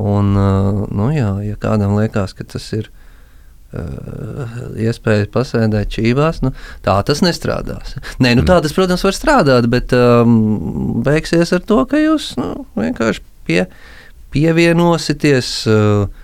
Un, 0.02 0.34
uh, 0.34 0.84
nu, 0.90 1.08
jā, 1.14 1.30
ja 1.46 1.56
kādam 1.60 1.94
liekas, 1.98 2.34
ka 2.34 2.46
tas 2.50 2.66
ir 2.74 2.88
uh, 2.90 4.56
iespēja 4.80 5.28
pasēdēt 5.34 5.92
čībās, 5.94 6.40
nu, 6.42 6.50
tā 6.82 6.96
tas 7.06 7.22
nestrādās. 7.22 7.94
Nē, 8.22 8.34
nu, 8.38 8.46
tā 8.48 8.58
tas, 8.64 8.74
protams, 8.74 9.04
var 9.06 9.14
strādāt, 9.14 9.70
bet 9.70 9.94
um, 9.94 11.00
beigsies 11.06 11.54
ar 11.54 11.62
to, 11.66 11.78
ka 11.90 12.02
jūs 12.02 12.32
nu, 12.40 12.66
vienkārši 12.78 13.24
pie, 13.48 13.64
pievienosieties. 14.34 15.56
Uh, 15.70 16.20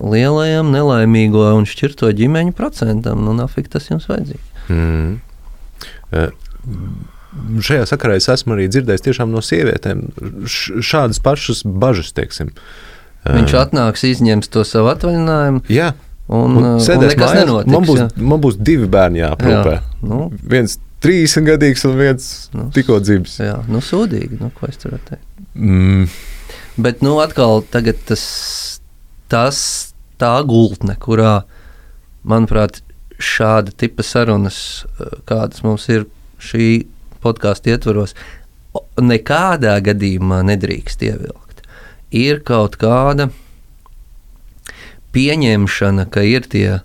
Lielajam 0.00 0.70
nelaimīgo 0.72 1.42
un 1.54 1.66
šķirto 1.68 2.08
ģimeņu 2.16 2.54
procentam, 2.56 3.20
nu, 3.20 3.34
nafik 3.36 3.68
tas 3.70 3.90
jums 3.90 4.06
vajadzīgs. 4.08 4.62
Mm. 4.72 5.18
Uh, 6.08 6.32
šajā 7.64 7.84
sakarā 7.90 8.16
es 8.18 8.28
esmu 8.32 8.56
arī 8.56 8.68
dzirdējis 8.70 9.20
no 9.28 9.42
sievietēm 9.44 10.06
šādas 10.48 11.20
pašas 11.22 11.62
bažas, 11.66 12.12
teiksim. 12.16 12.52
Viņš 13.24 13.54
atnāks, 13.56 14.04
izņems 14.04 14.50
to 14.52 14.64
savu 14.68 14.90
atvaļinājumu, 14.92 15.62
Jā, 15.72 15.92
un, 16.28 16.58
un 16.60 16.66
un, 16.74 17.04
nekas 17.06 17.36
nenotiks. 17.38 17.72
Man 17.72 17.88
būs, 17.88 18.02
jā. 18.02 18.08
man 18.32 18.42
būs 18.44 18.58
divi 18.60 18.88
bērni 18.90 19.22
jāaprūpē. 19.22 19.74
Jā, 19.78 20.04
nu. 20.10 20.26
Viens 20.54 20.76
30 21.04 21.48
gadīgs 21.48 21.84
un 21.88 21.98
viens 22.00 22.28
Nu, 22.56 22.68
tikko 22.74 23.00
dzimis. 23.00 23.38
Jā, 23.40 23.58
nu, 23.68 23.80
sūdīgi, 23.84 24.40
nu, 24.40 24.52
ko 24.56 24.68
es 24.68 24.80
tur 24.80 24.96
varu 24.96 25.08
teikt. 25.08 25.44
Mm, 25.54 26.08
Bet, 26.76 27.04
nu, 27.06 27.20
atkal 27.22 27.62
tagad 27.70 28.00
tas, 28.08 28.24
tas 29.30 29.58
tā 30.18 30.32
gultne, 30.48 30.96
kurā, 30.98 31.44
manuprāt, 32.26 32.80
šāda 33.22 33.70
tipa 33.78 34.02
sarunas, 34.02 34.58
kādas 35.28 35.62
mums 35.62 35.86
ir 35.92 36.08
šī 36.42 36.88
podkāstu 37.22 37.70
ietvaros, 37.70 38.16
nekādā 38.98 39.76
gadījumā 39.86 40.42
nedrīkst 40.50 41.06
ievilkt. 41.06 41.43
Ir 42.14 42.42
kaut 42.46 42.76
kāda 42.78 43.30
pieņemšana, 45.14 46.08
ka 46.10 46.22
ir 46.26 46.46
tie 46.50 46.80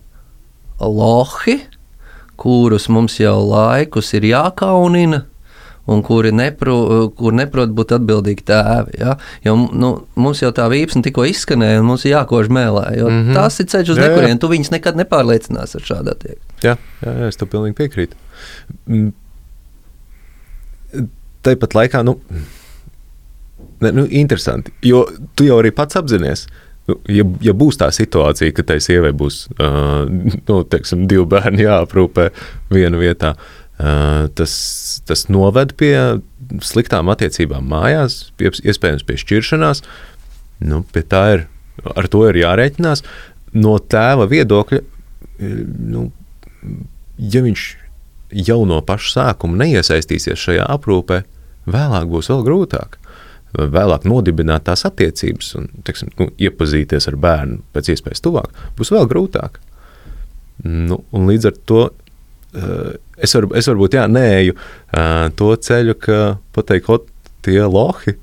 lohi, 0.79 1.59
kurus 2.39 2.87
mums 2.89 3.17
jau 3.19 3.35
laikus 3.43 4.13
ir 4.17 4.27
jākaunina, 4.29 5.23
un 5.89 6.03
kuri 6.05 6.31
nepro, 6.35 6.75
kur 7.17 7.33
neprot 7.33 7.71
būt 7.75 7.95
atbildīgi 7.97 8.45
tēvi. 8.45 8.99
Ja? 9.01 9.15
Jo 9.45 9.55
nu, 9.57 9.89
mums 10.19 10.43
jau 10.43 10.51
tā 10.55 10.67
vīpsne 10.71 11.01
tikko 11.05 11.25
izskanēja, 11.29 11.81
un 11.81 11.89
mums 11.89 12.05
ir 12.05 12.13
jākož 12.13 12.51
mēlē. 12.53 12.85
Mm. 12.99 13.23
-hmm. 13.23 13.39
Tas 13.39 13.59
ir 13.59 13.69
ceļš 13.73 13.95
uz 13.95 13.97
Jā, 13.97 14.07
nekurienu. 14.07 14.39
Tu 14.39 14.51
viņus 14.53 14.71
nekad 14.75 14.99
nepārliecinās 15.01 15.75
ar 15.75 15.87
šādu 15.89 16.13
attieksmi. 16.13 16.53
jā, 16.63 16.77
jā, 17.01 17.15
jā, 17.21 17.27
es 17.27 17.41
tev 17.41 17.49
pilnīgi 17.49 17.77
piekrītu. 17.81 18.15
Mm, 18.85 19.11
Tāpat 21.43 21.75
laikā, 21.77 22.03
nu, 22.03 22.19
ne, 23.83 23.93
nu, 23.95 24.07
interesanti, 24.09 24.73
jo 24.85 25.05
tu 25.35 25.47
jau 25.47 25.59
arī 25.61 25.71
pats 25.75 25.99
apzinājies. 25.99 26.47
Nu, 26.89 26.95
ja, 27.11 27.23
ja 27.45 27.53
būs 27.53 27.77
tā 27.77 27.91
situācija, 27.93 28.53
ka 28.57 28.65
tai 28.65 28.79
sievai 28.81 29.11
būs 29.13 29.43
uh, 29.59 30.09
nu, 30.49 30.61
teiksim, 30.65 31.05
divi 31.09 31.27
bērni 31.29 31.67
jāaprūpē 31.67 32.29
vienā 32.73 33.01
vietā, 33.01 33.35
tas, 34.35 34.53
tas 35.07 35.27
noved 35.31 35.73
pie 35.79 35.95
sliktām 36.65 37.09
attiecībām 37.13 37.67
mājās, 37.71 38.31
pie, 38.37 38.51
iespējams 38.51 39.05
pie 39.07 39.17
šķiršanās. 39.21 39.83
Nu, 40.67 40.83
pie 40.91 41.03
tā 41.07 41.23
ir, 41.37 41.45
ar 41.95 42.09
to 42.11 42.25
ir 42.27 42.41
jārēķinās. 42.41 43.05
No 43.55 43.77
tēva 43.79 44.27
viedokļa, 44.29 44.81
nu, 45.93 46.09
ja 47.17 47.43
viņš 47.45 47.65
jau 48.45 48.59
no 48.67 48.81
paša 48.85 49.13
sākuma 49.15 49.63
neiesaistīsies 49.63 50.41
šajā 50.43 50.67
aprūpē, 50.75 51.23
vēlāk 51.69 52.11
būs 52.11 52.29
vēl 52.33 52.43
grūtāk. 52.45 52.99
Vēlāk 53.57 54.05
nodibināt 54.05 54.67
tās 54.67 54.85
attiecības 54.85 55.55
un 55.57 55.69
teiksim, 55.87 56.11
nu, 56.19 56.29
iepazīties 56.37 57.09
ar 57.09 57.17
bērnu 57.21 57.63
pēc 57.73 57.95
iespējas 57.95 58.21
tuvāk, 58.21 58.53
būs 58.77 58.93
vēl 58.93 59.09
grūtāk. 59.09 59.57
Nu, 60.65 60.99
līdz 61.15 61.49
ar 61.49 61.57
to 61.69 61.81
uh, 61.89 62.91
es, 63.17 63.33
var, 63.33 63.47
es 63.57 63.69
varbūt 63.71 63.97
jā, 63.97 64.05
neeju 64.11 64.55
uh, 64.55 65.29
to 65.39 65.53
ceļu, 65.55 65.95
ka 66.03 66.19
pateikt, 66.55 66.91
ot, 66.93 67.07
tie 67.45 67.61
lohi. 67.65 68.17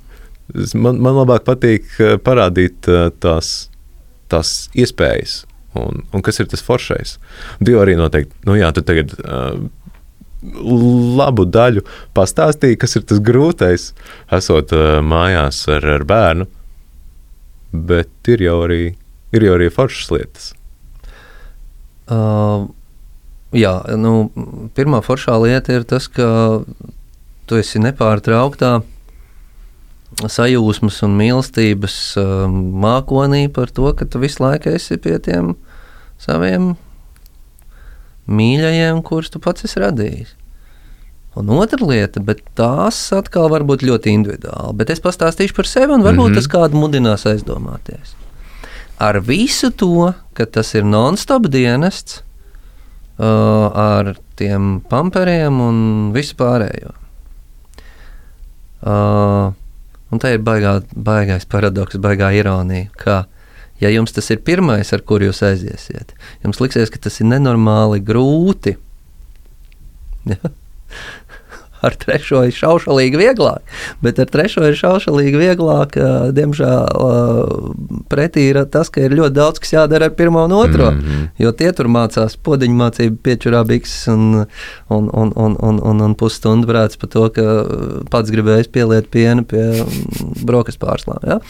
Man, 0.79 1.01
man 1.03 1.17
labāk 1.17 1.47
patīk 1.49 1.89
parādīt 2.23 2.87
uh, 2.93 3.09
tās, 3.23 3.71
tās 4.31 4.69
iespējas, 4.79 5.41
un, 5.75 6.05
un 6.15 6.23
kas 6.23 6.39
ir 6.39 6.51
tas 6.53 6.63
foršais. 6.63 7.17
Divi 7.59 7.81
arī 7.83 7.97
noteikti, 7.99 8.37
nu 8.47 8.55
jā, 8.61 8.71
tu 8.77 8.85
tagad 8.87 9.17
uh, 9.25 9.57
labu 10.43 11.47
daļu 11.49 11.83
pastāstīja, 12.17 12.79
kas 12.81 12.97
ir 12.99 13.07
tas 13.09 13.23
grūtais, 13.25 13.91
esot 14.33 14.75
uh, 14.77 14.99
mājās 15.05 15.63
ar, 15.73 15.87
ar 15.97 16.07
bērnu. 16.09 16.49
Bet 17.73 18.31
ir 18.31 18.45
jau 18.45 18.61
arī, 18.67 18.83
ir 19.35 19.47
jau 19.47 19.57
arī 19.57 19.71
foršas 19.73 20.13
lietas. 20.15 20.51
Uh, 22.07 22.69
jā, 23.57 23.75
nu, 23.99 24.29
pirmā 24.77 25.03
foršā 25.05 25.39
lieta 25.43 25.75
ir 25.75 25.87
tas, 25.89 26.07
ka 26.07 26.63
tu 27.47 27.59
esi 27.59 27.83
nepārtrauktā 27.83 28.79
sajūsmas 30.17 31.03
un 31.05 31.17
mīlestības 31.19 31.97
uh, 32.21 32.47
mākonī 32.49 33.47
par 33.53 33.73
to, 33.75 33.91
ka 33.97 34.07
tu 34.09 34.23
visu 34.23 34.45
laiku 34.45 34.73
esi 34.77 34.97
pie 35.03 35.19
tiem 35.23 35.55
saviem 36.23 36.75
mīļajiem, 38.27 39.03
kurus 39.07 39.33
tu 39.33 39.41
pats 39.43 39.67
esi 39.69 39.81
radījis. 39.83 40.35
Un 41.37 41.51
otra 41.53 41.85
lieta, 41.85 42.23
bet 42.25 42.41
tās 42.57 42.99
atkal 43.13 43.51
var 43.53 43.67
būt 43.69 43.85
ļoti 43.85 44.15
individuāli. 44.17 44.77
Bet 44.79 44.93
es 44.95 45.03
pastāstīšu 45.05 45.57
par 45.57 45.69
sevi, 45.69 45.93
un 45.93 46.05
varbūt 46.05 46.31
mm 46.31 46.33
-hmm. 46.33 46.39
tas 46.41 46.49
kādu 46.49 46.81
mudinās 46.81 47.27
aizdomāties. 47.29 48.15
Ar 48.99 49.21
visu 49.21 49.71
to, 49.71 50.15
ka 50.33 50.47
tas 50.47 50.75
ir 50.75 50.85
non-stop 50.85 51.51
dienests, 51.53 52.23
uh, 53.19 53.69
ar 53.73 54.17
tiem 54.37 54.81
pamperiem 54.89 55.61
un 55.61 55.79
vispārējo. 56.17 56.95
Uh, 58.87 59.53
un 60.13 60.23
tā 60.23 60.37
ir 60.37 60.45
baigā, 60.45 60.79
baigais 60.95 61.45
paradoks, 61.45 61.97
baigā 61.97 62.31
ironija. 62.33 62.89
Ka, 62.97 63.25
ja 63.81 63.93
jums 63.93 64.15
tas 64.17 64.31
ir 64.31 64.43
pirmais, 64.47 64.93
ar 64.93 65.05
kuru 65.07 65.31
jūs 65.31 65.43
aiziesiet, 65.47 66.15
jums 66.45 66.61
liksies, 66.63 66.93
ka 66.93 67.03
tas 67.09 67.21
ir 67.21 67.31
nenormāli 67.33 68.03
grūti. 68.05 68.77
Ja? 70.27 70.51
ar 71.85 71.97
trešo 72.01 72.43
ir 72.47 72.55
šaušalīgi 72.57 73.19
vieglāk, 73.21 73.75
bet 74.05 74.21
ar 74.23 74.31
trešo 74.33 74.65
ir 74.69 74.77
šaušalīgi 74.79 75.41
vieglāk. 75.41 75.97
Diemžēl 76.37 76.87
pretī 78.11 78.49
ir 78.51 78.61
tas, 78.73 78.91
ka 78.93 79.05
ir 79.05 79.17
ļoti 79.19 79.37
daudz, 79.37 79.63
kas 79.63 79.75
jādara 79.77 80.11
ar 80.11 80.17
pirmo 80.19 80.45
un 80.47 80.55
otro. 80.57 80.91
Mm 80.93 81.01
-hmm. 81.01 81.29
Jo 81.43 81.53
tie 81.53 81.73
tur 81.73 81.89
mācās 81.89 82.37
podiņu 82.37 82.77
mācību, 82.83 83.17
piečurā 83.23 83.65
bikses 83.67 84.09
un, 84.09 84.47
un, 84.89 85.11
un, 85.13 85.33
un, 85.37 85.57
un, 85.61 85.81
un, 85.83 86.01
un 86.01 86.15
pusstundu 86.15 86.67
brāts 86.67 86.97
par 86.97 87.09
to, 87.09 87.29
ka 87.31 87.43
pats 88.11 88.31
gribējis 88.31 88.73
pieliet 88.73 89.11
pienu 89.11 89.45
pie 89.45 89.85
brokastu 90.45 90.87
pārslām. 90.87 91.21
Ja? 91.27 91.41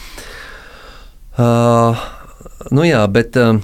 Uh, 1.37 1.97
nu 2.71 2.87
jā, 2.87 3.03
bet. 3.11 3.37
Uh, 3.39 3.63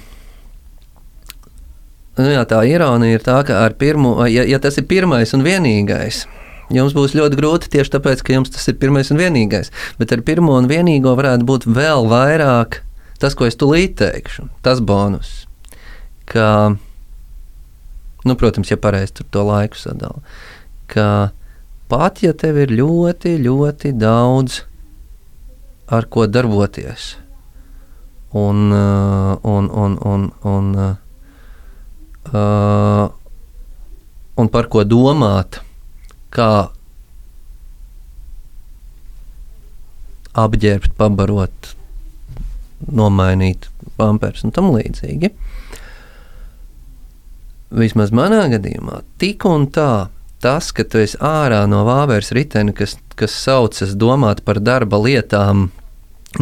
Nu 2.14 2.30
jā, 2.30 2.44
tā 2.46 2.60
ironija 2.70 3.18
ir 3.18 3.22
tā, 3.26 3.40
ka 3.42 3.64
ar 3.66 3.72
pirmo, 3.74 4.12
ja, 4.30 4.44
ja 4.46 4.60
tas 4.62 4.76
ir 4.78 4.84
pirmais 4.86 5.32
un 5.34 5.42
vienīgais, 5.42 6.20
jums 6.70 6.94
būs 6.94 7.16
ļoti 7.18 7.38
grūti 7.40 7.70
tieši 7.72 7.90
tāpēc, 7.96 8.22
ka 8.22 8.36
jums 8.36 8.52
tas 8.54 8.68
ir 8.70 8.76
pirmais 8.78 9.10
un 9.10 9.18
vienīgais. 9.18 9.72
Bet 9.98 10.14
ar 10.14 10.22
pirmo 10.22 10.54
un 10.54 10.68
vienīgo 10.70 11.16
varētu 11.18 11.48
būt 11.48 11.66
vēl 11.66 12.06
vairāk 12.12 12.84
tas, 13.18 13.34
ko 13.34 13.48
es 13.48 13.58
tulīt 13.58 13.96
teikšu, 13.98 14.46
tas 14.62 14.78
bonus. 14.78 15.48
Ka, 16.30 16.76
nu, 18.24 18.36
protams, 18.38 18.70
ja 18.70 18.78
pareizi 18.78 19.26
to 19.26 19.42
laiku 19.48 19.80
sadala, 19.80 20.22
ka 20.86 21.32
pat 21.90 22.22
ja 22.22 22.30
tev 22.30 22.62
ir 22.62 22.78
ļoti, 22.78 23.36
ļoti 23.42 23.90
daudz 23.98 24.62
ar 25.90 26.06
ko 26.06 26.28
darboties, 26.30 27.14
un, 28.34 28.70
uh, 28.72 29.38
un, 29.42 29.70
un, 29.70 29.98
un, 30.02 30.32
un, 30.42 30.96
uh, 32.34 33.08
un 34.34 34.50
par 34.50 34.66
ko 34.72 34.82
domāt, 34.82 35.60
kā 36.34 36.48
apģērbt, 40.34 40.96
pabarot, 40.98 41.70
nomainīt 42.90 43.70
pampers 44.00 44.42
un 44.42 44.50
tam 44.54 44.72
līdzīgi. 44.74 45.30
Vismaz 47.74 48.10
manā 48.14 48.48
gadījumā, 48.50 49.04
tik 49.22 49.46
un 49.46 49.68
tā, 49.70 50.08
tas, 50.42 50.72
ka 50.74 50.82
tu 50.82 50.98
esi 51.02 51.18
ārā 51.22 51.62
no 51.70 51.84
vāveres 51.86 52.34
riteni, 52.34 52.74
kas, 52.74 52.98
kas 53.14 53.34
saucas 53.46 53.94
domāt 53.98 54.42
par 54.46 54.58
darba 54.58 54.98
lietām, 55.06 55.68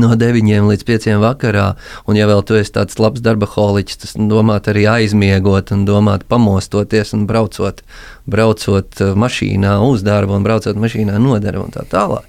no 0.00 0.14
9 0.16 0.68
līdz 0.68 0.86
5 0.88 1.08
vakarā, 1.22 1.66
un 2.08 2.18
ja 2.18 2.26
vēl 2.30 2.42
tu 2.46 2.56
esi 2.58 2.72
tāds 2.74 2.98
labs 3.02 3.22
darba 3.24 3.48
holiķis, 3.50 4.00
tas 4.02 4.14
domāt 4.16 4.70
arī 4.72 4.86
aizmiegot 4.90 5.72
un 5.74 5.84
domāt 5.88 6.24
pamostoties 6.30 7.12
un 7.16 7.26
braucot, 7.28 7.82
braucot 8.30 9.02
uh, 9.02 9.12
mašīnā 9.18 9.76
uz 9.84 10.04
darbu 10.06 10.38
un 10.38 10.46
braucot 10.46 10.78
mašīnā 10.80 11.18
no 11.22 11.38
darba 11.42 11.66
un 11.66 11.74
tā 11.74 11.84
tālāk. 11.90 12.28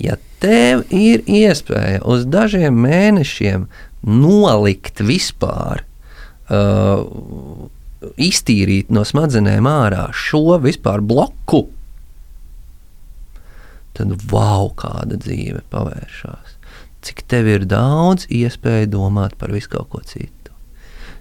Ja 0.00 0.16
tev 0.40 0.86
ir 0.94 1.24
iespēja 1.28 2.04
uz 2.08 2.24
dažiem 2.30 2.78
mēnešiem 2.86 3.66
nolikt 4.06 5.02
vispār, 5.04 5.84
uh, 6.48 7.04
iztīrīt 8.16 8.88
no 8.94 9.04
smadzenēm 9.04 9.66
ārā 9.68 10.06
šo 10.16 10.56
vispār 10.62 11.02
bloku, 11.04 11.66
tad 13.98 14.14
wow, 14.30 14.70
kāda 14.78 15.18
dzīve 15.20 15.60
pavēršās 15.74 16.59
cik 17.04 17.24
tev 17.30 17.48
ir 17.48 17.64
daudz 17.68 18.26
iespēju 18.28 18.90
domāt 18.92 19.36
par 19.40 19.52
visu 19.54 19.72
kaut 19.72 19.90
ko 19.92 20.02
citu. 20.04 20.36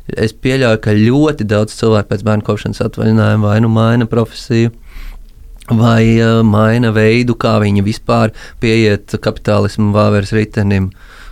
Es 0.10 0.34
pieļauju, 0.34 0.80
ka 0.82 0.96
ļoti 0.98 1.46
daudz 1.50 1.76
cilvēku 1.78 2.10
pēc 2.10 2.26
bērnu 2.26 2.46
kopšanas 2.48 2.82
atvaļinājuma 2.88 3.52
vai 3.52 3.60
nu 3.62 3.70
maina 3.70 4.08
profesiju, 4.10 4.72
vai 5.70 6.18
uh, 6.18 6.40
maina 6.46 6.90
veidu, 6.96 7.36
kā 7.38 7.60
viņi 7.62 7.86
vispār 7.86 8.34
pieiet 8.62 9.14
kapitālismu 9.22 9.94
vāveres 9.96 10.34
ritenim. 10.36 10.90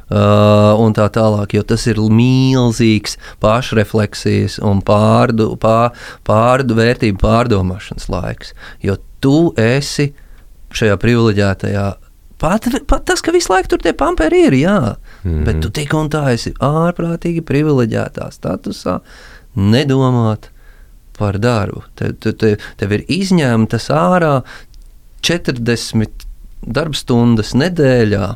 Uh, 0.08 0.72
un 0.80 0.94
tā 0.96 1.10
tālāk, 1.12 1.52
jo 1.58 1.66
tas 1.68 1.84
ir 1.92 1.98
milzīgs 2.00 3.18
pašrefleksijas 3.44 4.56
un 4.64 4.80
pārdu, 4.80 5.50
pār, 5.60 5.98
pārdu 6.24 6.78
vērtību 6.78 7.20
pārdomāšanas 7.20 8.08
laiks. 8.14 8.54
Jo 8.80 8.96
tu 9.20 9.52
esi 9.60 10.14
šajā 10.72 10.96
privileģētajā 11.02 11.90
Pat, 12.38 12.68
pat 12.86 13.06
tas, 13.10 13.24
ka 13.26 13.34
visu 13.34 13.50
laiku 13.50 13.74
tur 13.74 13.82
tie 13.82 13.96
pamperi 13.98 14.44
ir, 14.46 14.56
jā, 14.60 14.78
mm. 15.24 15.42
bet 15.48 15.58
tu 15.64 15.72
tik 15.74 15.96
un 15.98 16.12
tā 16.14 16.28
esi 16.36 16.54
ārprātīgi 16.62 17.42
privileģētā 17.48 18.30
statusā, 18.36 19.00
nedomāt 19.58 20.52
par 21.18 21.40
darbu. 21.42 21.82
Te, 21.98 22.12
te, 22.14 22.36
te, 22.38 22.54
tev 22.78 22.94
ir 22.94 23.08
izņemtas 23.10 23.90
ārā 23.90 24.36
40 25.26 26.28
darbstundas 26.62 27.56
nedēļā, 27.58 28.30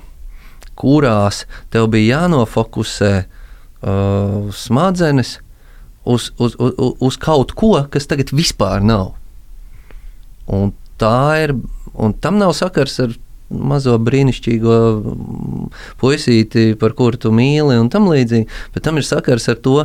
kurās 0.81 1.45
tev 1.69 1.91
bija 1.93 2.23
jānofokusē 2.23 3.13
uh, 3.21 4.49
smadzenes 4.49 5.37
uz, 6.05 6.31
uz, 6.41 6.55
uz, 6.57 6.77
uz 6.97 7.17
kaut 7.21 7.53
ko, 7.57 7.75
kas 7.93 8.09
tagad 8.09 8.33
vispār 8.33 8.81
nav. 8.81 9.13
Un 10.49 10.73
tā 11.01 11.43
ir, 11.45 11.53
un 11.93 12.17
tam 12.17 12.41
nav 12.41 12.55
sakars 12.57 12.97
ar 13.03 13.13
mazo 13.51 13.97
brīnišķīgo 14.01 14.77
puisīti, 16.01 16.71
par 16.79 16.95
kuru 16.97 17.19
tu 17.21 17.33
mīli, 17.35 17.77
un 17.79 17.91
tam 17.91 18.09
līdzīgi. 18.11 18.47
Bet 18.75 18.87
tam 18.87 18.99
ir 19.01 19.07
sakars 19.07 19.49
ar 19.51 19.59
to, 19.63 19.77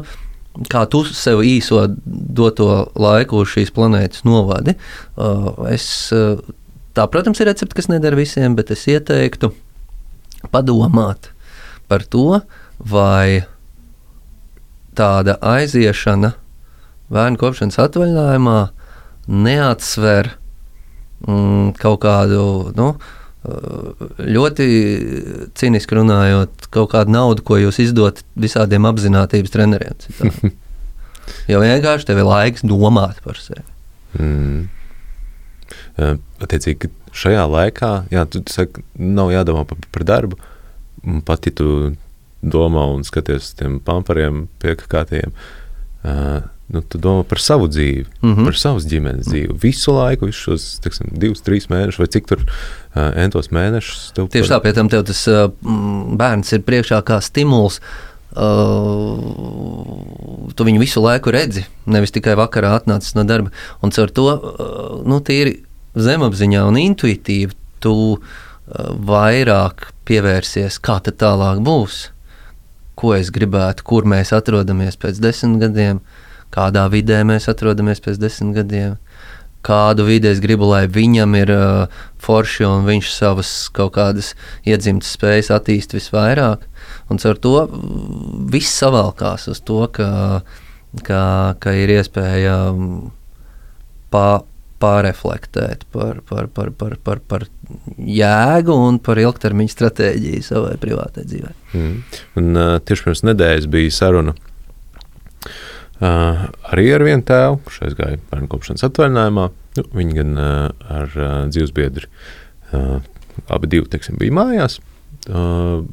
kā 0.72 0.84
tu 0.90 1.02
sev 1.10 1.42
īso 1.44 1.82
doto 2.06 2.68
laiku 2.96 3.42
uz 3.42 3.52
šīs 3.52 3.72
planētas 3.76 4.24
novadi. 4.28 4.76
Uh, 5.16 5.52
es, 5.72 5.86
uh, 6.16 6.40
tā, 6.96 7.06
protams, 7.12 7.40
ir 7.42 7.50
recepte, 7.50 7.76
kas 7.76 7.90
neder 7.92 8.16
visiem, 8.18 8.56
bet 8.56 8.72
es 8.74 8.86
ieteiktu 8.88 9.52
padomāt 10.52 11.30
par 11.90 12.06
to, 12.08 12.40
vai 12.78 13.44
tāda 14.96 15.36
aiziešana 15.44 16.32
bērnu 17.12 17.38
kopšanas 17.40 17.78
atvaļinājumā 17.84 18.58
neatsver 19.26 20.32
mm, 21.26 21.76
kaut 21.80 22.00
kādu. 22.04 22.40
Nu, 22.76 22.94
ļoti 24.18 24.66
cīniski 25.58 25.98
runājot, 25.98 26.68
kaut 26.74 26.92
kādu 26.94 27.14
naudu, 27.14 27.44
ko 27.46 27.58
jūs 27.60 27.80
izdodat 27.84 28.22
visādiem 28.38 28.88
apziņotības 28.88 29.54
treneriem. 29.54 29.98
citādi. 30.06 30.52
Jo 31.50 31.58
vienkārši 31.58 32.06
tev 32.06 32.20
ir 32.22 32.28
laiks 32.28 32.62
domāt 32.62 33.18
par 33.24 33.38
sevi. 33.42 33.64
Mm. 34.14 34.66
Attiecīgi, 36.44 36.90
šajā 37.16 37.46
laikā, 37.50 37.92
jā, 38.12 38.22
tu 38.30 38.42
saki, 38.52 38.84
nav 38.94 39.32
jādomā 39.34 39.64
par, 39.68 39.80
par 39.90 40.06
darbu. 40.06 40.38
Pat 41.26 41.46
ja 41.46 41.54
tu 41.56 41.70
domā 42.46 42.86
un 42.94 43.02
skaties 43.06 43.42
uz 43.42 43.54
tiem 43.58 43.78
pampariem, 43.82 44.44
piekāpiem, 44.62 45.34
uh, 46.06 46.46
nu, 46.72 46.80
tu 46.82 46.98
domā 46.98 47.22
par 47.24 47.38
savu 47.38 47.68
dzīvi, 47.68 48.04
mm 48.04 48.28
Mhm. 48.28 48.40
-hmm. 48.40 48.44
par 48.44 48.54
savas 48.58 48.84
ģimenes 48.90 49.26
dzīvi. 49.28 49.54
Visu 49.62 49.92
laiku, 49.94 50.26
visus 50.26 50.42
šos 50.42 50.80
teksim, 50.82 51.06
divus, 51.12 51.40
trīs 51.42 51.68
mēnešus, 51.70 51.98
vai 51.98 52.06
cik 52.06 52.26
tur 52.26 52.38
uh, 52.42 53.12
entos 53.16 53.48
mēnešus. 53.48 54.12
Tieši 54.16 54.48
par- 54.48 54.58
tā, 54.58 54.62
pie 54.62 54.72
tam 54.72 54.88
tev 54.88 55.04
tas 55.04 55.28
uh, 55.28 55.50
bērns 56.16 56.52
ir 56.52 56.60
priekšā 56.66 57.02
kā 57.02 57.20
stimuls. 57.22 57.80
Uh, 58.36 60.52
tu 60.56 60.64
viņu 60.66 60.80
visu 60.82 61.00
laiku 61.00 61.30
redzi, 61.34 61.64
nevis 61.86 62.12
tikai 62.14 62.34
vakarā 62.38 62.74
atnācis 62.76 63.14
no 63.16 63.24
darba. 63.24 63.50
Un 63.82 63.90
ar 63.96 64.10
to 64.10 64.26
uh, 64.26 64.40
nu, 65.06 65.20
tīri 65.20 65.60
zemapziņā 65.96 66.64
un 66.68 66.76
intuitīvi 66.80 67.52
tu 67.80 67.94
uh, 68.16 68.20
vairāk 69.06 69.90
pievērsies, 70.08 70.78
kā 70.82 70.98
tad 71.02 71.18
tālāk 71.22 71.62
būs. 71.64 72.08
Ko 72.96 73.12
es 73.14 73.28
gribētu, 73.30 73.84
kur 73.84 74.04
mēs 74.08 74.32
atrodamies 74.32 74.96
pēc 74.96 75.18
desmit 75.20 75.60
gadiem, 75.60 76.00
kādā 76.54 76.86
vidē 76.92 77.22
mēs 77.26 77.48
atrodamies 77.52 78.02
pēc 78.04 78.20
desmit 78.22 78.56
gadiem 78.60 78.96
kādu 79.66 80.06
vidi 80.06 80.30
es 80.30 80.40
gribu, 80.42 80.68
lai 80.70 80.84
viņam 80.90 81.34
ir 81.40 81.52
uh, 81.54 82.02
forši 82.22 82.66
un 82.68 82.86
viņš 82.86 83.10
savas 83.14 83.52
kaut 83.74 83.96
kādas 83.96 84.34
iedzimtas 84.66 85.14
spējas 85.16 85.52
attīst 85.54 85.96
visvairāk. 85.96 86.66
Un 87.10 87.22
ar 87.30 87.40
to 87.42 87.54
mm, 87.64 88.46
viss 88.52 88.78
savalkās 88.82 89.48
uz 89.50 89.62
to, 89.66 89.82
ka, 89.92 90.08
ka, 91.06 91.22
ka 91.62 91.74
ir 91.74 91.96
iespēja 91.98 92.56
mm, 92.70 93.08
pā, 94.14 94.28
pārreflektēt 94.82 95.86
par, 95.94 96.20
par, 96.28 96.50
par, 96.52 96.70
par, 96.76 96.98
par, 97.02 97.22
par 97.26 97.46
jēgu 97.96 98.74
un 98.88 99.00
par 99.02 99.18
ilgtermiņa 99.22 99.72
stratēģiju 99.72 100.42
savai 100.46 100.74
privātai 100.82 101.24
dzīvei. 101.26 101.54
Mm. 101.74 101.96
Un, 102.38 102.52
uh, 102.54 102.76
tieši 102.86 103.08
pirms 103.08 103.26
nedēļas 103.32 103.72
bija 103.72 103.98
saruna 103.98 104.36
uh, 106.00 106.46
arī 106.72 106.88
ar 106.96 107.04
vienu 107.06 107.24
tēvu, 107.26 107.60
kurš 107.64 107.82
aizgāja 107.88 108.20
bērnu 108.30 108.50
kopšanas 108.52 108.84
atvaļinājumā. 108.88 109.46
Nu, 109.76 109.84
viņi 109.96 110.16
gan 110.18 110.40
uh, 110.40 110.88
ar 110.92 111.16
uh, 111.16 111.34
dzīvesbiedri 111.52 112.08
uh, 112.08 112.98
abi 113.52 113.70
divi, 113.72 113.88
teiksim, 113.92 114.18
bija 114.20 114.34
mājās, 114.36 114.78
uh, 115.28 115.84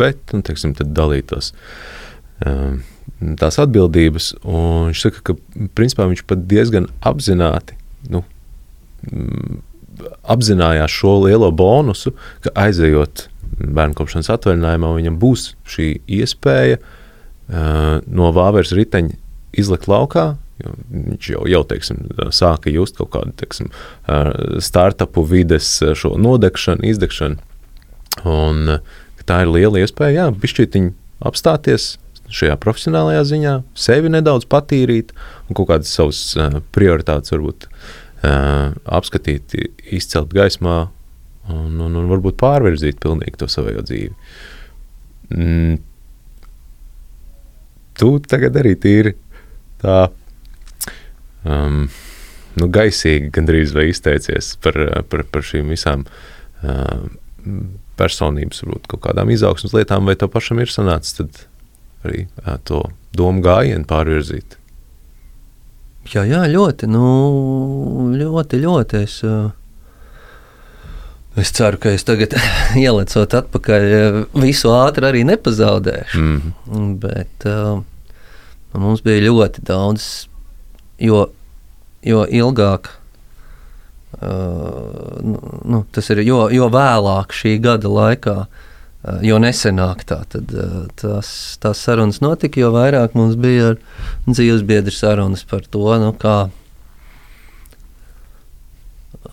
bet 0.00 0.34
nu, 0.34 0.44
teiksim, 0.46 0.74
tad 0.78 0.94
dalītos. 0.96 1.52
Uh, 2.44 2.80
tās 3.40 3.60
atbildības, 3.62 4.32
viņš 4.44 5.04
saka, 5.06 5.22
ka 5.30 5.68
principā 5.76 6.08
viņš 6.10 6.24
pat 6.28 6.42
diezgan 6.50 6.88
apzināti 7.06 7.76
nu, 8.12 8.24
mm, 9.06 9.62
apzinājās 10.34 10.92
šo 10.92 11.14
lielo 11.22 11.48
bonusu, 11.54 12.12
ka 12.44 12.52
aizejot 12.66 13.28
bērnu 13.54 13.96
kopšanas 13.96 14.32
atvaļinājumā, 14.34 14.90
viņam 14.98 15.16
būs 15.22 15.52
šī 15.70 15.88
iespēja 16.18 16.80
uh, 16.80 16.92
no 17.48 18.30
vāveres 18.32 18.72
riteņa 18.76 19.18
izlikt 19.60 19.88
laukā. 19.90 20.34
Viņš 20.64 21.30
jau, 21.32 21.42
jau 21.50 21.62
teiksim, 21.66 22.04
sāka 22.34 22.70
just 22.72 22.96
kaut 23.00 23.10
kādu 23.16 23.34
teiksim, 23.40 23.72
uh, 24.06 24.30
startupu 24.62 25.24
vides 25.26 25.66
šo 25.98 26.14
nodegšanu, 26.20 26.86
izdegšanu. 26.92 27.42
Un, 28.30 28.78
tā 29.26 29.40
ir 29.42 29.50
liela 29.50 29.82
iespēja, 29.82 30.14
jā, 30.14 30.26
bišķītiņi 30.40 30.92
apstāties 31.26 31.94
šajā 32.34 32.56
profesionālajā 32.62 33.24
ziņā, 33.30 33.54
sevi 33.78 34.10
nedaudz 34.12 34.46
patīrīt 34.50 35.12
un 35.48 35.58
kaut 35.58 35.68
kādas 35.72 35.92
savas 35.92 36.22
prioritātes 36.74 37.34
varbūt 37.34 37.68
apskatīt, 38.24 39.56
izcelt 39.92 40.32
gaismā 40.34 40.86
un, 41.52 41.80
un, 41.84 41.98
un 42.00 42.06
varbūt 42.08 42.38
pārvirzīt 42.40 43.02
pilnīgi 43.02 43.40
to 43.42 43.50
savu 43.52 43.74
dzīvi. 43.84 44.14
Tu 47.98 48.10
tagad 48.26 48.56
arī 48.58 48.74
tīri 48.80 49.14
tā 49.82 49.98
um, 51.44 51.84
nu, 52.58 52.68
gaisīgi 52.74 53.30
gandrīz 53.34 53.74
vai 53.76 53.88
izteicies 53.92 54.54
par, 54.64 54.78
par, 55.10 55.24
par 55.30 55.46
šīm 55.46 55.70
visām 55.74 56.06
uh, 56.06 57.06
personības, 57.98 58.64
varbūt 58.64 58.90
kaut 58.90 59.04
kādām 59.06 59.30
izaugsmas 59.34 59.74
lietām, 59.76 60.08
vai 60.08 60.16
tev 60.18 60.32
pašam 60.34 60.62
ir 60.62 60.72
sanācis 60.72 61.22
arī 62.04 62.26
uh, 62.44 62.56
to 62.66 62.82
domu 63.16 63.44
gājienu 63.44 63.86
pārvirzīt? 63.88 64.58
Jā, 66.12 66.26
jā, 66.28 66.42
ļoti, 66.50 66.88
nu, 66.92 67.04
ļoti, 68.12 68.58
ļoti. 68.60 69.04
Es, 69.06 69.20
uh, 69.24 69.54
es 71.40 71.52
ceru, 71.54 71.80
ka 71.82 71.92
es 71.94 72.06
tagad 72.06 72.36
ielicot 72.84 73.34
atpakaļ, 73.40 73.86
uh, 73.98 74.20
visu 74.42 74.72
ātri 74.74 75.08
arī 75.08 75.24
nepazaudēšu. 75.28 76.20
Mm. 76.20 76.92
Bet 77.02 77.46
uh, 77.50 77.80
mums 78.78 79.04
bija 79.06 79.24
ļoti 79.28 79.64
daudz, 79.66 80.28
jo, 81.02 81.26
jo 82.06 82.26
ilgāk. 82.26 82.92
Uh, 84.14 85.18
nu, 85.66 85.82
tas 85.92 86.06
ir 86.14 86.22
jo, 86.22 86.46
jo 86.54 86.68
vēlāk 86.72 87.34
šī 87.34 87.56
gada 87.62 87.90
laikā, 87.90 88.36
uh, 88.46 89.18
jo 89.26 89.40
nesenāk 89.42 90.04
tā, 90.06 90.20
tad, 90.30 90.54
uh, 90.54 90.84
tās, 91.00 91.28
tās 91.62 91.82
sarunas 91.82 92.22
notika, 92.22 92.62
jo 92.62 92.70
vairāk 92.76 93.18
mums 93.18 93.34
bija 93.34 93.74
dzīves 94.28 94.62
biedru 94.66 94.94
sarunas 94.94 95.42
par 95.50 95.66
to, 95.66 95.82
nu, 95.98 96.12
kā, 96.14 96.36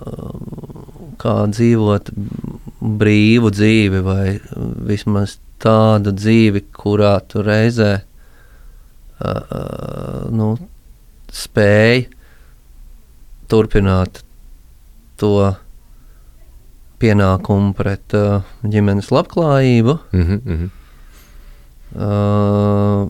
um, 0.02 0.80
kā 1.22 1.36
dzīvot 1.51 2.09
brīvu 2.82 3.51
dzīvi, 3.53 4.01
vai 4.05 4.39
vismaz 4.89 5.38
tādu 5.61 6.13
dzīvi, 6.17 6.63
kurā 6.74 7.19
tu 7.30 7.43
reizē 7.45 7.91
uh, 8.01 8.05
nu, 10.34 10.57
spēj 11.32 12.07
turpināt 13.51 14.24
to 15.22 15.55
pienākumu 17.01 17.74
pret 17.78 18.13
uh, 18.17 18.41
ģimenes 18.65 19.11
labklājību, 19.13 19.97
mm 20.13 20.26
-hmm. 20.28 20.69
uh, 21.97 23.09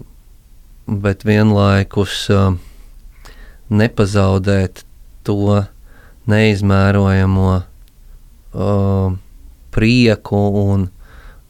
bet 1.05 1.25
vienlaikus 1.25 2.29
uh, 2.29 2.55
nepazaudēt 3.69 4.83
to 5.23 5.63
neizmērojamo 6.27 7.61
uh, 8.53 9.13
prieku 9.71 10.41
un, 10.63 10.89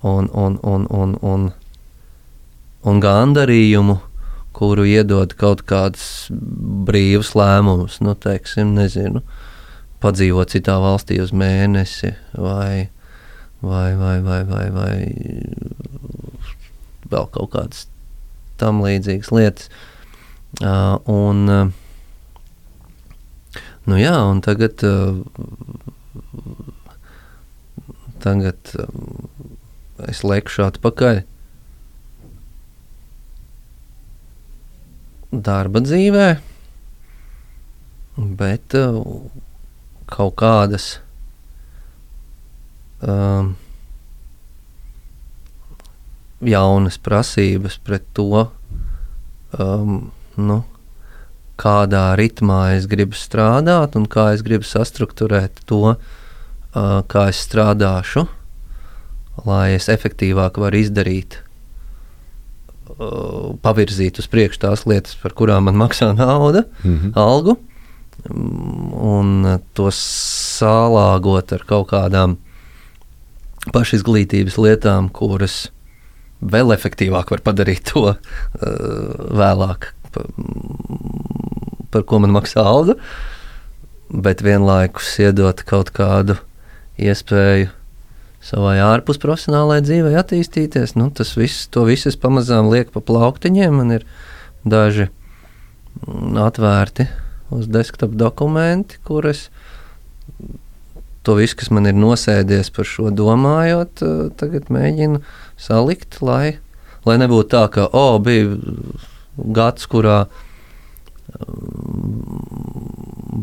un, 0.02 0.30
un, 0.34 0.60
un, 0.64 0.88
un, 0.90 1.18
un, 1.22 1.52
un 2.82 3.04
gandarījumu, 3.04 3.98
kuru 4.58 4.86
iedod 4.86 5.34
kaut 5.40 5.64
kāds 5.70 6.28
brīvs 6.88 7.34
lēmums, 7.38 8.00
nu, 8.06 8.14
teiksim, 8.14 8.76
nezinu, 8.78 9.24
padzīvot 10.02 10.54
citā 10.54 10.78
valstī 10.82 11.22
uz 11.24 11.32
mēnesi 11.34 12.14
vai, 12.38 12.90
vai, 13.62 13.96
vai, 13.98 14.18
vai, 14.26 14.42
vai, 14.50 14.66
vai 14.76 14.96
vēl 17.12 17.30
kaut 17.34 17.52
kādas 17.56 17.88
tam 18.62 18.84
līdzīgas 18.86 19.32
lietas. 19.34 19.72
Uh, 20.62 21.00
un, 21.10 21.48
uh, 21.50 21.72
nu 23.90 23.98
jā, 23.98 24.14
un 24.28 24.42
tagad, 24.46 24.84
uh, 24.86 25.22
tagad 28.22 28.74
uh, 28.78 28.86
es 30.10 30.24
lekšu 30.26 30.66
atpakaļ 30.68 31.22
darba 35.32 35.80
dzīvē, 35.80 36.28
bet 38.40 38.76
uh, 38.76 39.00
kaut 40.12 40.36
kādas 40.42 40.88
um, 43.00 43.54
jaunas 46.44 47.00
prasības 47.00 47.80
pret 47.80 48.04
to, 48.18 48.48
um, 49.56 50.12
nu, 50.36 50.60
kādā 51.62 52.10
ritmā 52.20 52.74
es 52.76 52.90
gribu 52.92 53.16
strādāt 53.16 53.96
un 53.96 54.10
kā 54.12 54.34
es 54.36 54.44
gribu 54.44 54.68
sastruktūrēt 54.68 55.64
to, 55.70 55.94
uh, 55.94 56.21
kā 56.74 57.28
es 57.30 57.40
strādāšu, 57.48 58.28
lai 59.46 59.72
es 59.76 59.88
efektīvāk 59.92 60.58
varu 60.62 60.78
izdarīt, 60.80 61.40
uh, 63.00 63.52
pavirzīt 63.64 64.20
uz 64.22 64.28
priekšu 64.32 64.62
tās 64.66 64.86
lietas, 64.88 65.16
par 65.22 65.32
kurām 65.38 65.68
man 65.68 65.76
maksā 65.82 66.14
nauda, 66.16 66.66
Mhm. 66.84 67.14
algu. 67.16 67.58
un 68.30 69.60
to 69.74 69.88
salāgot 69.90 71.52
ar 71.56 71.64
kaut 71.66 71.88
kādām 71.90 72.36
pašizglītības 73.74 74.58
lietām, 74.62 75.10
kuras 75.10 75.70
vēl 76.44 76.70
efektīvāk 76.76 77.32
var 77.32 77.42
padarīt 77.42 77.82
to 77.94 78.04
uh, 78.12 78.18
vēlāk, 78.62 79.88
par, 80.12 80.26
par 81.92 82.04
ko 82.04 82.20
man 82.20 82.32
maksā 82.36 82.62
alga, 82.62 82.94
bet 84.12 84.42
vienlaikus 84.46 85.18
iedot 85.24 85.64
kaut 85.66 85.90
kādu 85.92 86.38
iespēju 87.02 87.72
savai 88.42 88.78
ārpus 88.82 89.20
profesionālajai 89.22 89.86
dzīvei 89.86 90.18
attīstīties. 90.22 90.96
Nu, 90.98 91.10
tas 91.14 91.36
viss, 91.38 91.68
to 91.74 91.86
visu 91.90 92.10
es 92.10 92.18
pamazām 92.20 92.72
lieku 92.72 92.96
pa 92.98 93.04
plauktiņiem. 93.12 93.78
Man 93.78 93.96
ir 94.00 94.08
daži 94.66 95.08
mm, 95.10 96.40
atvērti 96.42 97.08
uz 97.54 97.68
desktop 97.70 98.16
dokumenti, 98.18 98.98
kurus 99.06 99.50
to 101.22 101.38
visu, 101.38 101.58
kas 101.60 101.70
man 101.74 101.90
ir 101.90 101.98
nosēdies 101.98 102.72
par 102.74 102.88
šo 102.90 103.12
domājot, 103.14 104.02
eh, 104.02 104.22
tagad 104.40 104.72
mēģinu 104.74 105.22
salikt, 105.62 106.22
lai, 106.26 106.58
lai 107.06 107.18
nebūtu 107.22 107.52
tā, 107.54 107.68
ka, 107.74 107.90
oh, 107.94 108.18
bija 108.24 108.56
gads, 109.38 109.86
kurā 109.92 110.24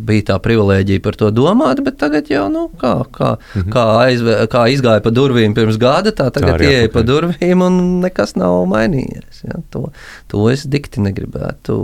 bija 0.09 0.27
tā 0.33 0.37
privilēģija 0.43 1.03
par 1.05 1.17
to 1.19 1.31
domāt, 1.35 1.81
bet 1.85 1.99
tagad 2.01 2.29
jau 2.33 2.47
nu, 2.53 2.67
kā, 2.81 2.93
kā, 3.15 3.35
mhm. 3.55 3.73
kā, 3.75 3.85
aizvē, 4.05 4.37
kā 4.53 4.65
izgāja 4.73 5.03
pa 5.05 5.13
durvīm 5.15 5.57
pirms 5.57 5.79
gada, 5.81 6.13
tā 6.17 6.29
tagad 6.35 6.63
ieeja 6.65 6.91
pa 6.95 7.05
durvīm 7.07 7.65
un 7.65 7.81
nekas 8.05 8.37
nav 8.39 8.63
mainījies. 8.71 9.43
Ja? 9.49 9.61
To, 9.75 9.89
to 10.33 10.47
es 10.53 10.67
dikti 10.69 11.05
negribētu 11.05 11.81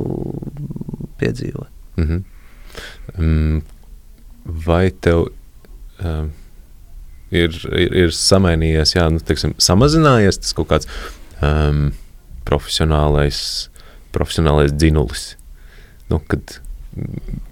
piedzīvot. 1.21 1.71
Mhm. 2.01 2.25
Mm. 3.21 3.61
Vai 4.65 4.89
tev 5.05 5.29
um, 6.03 6.33
ir, 7.33 7.55
ir, 7.71 7.95
ir 8.05 8.17
samainījies, 8.17 8.97
jā, 8.97 9.07
nu, 9.13 9.23
teiksim, 9.25 9.55
samazinājies 9.63 10.41
tas 10.43 10.57
kaut 10.59 10.69
kāds 10.73 10.91
um, 11.39 11.87
profesionālais, 12.49 13.39
profesionālais 14.13 14.75
dzinulis? 14.75 15.33
Nu, 16.13 16.21
kad 16.29 16.59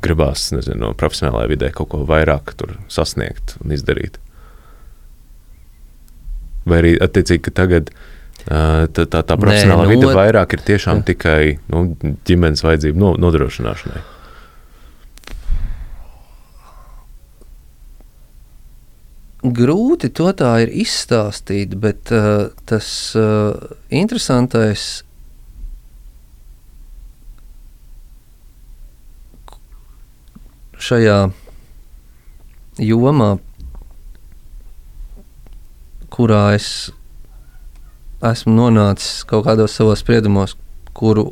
gribās 0.05 0.51
nezinu, 0.55 0.79
no 0.85 0.93
profesionālajā 0.99 1.51
vidē 1.51 1.71
kaut 1.75 1.91
ko 1.93 2.03
vairāk 2.07 2.55
sasniegt 2.93 3.57
un 3.63 3.75
izdarīt. 3.75 4.21
Vai 6.69 6.79
arī 6.79 6.93
attiecīgi, 7.03 7.43
ka 7.49 7.55
tagad 7.65 7.91
tā, 8.47 8.87
tā, 9.03 9.23
tā 9.23 9.37
profesionālā 9.39 9.87
Nē, 9.87 9.91
nu, 9.91 9.97
vide 9.97 10.15
vairāk 10.15 10.57
ir 10.57 10.65
tiešām 10.71 11.03
jā. 11.03 11.07
tikai 11.11 11.43
nu, 11.73 11.85
ģimenes 12.29 12.63
vajadzību 12.63 13.03
no, 13.03 13.15
nodrošināšanai. 13.19 14.03
Grūti 19.43 20.13
to 20.15 20.29
tā 20.39 20.53
ir 20.63 20.71
izstāstīt, 20.85 21.75
bet 21.83 22.13
uh, 22.15 22.53
tas 22.69 22.87
uh, 23.19 23.57
interesantais 23.91 25.03
šajā 30.83 31.19
jomā, 32.83 33.37
kurā 36.13 36.43
es 36.57 36.69
esmu 38.23 38.55
nonācis 38.57 39.23
kaut 39.29 39.47
kādos 39.47 39.77
savos 39.77 40.03
spriedumos, 40.03 40.57
kuru, 40.97 41.31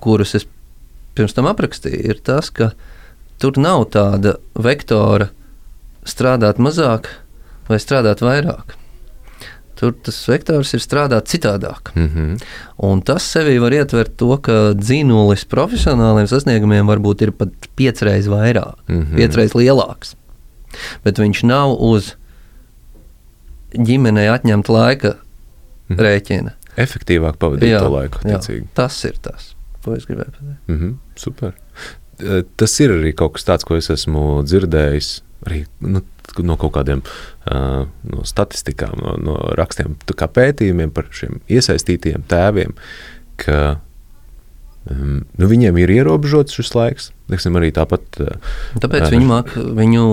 kurus 0.00 0.34
es 0.38 0.48
pirms 1.14 1.34
tam 1.36 1.50
aprakstīju, 1.50 2.02
ir 2.10 2.20
tas, 2.26 2.50
ka 2.50 2.72
tur 3.42 3.58
nav 3.60 3.86
tāda 3.94 4.36
vektora 4.54 5.30
strādāt 6.08 6.60
mazāk 6.62 7.10
vai 7.68 7.80
strādāt 7.82 8.22
vairāk. 8.24 8.79
Tur 9.80 9.94
tas 10.04 10.16
vektors 10.28 10.74
ir 10.76 10.82
strādāt 10.84 11.30
citādāk. 11.32 11.94
Mm 11.94 12.08
-hmm. 12.08 12.42
Un 12.84 13.00
tas 13.02 13.24
sevī 13.24 13.58
var 13.60 13.72
ietvert 13.72 14.16
to, 14.16 14.36
ka 14.36 14.74
dzīslis 14.76 15.46
profesionāliem 15.48 16.26
sasniegumiem 16.28 16.86
varbūt 16.86 17.22
ir 17.22 17.32
pat 17.32 17.48
piecreiz 17.76 18.28
vairāk, 18.28 18.76
mm 18.88 19.02
-hmm. 19.02 19.16
piecreiz 19.16 19.52
lielāks. 19.54 20.14
Bet 21.04 21.18
viņš 21.18 21.46
nav 21.46 21.76
uz 21.80 22.14
ģimenei 23.72 24.28
atņemta 24.28 24.72
laika 24.72 25.08
mm 25.08 25.96
-hmm. 25.96 26.00
rēķina. 26.00 26.52
Efektīvāk 26.76 27.36
pavadīt 27.36 27.72
jā, 27.72 27.78
to 27.78 27.88
laiku. 27.88 28.18
Jā, 28.24 28.38
tas 28.74 29.04
ir 29.04 29.16
tas, 29.22 29.54
ko 29.84 29.94
es 29.94 30.06
gribēju 30.06 30.30
pateikt. 30.30 30.68
Mm 30.68 30.78
-hmm. 30.78 30.94
Super. 31.16 31.52
Tas 32.56 32.80
ir 32.80 32.90
arī 32.90 33.14
kaut 33.14 33.32
kas 33.32 33.44
tāds, 33.44 33.64
ko 33.64 33.76
es 33.76 33.90
esmu 33.90 34.42
dzirdējis. 34.44 35.22
Arī 35.46 35.64
nu, 35.80 36.02
no 36.46 36.56
kaut 36.60 36.74
kādiem 36.78 37.02
uh, 37.02 37.84
no 38.10 38.24
statistikām, 38.28 38.96
no, 39.00 39.16
no 39.20 39.36
rakstiem, 39.58 39.98
kā 40.10 40.30
pētījumiem 40.30 40.92
par 40.94 41.10
šiem 41.14 41.40
iesaistītiem 41.50 42.26
tēviem, 42.30 42.76
ka 43.40 43.60
um, 44.88 45.22
nu, 45.36 45.48
viņiem 45.50 45.78
ir 45.82 45.92
ierobežots 46.00 46.56
šis 46.56 46.74
laiks. 46.76 47.10
Teiksim, 47.30 47.54
arī 47.60 47.68
tāpat. 47.74 48.02
Tāpēc 48.82 49.04
uh, 49.04 49.10
viņi 49.12 49.26
māca 49.28 49.62
viņu 49.76 50.04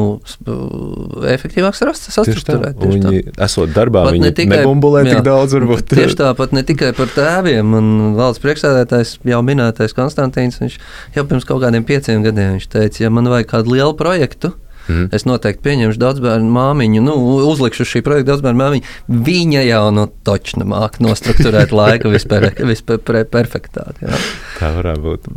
efektīvāk 1.34 1.78
sastruktūrēt. 1.78 2.78
Viņi, 2.78 3.24
esot 3.48 3.74
darbā, 3.74 4.04
pat 4.06 4.18
viņi 4.18 4.28
ne 4.28 4.34
tikai, 4.38 4.60
nebumbulē 4.62 5.02
jā, 5.02 5.16
tik 5.16 5.26
daudz. 5.26 5.56
Varbūt. 5.58 5.88
Tieši 5.96 6.20
tāpat 6.20 6.54
ne 6.54 6.62
tikai 6.68 6.92
par 6.98 7.10
tēviem. 7.16 7.74
Un 7.80 7.90
valsts 8.20 8.44
priekšsēdētājs 8.44 9.18
jau 9.32 9.42
minētais 9.50 9.98
Konstantīns, 9.98 10.62
viņš 10.62 10.78
jau 11.18 11.26
pirms 11.32 11.50
kaut 11.50 11.64
kādiem 11.66 11.88
pieciem 11.88 12.26
gadiem 12.26 12.62
teica, 12.62 13.02
ja 13.02 13.14
man 13.14 13.32
vajag 13.34 13.50
kādu 13.56 13.74
lielu 13.78 13.98
projektu, 13.98 14.54
Mm. 14.88 15.10
Es 15.16 15.28
noteikti 15.28 15.64
pieņemšu 15.68 16.02
daudz 16.02 16.24
bērnu 16.24 16.50
māmiņu, 16.56 17.04
nu, 17.04 17.16
uzlikšu 17.50 17.88
šī 17.88 18.02
projekta 18.06 18.32
daudz 18.32 18.46
bērnu 18.46 18.62
māmiņu. 18.62 18.96
Viņa 19.28 19.64
jau 19.68 19.84
no 19.92 20.08
nu, 20.08 20.08
točna 20.28 20.68
māca 20.68 21.04
nostruktūrēt 21.04 21.76
laiku 21.80 22.12
vispār, 22.14 22.50
vispār 22.58 23.24
perfektāk. 23.32 24.02
Jā. 24.04 24.20
Tā 24.58 24.74
varētu 24.80 25.06
būt. 25.06 25.32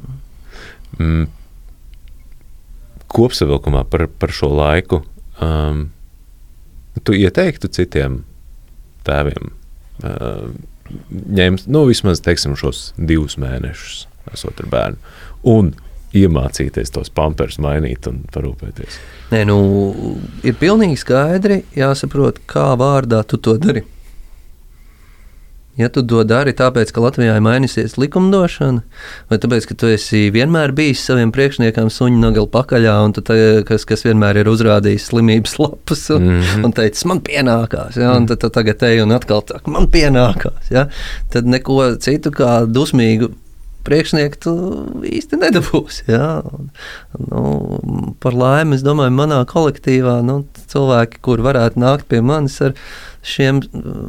Mm. 1.00 1.28
Kopsavilkumā 3.10 3.84
par, 3.90 4.06
par 4.22 4.34
šo 4.34 4.52
laiku. 4.54 5.02
Um, 5.42 5.88
tu 7.02 7.16
ieteiktu 7.16 7.70
citiem 7.72 8.20
tēviem 9.06 9.54
uh, 10.04 10.50
ņemt 11.10 11.68
nu, 11.70 11.84
vismaz 11.88 12.22
teiksim, 12.24 12.56
šos 12.58 12.90
divus 12.98 13.36
mēnešus, 13.40 14.04
esot 14.34 14.60
ar 14.62 14.70
bērnu, 14.72 15.14
un 15.48 15.72
iemācīties 16.16 16.92
tos 16.94 17.12
pamperus 17.14 17.60
mainīt 17.62 18.08
un 18.10 18.24
parūpēties. 18.34 18.98
Nē, 19.30 19.44
nu, 19.46 19.60
ir 20.46 20.58
pilnīgi 20.58 20.98
skaidri 20.98 21.62
jāsaprot, 21.76 22.42
kā 22.50 22.72
vārdā 22.80 23.22
tu 23.26 23.38
to 23.38 23.56
dari. 23.60 23.84
Ja 25.78 25.88
tu 25.88 26.02
to 26.04 26.24
dari 26.28 26.52
tāpēc, 26.52 26.90
ka 26.92 27.00
Latvijā 27.00 27.36
ir 27.38 27.44
mainījusies 27.46 27.94
likumdošana, 28.02 28.82
vai 29.30 29.38
tāpēc, 29.40 29.68
ka 29.70 29.76
tu 29.80 29.88
esi 29.88 30.26
vienmēr 30.34 30.74
bijis 30.76 31.04
saviem 31.06 31.30
priekšniekam 31.32 31.88
suņu 31.94 32.18
nogali 32.20 32.50
pakaļā, 32.52 32.96
un 33.06 33.14
tu, 33.16 33.22
tā, 33.24 33.36
kas, 33.68 33.86
kas 33.88 34.04
vienmēr 34.04 34.42
ir 34.42 34.50
uzrādījis 34.50 35.06
slimības 35.12 35.56
lapus 35.62 36.02
un, 36.12 36.26
mm 36.26 36.40
-hmm. 36.40 36.64
un 36.66 36.74
teicis, 36.76 37.06
man 37.08 37.22
pienākās, 37.24 37.96
ja, 38.02 38.12
un 38.18 38.26
tad 38.28 38.44
tagad 38.52 38.82
ej 38.90 39.04
un 39.06 39.14
atkal 39.16 39.46
tā, 39.46 39.62
man 39.66 39.86
pienākās, 39.88 40.68
ja, 40.74 40.88
tad 41.30 41.46
neko 41.46 41.94
citu 42.02 42.34
kā 42.34 42.66
dusmīgu 42.66 43.30
priekšnieku 43.86 44.40
tu 44.44 44.54
īsti 45.06 45.38
nedabūsi. 45.40 46.04
Jā. 46.10 46.40
Nu, 47.30 47.44
par 48.22 48.36
laimi, 48.36 48.78
es 48.78 48.84
domāju, 48.86 49.14
manā 49.16 49.40
kolektīvā 49.48 50.20
nu, 50.26 50.42
cilvēki, 50.72 51.22
kur 51.24 51.42
varētu 51.44 51.80
nākt 51.82 52.08
pie 52.10 52.20
manis 52.24 52.60
ar 52.64 52.76
šiem, 53.26 53.62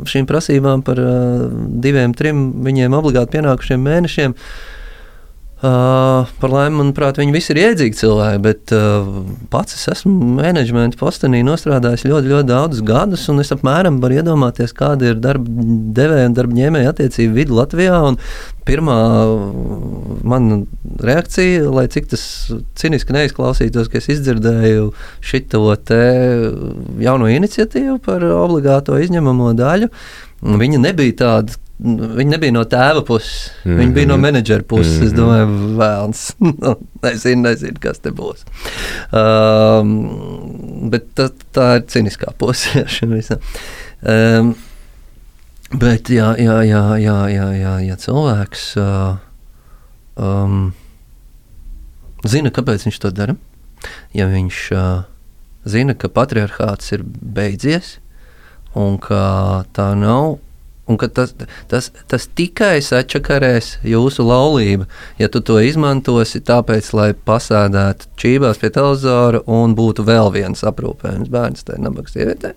šīm 0.07 0.27
prasībām 0.29 0.83
par 0.87 1.01
uh, 1.01 1.47
diviem, 1.83 2.15
trim 2.17 2.51
viņiem 2.65 2.95
obligāti 2.99 3.39
pienākušiem 3.39 3.89
mēnešiem. 3.89 4.37
Uh, 4.37 4.77
par 5.61 6.49
laimi, 6.49 6.79
manuprāt, 6.79 7.19
viņi 7.21 7.33
visi 7.35 7.51
ir 7.53 7.59
iedzīgi 7.61 7.99
cilvēki, 7.99 8.39
bet 8.41 8.71
uh, 8.73 9.11
pats 9.53 9.75
es 9.77 9.83
esmu 9.93 10.31
menedžmenta 10.39 10.97
postenī 10.97 11.43
nostrādājis 11.45 12.07
ļoti, 12.09 12.31
ļoti 12.31 12.49
daudzus 12.49 12.81
gadus, 12.87 13.27
un 13.29 13.43
es 13.43 13.53
apmēram 13.53 13.99
varu 14.01 14.17
iedomāties, 14.17 14.73
kāda 14.77 15.11
ir 15.11 15.21
darba 15.21 15.67
devēja 15.99 16.31
un 16.31 16.37
darba 16.39 16.57
ņēmēja 16.57 16.95
attiecība 16.95 17.37
vidi 17.37 17.57
Latvijā. 17.59 18.01
Pirmā 18.65 18.97
mana 20.33 20.59
reakcija, 21.01 21.69
lai 21.69 21.87
cik 21.93 22.09
tas 22.09 22.23
ciniski 22.77 23.13
neizklausītos, 23.13 23.89
ka 23.89 24.01
es 24.01 24.09
izdzirdēju 24.15 24.91
šo 25.21 25.41
jauno 27.01 27.29
iniciatīvu 27.29 27.99
par 28.05 28.25
obligāto 28.33 28.97
izņemamo 29.01 29.53
daļu, 29.57 29.89
viņa 30.41 30.85
nebija 30.89 31.17
tāda 31.21 31.61
Viņi 31.81 32.29
nebija 32.29 32.53
no 32.53 32.61
tēva 32.69 33.01
puses, 33.05 33.49
mm 33.63 33.71
-hmm. 33.71 33.77
viņi 33.79 33.93
bija 33.93 34.07
no 34.07 34.17
mhm. 34.17 34.21
menedžera 34.21 34.63
puses. 34.63 34.93
Mm 34.93 35.01
-hmm. 35.01 35.05
Es 35.05 35.11
mhm. 35.11 35.21
domāju, 35.21 35.77
vēlams, 35.77 36.33
nu, 36.61 36.75
nezinu, 37.03 37.41
nezinu, 37.41 37.77
kas 37.79 37.99
te 37.99 38.09
būs. 38.09 38.43
Um, 39.11 40.89
bet 40.89 41.05
tā, 41.15 41.29
tā 41.53 41.75
ir 41.75 41.85
ciniskā 41.87 42.33
puse 42.37 42.85
šim 42.95 43.09
visam. 43.09 43.37
Um, 44.01 44.55
bet, 45.73 46.09
jā, 46.09 46.35
jā, 46.37 46.61
jā, 46.61 46.83
jā, 46.97 47.17
jā, 47.29 47.47
jā, 47.53 47.79
ja 47.79 47.95
cilvēks 47.95 48.77
uh, 48.77 49.17
um, 50.15 50.73
zina, 52.25 52.49
kāpēc 52.49 52.85
viņš 52.85 52.99
to 52.99 53.11
dara. 53.11 53.35
Ja 54.13 54.27
viņš 54.27 54.71
uh, 54.71 55.03
zina, 55.65 55.93
ka 55.93 56.09
patriarchāts 56.09 56.91
ir 56.91 57.03
beidzies 57.05 57.97
un 58.75 58.97
ka 58.97 59.65
tā 59.73 59.91
nav. 59.97 60.37
Un 60.91 60.97
tas, 60.99 61.31
tas, 61.71 61.87
tas 62.11 62.27
tikai 62.35 62.81
sačakarēs 62.83 63.77
jūsu 63.87 64.25
laulību, 64.27 64.87
ja 65.21 65.29
tu 65.31 65.39
to 65.45 65.59
izmantosi 65.63 66.41
tāpēc, 66.43 66.91
lai 66.97 67.11
pasēdētu 67.15 68.11
čībās 68.19 68.59
pie 68.59 68.73
televizora 68.75 69.43
un 69.47 69.75
būtu 69.77 70.03
vēl 70.07 70.33
viens 70.35 70.65
aprūpējums 70.67 71.31
bērns 71.31 71.67
tajā 71.67 71.79
nabaga 71.85 72.11
sievietē. 72.11 72.53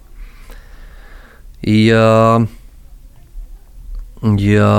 Ja, 1.65 2.43
ja, 4.43 4.75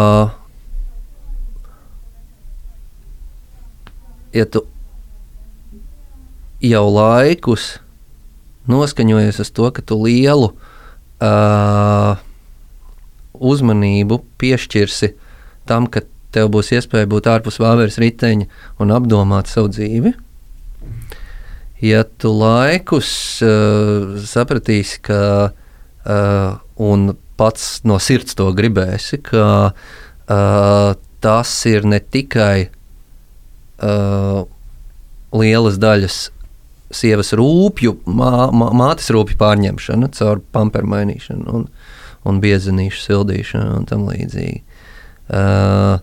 ja 4.36 4.46
tu 4.52 4.66
jau 6.62 6.86
laikus 6.92 7.72
noskaņojies 8.70 9.42
uz 9.42 9.52
to, 9.56 9.72
ka 9.74 9.82
tu 9.82 9.98
lielu 10.04 10.52
uh, 10.52 12.22
uzmanību 13.40 14.20
piešķirsi 14.42 15.12
tam, 15.70 15.88
ka 15.88 16.04
tev 16.36 16.52
būs 16.54 16.74
iespēja 16.76 17.10
būt 17.10 17.30
ārpus 17.32 17.60
vāveres 17.64 18.00
riteņa 18.02 18.48
un 18.84 18.94
apdomāt 18.96 19.52
savu 19.52 19.72
dzīvi. 19.74 20.14
Ja 21.84 22.04
tu 22.04 22.32
laikus 22.32 23.10
uh, 23.44 24.16
sapratīsi, 24.24 25.02
ka 25.06 25.20
uh, 25.52 26.58
un 26.82 27.16
pats 27.40 27.84
no 27.88 28.00
sirds 28.00 28.38
to 28.40 28.48
gribēsi, 28.56 29.20
ka 29.24 29.48
uh, 29.72 30.96
tas 31.24 31.52
ir 31.70 31.86
ne 31.88 32.00
tikai 32.00 32.68
uh, 33.84 34.46
lielas 35.36 35.80
daļas 35.82 36.20
sievas 36.96 37.34
rūpju, 37.36 37.98
mā, 38.08 38.48
mā, 38.56 38.70
mātes 38.78 39.10
rūpju 39.14 39.38
pārņemšana 39.42 40.12
caur 40.16 40.42
pamperu 40.56 40.90
mainīšanu 40.94 41.56
un, 41.60 41.68
un 42.26 42.42
biezenīšu 42.44 43.02
sildīšanu 43.04 43.80
un 43.80 43.88
tam 43.90 44.06
līdzīgi. 44.10 44.62
Uh, 45.26 46.02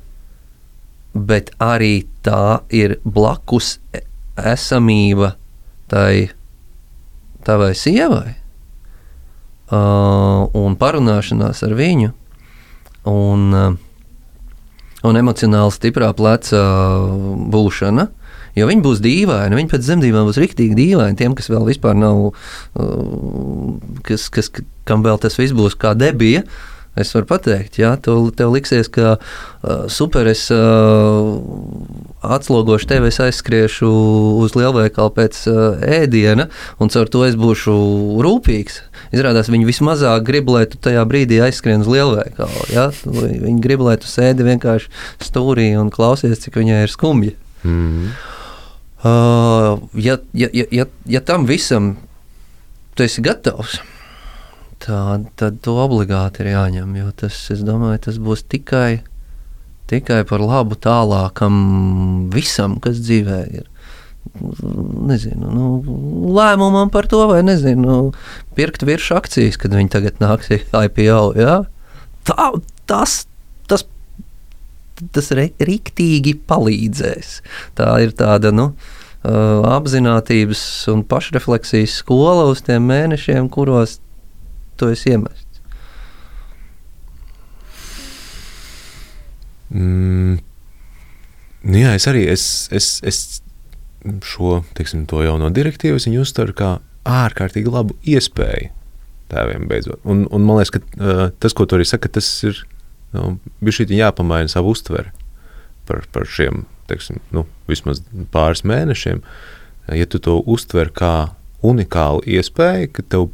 bet 1.15 1.53
arī 1.63 2.07
tā 2.25 2.63
ir 2.73 2.97
blakus 3.05 3.77
esamība 4.39 5.35
tai 5.93 6.31
tavai 7.47 7.75
sievai 7.77 8.33
uh, 9.71 10.49
un 10.57 10.77
parunāšanās 10.81 11.63
ar 11.67 11.77
viņu 11.79 12.11
un, 13.13 13.47
uh, 13.53 13.77
un 15.07 15.21
emocionāli 15.21 15.77
stiprā 15.77 16.11
pleca 16.17 16.65
būšana. 17.53 18.09
Uh, 18.09 18.22
Jo 18.59 18.69
viņi 18.69 18.85
būs 18.85 19.01
dīvaini, 19.05 19.57
viņi 19.57 19.73
pēc 19.73 19.87
dzemdībām 19.87 20.29
būs 20.29 20.41
rīktīgi 20.43 20.77
dīvaini. 20.77 21.17
Tiem, 21.17 21.37
kas 21.39 21.49
vēl 21.53 21.65
vispār 21.71 21.97
nav, 21.97 22.29
uh, 22.77 23.97
kas, 24.05 24.29
kas, 24.33 24.53
kam 24.89 25.05
vēl 25.07 25.21
tas 25.23 25.39
viss 25.41 25.57
būs 25.57 25.79
kā 25.79 25.97
debija. 25.97 26.45
Es 26.93 27.09
varu 27.17 27.25
pateikt, 27.25 27.79
ja 27.81 27.95
tev, 27.97 28.27
tev 28.37 28.51
liksies, 28.53 28.91
ka 28.93 29.15
uh, 29.17 29.87
super, 29.89 30.29
es 30.29 30.43
uh, 30.53 31.39
atslogošu 32.21 32.91
tevi, 32.91 33.09
es 33.09 33.17
aizskriešu 33.25 33.89
uz 34.45 34.53
lielveikalu 34.53 35.15
pēc 35.17 35.39
uh, 35.49 35.63
ēdiena, 35.81 36.51
un 36.77 36.93
caur 36.93 37.09
to 37.09 37.23
es 37.25 37.39
būšu 37.41 37.73
rūpīgs. 38.21 38.83
Izrādās, 39.17 39.49
viņi 39.49 39.71
vismazāk 39.71 40.27
grib, 40.29 40.53
lai 40.53 40.67
tu 40.69 40.77
tajā 40.85 41.07
brīdī 41.09 41.41
aizskrien 41.47 41.81
uz 41.81 41.89
lielveikalu. 41.89 42.69
Ja? 42.75 42.91
Viņi 43.09 43.57
grib, 43.65 43.87
lai 43.89 43.97
tu 43.97 44.13
sēdi 44.13 44.45
vienkārši 44.53 44.93
stūrī 45.25 45.71
un 45.81 45.89
klausies, 45.93 46.45
cik 46.45 46.61
viņai 46.61 46.85
ir 46.85 46.93
skumji. 46.93 47.39
Mm 47.65 47.81
-hmm. 47.81 48.13
Ja, 49.03 50.19
ja, 50.33 50.49
ja, 50.53 50.85
ja, 51.07 51.21
tam 51.27 51.47
visam 51.49 51.97
tu 52.95 53.03
esi 53.03 53.23
gatavs, 53.25 53.81
tā, 54.85 54.99
tad 55.41 55.59
to 55.65 55.75
obligāti 55.83 56.45
ir 56.45 56.53
jāņem. 56.53 56.93
Jo 57.01 57.11
tas, 57.25 57.39
es 57.51 57.65
domāju, 57.67 57.99
tas 58.07 58.21
būs 58.23 58.45
tikai, 58.53 59.03
tikai 59.91 60.23
par 60.29 60.45
labu 60.45 60.79
tālākam 60.79 62.31
visam, 62.35 62.79
kas 62.83 63.03
dzīvē 63.03 63.41
ir. 63.51 63.67
Nezinu, 64.33 65.51
nu, 65.51 65.67
lēmumam 66.33 66.93
par 66.95 67.09
to, 67.11 67.25
vai 67.29 67.43
nezinu, 67.43 67.83
nu, 67.83 67.97
pirkt 68.57 68.87
virsmu 68.87 69.19
akcijas, 69.19 69.59
kad 69.61 69.75
viņi 69.75 69.93
tagad 69.93 70.23
nāks 70.23 70.53
IPO. 70.85 71.25
Ja? 71.43 71.59
Tā, 72.29 72.53
tas 72.87 73.25
tas 75.15 75.31
rīktīgi 75.35 76.37
palīdzēs. 76.49 77.35
Tā 77.79 77.89
ir 78.05 78.15
tāda 78.19 78.53
nu, 78.55 78.73
apziņotības 79.23 80.65
un 80.93 81.05
pašrefleksijas 81.09 82.01
skola 82.03 82.49
uz 82.51 82.65
tiem 82.67 82.87
mēnešiem, 82.91 83.51
kuros 83.53 84.01
tu 84.77 84.91
esi 84.93 85.15
iemests. 85.15 85.63
Mm, 89.73 90.37
nu 91.65 91.79
jā, 91.81 91.95
es 91.97 92.07
arī 92.11 92.27
es, 92.29 92.45
es, 92.75 92.99
es 93.09 93.41
šo 94.27 94.61
teiksim, 94.77 95.07
jauno 95.25 95.49
direktīvu 95.55 96.01
uztveru 96.21 96.57
kā 96.59 96.73
ārkārtīgi 97.09 97.73
labu 97.73 97.97
iespēju 98.05 98.73
tēviem 99.33 99.65
beidzot. 99.71 100.03
Un, 100.05 100.27
un 100.29 100.45
man 100.45 100.59
liekas, 100.59 100.75
ka 100.75 100.83
uh, 100.83 101.23
tas, 101.41 101.55
ko 101.57 101.65
tu 101.65 101.79
arī 101.79 101.87
saki, 101.89 102.11
tas 102.13 102.29
ir 102.45 102.59
nu, 103.17 103.37
bija 103.61 103.81
šī 103.81 103.89
jāpamaina 103.97 104.51
savu 104.51 104.75
uztveri 104.77 105.13
par, 105.89 106.05
par 106.15 106.29
šiem 106.29 106.65
teiksim, 106.91 107.21
nu, 107.35 107.47
vismaz 107.71 108.03
pāris 108.35 108.65
mēnešiem. 108.69 109.23
Ja 109.93 110.07
tu 110.11 110.21
to 110.23 110.39
uztver 110.51 110.93
kā 110.95 111.33
unikālu 111.67 112.23
iespēju, 112.27 112.91
ka 112.97 113.05
tev 113.15 113.31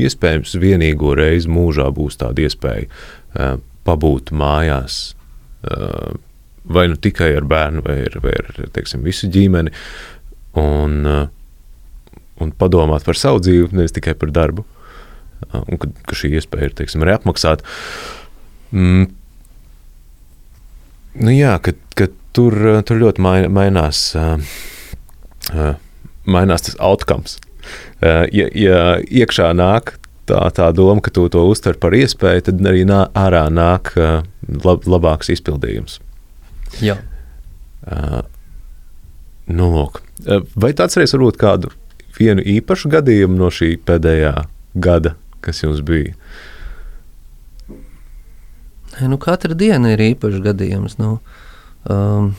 iespējams 0.00 0.56
vienīgo 0.60 1.14
reizi 1.16 1.50
mūžā 1.52 1.88
būs 1.96 2.18
tāda 2.20 2.44
iespēja 2.44 2.86
uh, 2.88 3.56
pabūt 3.86 4.32
mājās, 4.36 5.14
uh, 5.68 6.16
vai 6.66 6.86
nu 6.92 6.98
tikai 7.00 7.32
ar 7.38 7.46
bērnu, 7.48 7.84
vai 7.86 8.00
ar, 8.08 8.20
vai 8.24 8.36
ar 8.42 8.70
teiksim, 8.76 9.04
visu 9.06 9.30
ģimeni, 9.32 9.72
un, 10.60 11.00
uh, 11.06 12.22
un 12.42 12.52
padomāt 12.60 13.06
par 13.06 13.18
savu 13.18 13.40
dzīvi, 13.44 13.72
nevis 13.76 13.96
tikai 13.96 14.16
par 14.18 14.34
darbu. 14.34 14.66
Un 15.52 15.76
ka, 15.76 15.90
ka 16.08 16.16
šī 16.16 16.30
iespēja 16.38 16.70
ir 16.70 16.74
teiksim, 16.78 17.02
arī 17.04 17.12
apmaksāta. 17.12 17.64
Mm. 18.74 19.10
Nu 21.16 21.32
jā, 21.32 21.56
ka, 21.64 21.72
ka 21.96 22.08
tur, 22.36 22.56
tur 22.84 23.00
ļoti 23.00 23.22
mainās, 23.24 24.00
mainās 26.26 26.66
tas 26.66 26.76
outcomes. 26.82 27.38
Ja, 28.02 28.48
ja 28.52 28.80
iekšā 29.00 29.52
nāk 29.56 29.96
tā, 30.28 30.40
tā 30.54 30.68
doma, 30.76 31.00
ka 31.02 31.12
tu 31.14 31.26
to 31.32 31.44
uztver 31.48 31.78
par 31.80 31.96
iespēju, 31.96 32.48
tad 32.48 32.62
arī 32.68 32.84
nā, 32.88 33.06
ārā 33.16 33.46
nāk 33.52 33.94
lab, 33.96 34.86
labāks 34.86 35.30
izpildījums. 35.32 36.00
Jā. 36.82 36.98
Nu, 39.46 39.70
lūk. 39.70 40.02
Vai 40.58 40.72
tu 40.74 40.84
atceries 40.84 41.14
varbūt 41.14 41.38
kādu 41.40 41.70
vienu 42.18 42.42
īpašu 42.56 42.90
gadījumu 42.92 43.38
no 43.38 43.50
šī 43.52 43.76
pēdējā 43.86 44.34
gada, 44.82 45.14
kas 45.44 45.62
jums 45.62 45.82
bija? 45.86 46.16
Nu, 49.04 49.18
katra 49.20 49.52
diena 49.52 49.92
ir 49.92 50.00
īpašs 50.00 50.40
gadījums. 50.44 50.96
Nu, 50.96 51.18
um, 51.84 52.30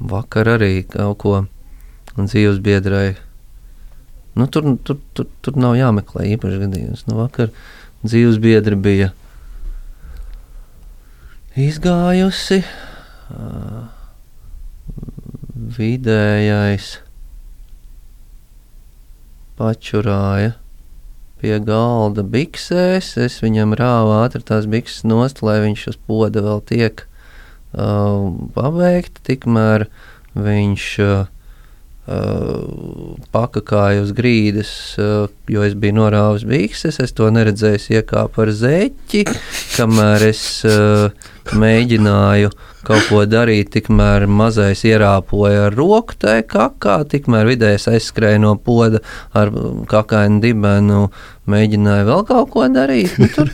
vakar 0.00 0.50
arī 0.56 0.80
kaut 0.90 1.20
ko 1.22 1.34
dzīves 2.18 2.58
biedrai. 2.64 3.14
Nu, 4.36 4.48
tur, 4.50 4.72
tur, 4.82 4.98
tur, 5.14 5.30
tur 5.40 5.60
nav 5.60 5.76
jāmeklē 5.78 6.26
īpašs 6.34 6.58
gadījums. 6.64 7.06
Nu, 7.06 7.20
vakar 7.22 7.54
dzīves 8.02 8.40
biedra 8.42 8.74
bija 8.74 9.12
izgājusi. 11.54 12.64
Uh, 13.26 13.86
vidējais 15.76 16.92
pačurāja 19.56 20.52
pie 21.42 21.58
galda 21.64 22.24
biksēs. 22.26 23.14
Es 23.22 23.38
viņam 23.44 23.76
rāvu 23.78 24.16
ātri 24.20 24.42
tās 24.46 24.68
bikses 24.70 25.04
nost, 25.08 25.42
lai 25.46 25.60
viņš 25.66 25.86
uz 25.92 26.00
poda 26.08 26.42
vēl 26.44 26.62
tiek 26.68 27.06
uh, 27.06 28.32
pabeigts. 28.56 29.24
Tikmēr 29.26 29.88
viņš 30.36 30.90
uh, 31.04 31.16
Uh, 32.06 33.16
pakakāju 33.34 34.04
uz 34.04 34.12
grīdas, 34.14 34.68
uh, 35.02 35.24
jo 35.50 35.64
es 35.66 35.72
biju 35.74 35.96
norāvis 35.96 36.44
bikses. 36.46 37.00
Es 37.02 37.10
to 37.18 37.26
neredzēju, 37.34 37.80
iekāpu 37.98 38.44
ar 38.44 38.52
zeķi, 38.54 39.24
kamēr 39.72 40.28
es 40.28 40.42
uh, 40.70 41.10
mēģināju 41.58 42.52
kaut 42.86 43.08
ko 43.10 43.24
darīt, 43.28 43.70
tikmēr 43.74 44.26
mazais 44.30 44.84
ierāpoja 44.86 45.66
ar 45.68 45.74
roku 45.76 46.14
tajā 46.22 46.44
kakā, 46.50 46.96
tikmēr 47.10 47.44
vidējais 47.50 47.88
aizskrēja 47.92 48.38
no 48.42 48.54
poda 48.56 48.98
ar 49.36 49.50
kakainu 49.90 50.40
dibenu, 50.44 51.00
mēģināja 51.50 52.04
vēl 52.08 52.22
kaut 52.28 52.48
ko 52.54 52.60
darīt. 52.72 53.12
Nu, 53.20 53.26
tur, 53.32 53.48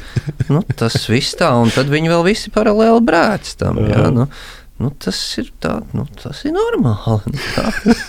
nu, 0.52 0.60
tas 0.76 0.94
viss 1.10 1.36
tā, 1.38 1.50
un 1.60 1.68
tad 1.74 1.86
viņi 1.92 2.08
vēl 2.12 2.22
visi 2.28 2.48
paralēli 2.54 3.02
brēc 3.08 3.44
tam. 3.62 3.74
Jā, 3.88 4.08
nu, 4.14 4.24
Nu, 4.82 4.88
tas 4.98 5.14
ir 5.38 5.46
tā, 5.62 5.76
nu, 5.94 6.02
tas 6.18 6.40
ir 6.48 6.52
normāli. 6.56 7.30
Nu, 7.30 7.38
tā, 7.54 7.64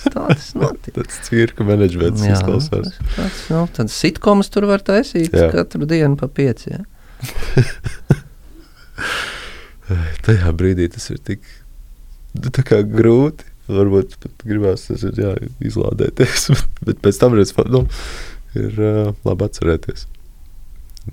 tā 0.07 0.23
tas 0.31 0.47
notiek. 0.57 0.95
Tas 0.95 1.19
cirka 1.27 1.61
menedžments 1.67 2.23
izklausās. 2.25 2.95
tas 3.13 3.41
nu, 3.53 3.59
tāds 3.75 3.93
sitkoms 3.99 4.49
tur 4.49 4.65
var 4.71 4.81
taisīt 4.81 5.35
Jā. 5.37 5.51
katru 5.53 5.85
dienu 5.89 6.17
pa 6.17 6.25
pieci. 6.31 6.73
Tajā 10.23 10.51
brīdī 10.55 10.87
tas 10.93 11.09
ir 11.11 11.19
tik 11.23 11.43
nu, 12.37 12.51
grūti. 12.93 13.49
Varbūt 13.63 14.17
pat 14.19 14.43
gribās 14.43 14.89
tas 14.89 15.05
ir, 15.07 15.15
jā, 15.15 15.29
izlādēties, 15.63 16.49
bet, 16.85 16.99
pēc 17.03 17.19
tam 17.21 17.37
redz, 17.37 17.53
nu, 17.71 17.85
ir 18.59 18.75
uh, 18.83 19.13
labi 19.23 19.47
atcerēties. 19.47 20.03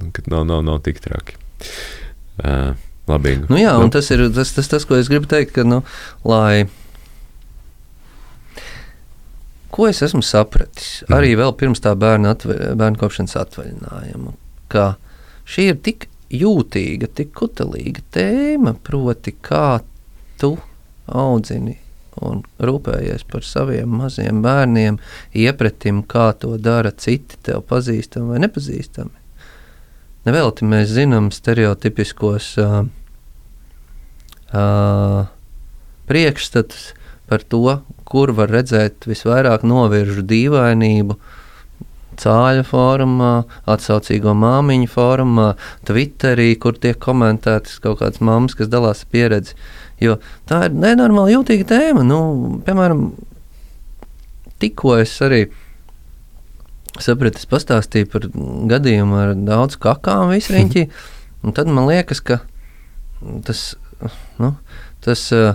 Nu, 0.01 0.11
kad 0.14 0.27
nav, 0.33 0.45
nav, 0.49 0.64
nav 0.66 0.81
tik 0.83 0.99
traki. 1.05 1.39
Uh, 2.43 2.75
labi. 3.07 3.37
Ingu. 3.37 3.51
Nu, 3.55 3.61
jā, 3.61 3.77
un 3.79 3.95
tas 3.95 4.11
ir 4.11 4.25
tas, 4.35 4.51
tas, 4.57 4.66
tas, 4.71 4.87
ko 4.87 4.99
es 4.99 5.11
gribu 5.12 5.31
teikt, 5.31 5.55
ka, 5.55 5.62
nu, 5.66 5.85
lai. 6.27 6.66
Ko 9.71 9.87
es 9.87 10.03
esmu 10.03 10.23
sapratis 10.27 11.05
Mhm. 11.07 11.14
arī 11.14 11.35
vēl 11.39 11.55
pirms 11.55 11.83
tā 11.83 11.95
bērna, 11.95 12.35
atve, 12.35 12.59
bērna 12.75 12.99
kopšanas 12.99 13.39
atvaļinājuma, 13.45 14.35
ka 14.75 14.97
šī 15.47 15.71
ir 15.71 15.79
tik 15.87 16.10
jūtīga, 16.31 17.11
tik 17.14 17.33
kutelīga 17.39 18.05
tēma, 18.14 18.74
proti, 18.87 19.35
kā 19.35 19.81
tu 20.41 20.57
audzini 21.11 21.76
un 22.20 22.43
rūpējies 22.61 23.24
par 23.31 23.47
saviem 23.47 23.91
maziem 24.01 24.43
bērniem, 24.45 24.99
iepratim, 25.37 26.03
kā 26.03 26.31
to 26.39 26.57
dara 26.61 26.93
citi 26.93 27.39
tev 27.47 27.64
pazīstami 27.70 28.35
vai 28.35 28.41
nepazīstami. 28.45 29.16
Nevelti 30.28 30.66
mēs 30.68 30.91
zinām 30.93 31.31
stereotipiskos 31.33 32.53
uh, 32.61 32.83
uh, 34.53 35.31
priekšstatus 36.11 36.91
par 37.31 37.47
to, 37.47 37.78
kur 38.05 38.35
var 38.37 38.51
redzēt 38.53 39.07
visvairāk 39.09 39.64
noviržu 39.64 40.24
dīvainību. 40.26 41.16
Cāļa 42.21 42.65
formā, 42.67 43.31
atsaucīgo 43.71 44.35
māmiņu 44.37 44.89
formā, 44.91 45.53
Twitterī, 45.89 46.51
kur 46.61 46.77
tiek 46.81 46.99
komentētas 47.01 47.79
kaut 47.85 48.01
kādas 48.03 48.21
mammas, 48.25 48.57
kas 48.59 48.69
dalās 48.73 49.05
pieredzi. 49.09 49.55
Jo 50.01 50.19
tā 50.49 50.65
ir 50.67 50.77
nenormāli 50.77 51.37
jūtīga 51.37 51.69
tēma. 51.71 52.05
Nu, 52.05 52.21
piemēram, 52.67 53.11
tikko 54.61 54.99
es 55.01 55.15
arī 55.25 55.45
sapratu, 57.01 57.41
es 57.41 57.49
pastāstīju 57.49 58.11
par 58.13 58.27
gadījumu 58.71 59.19
ar 59.21 59.35
daudz 59.39 59.79
kakām 59.81 60.33
visriņķī, 60.35 60.87
un 61.45 61.57
tad 61.57 61.71
man 61.71 61.89
liekas, 61.89 62.21
ka 62.25 62.41
tas, 63.47 63.75
nu, 64.41 64.55
tas 65.05 65.27
uh, 65.37 65.55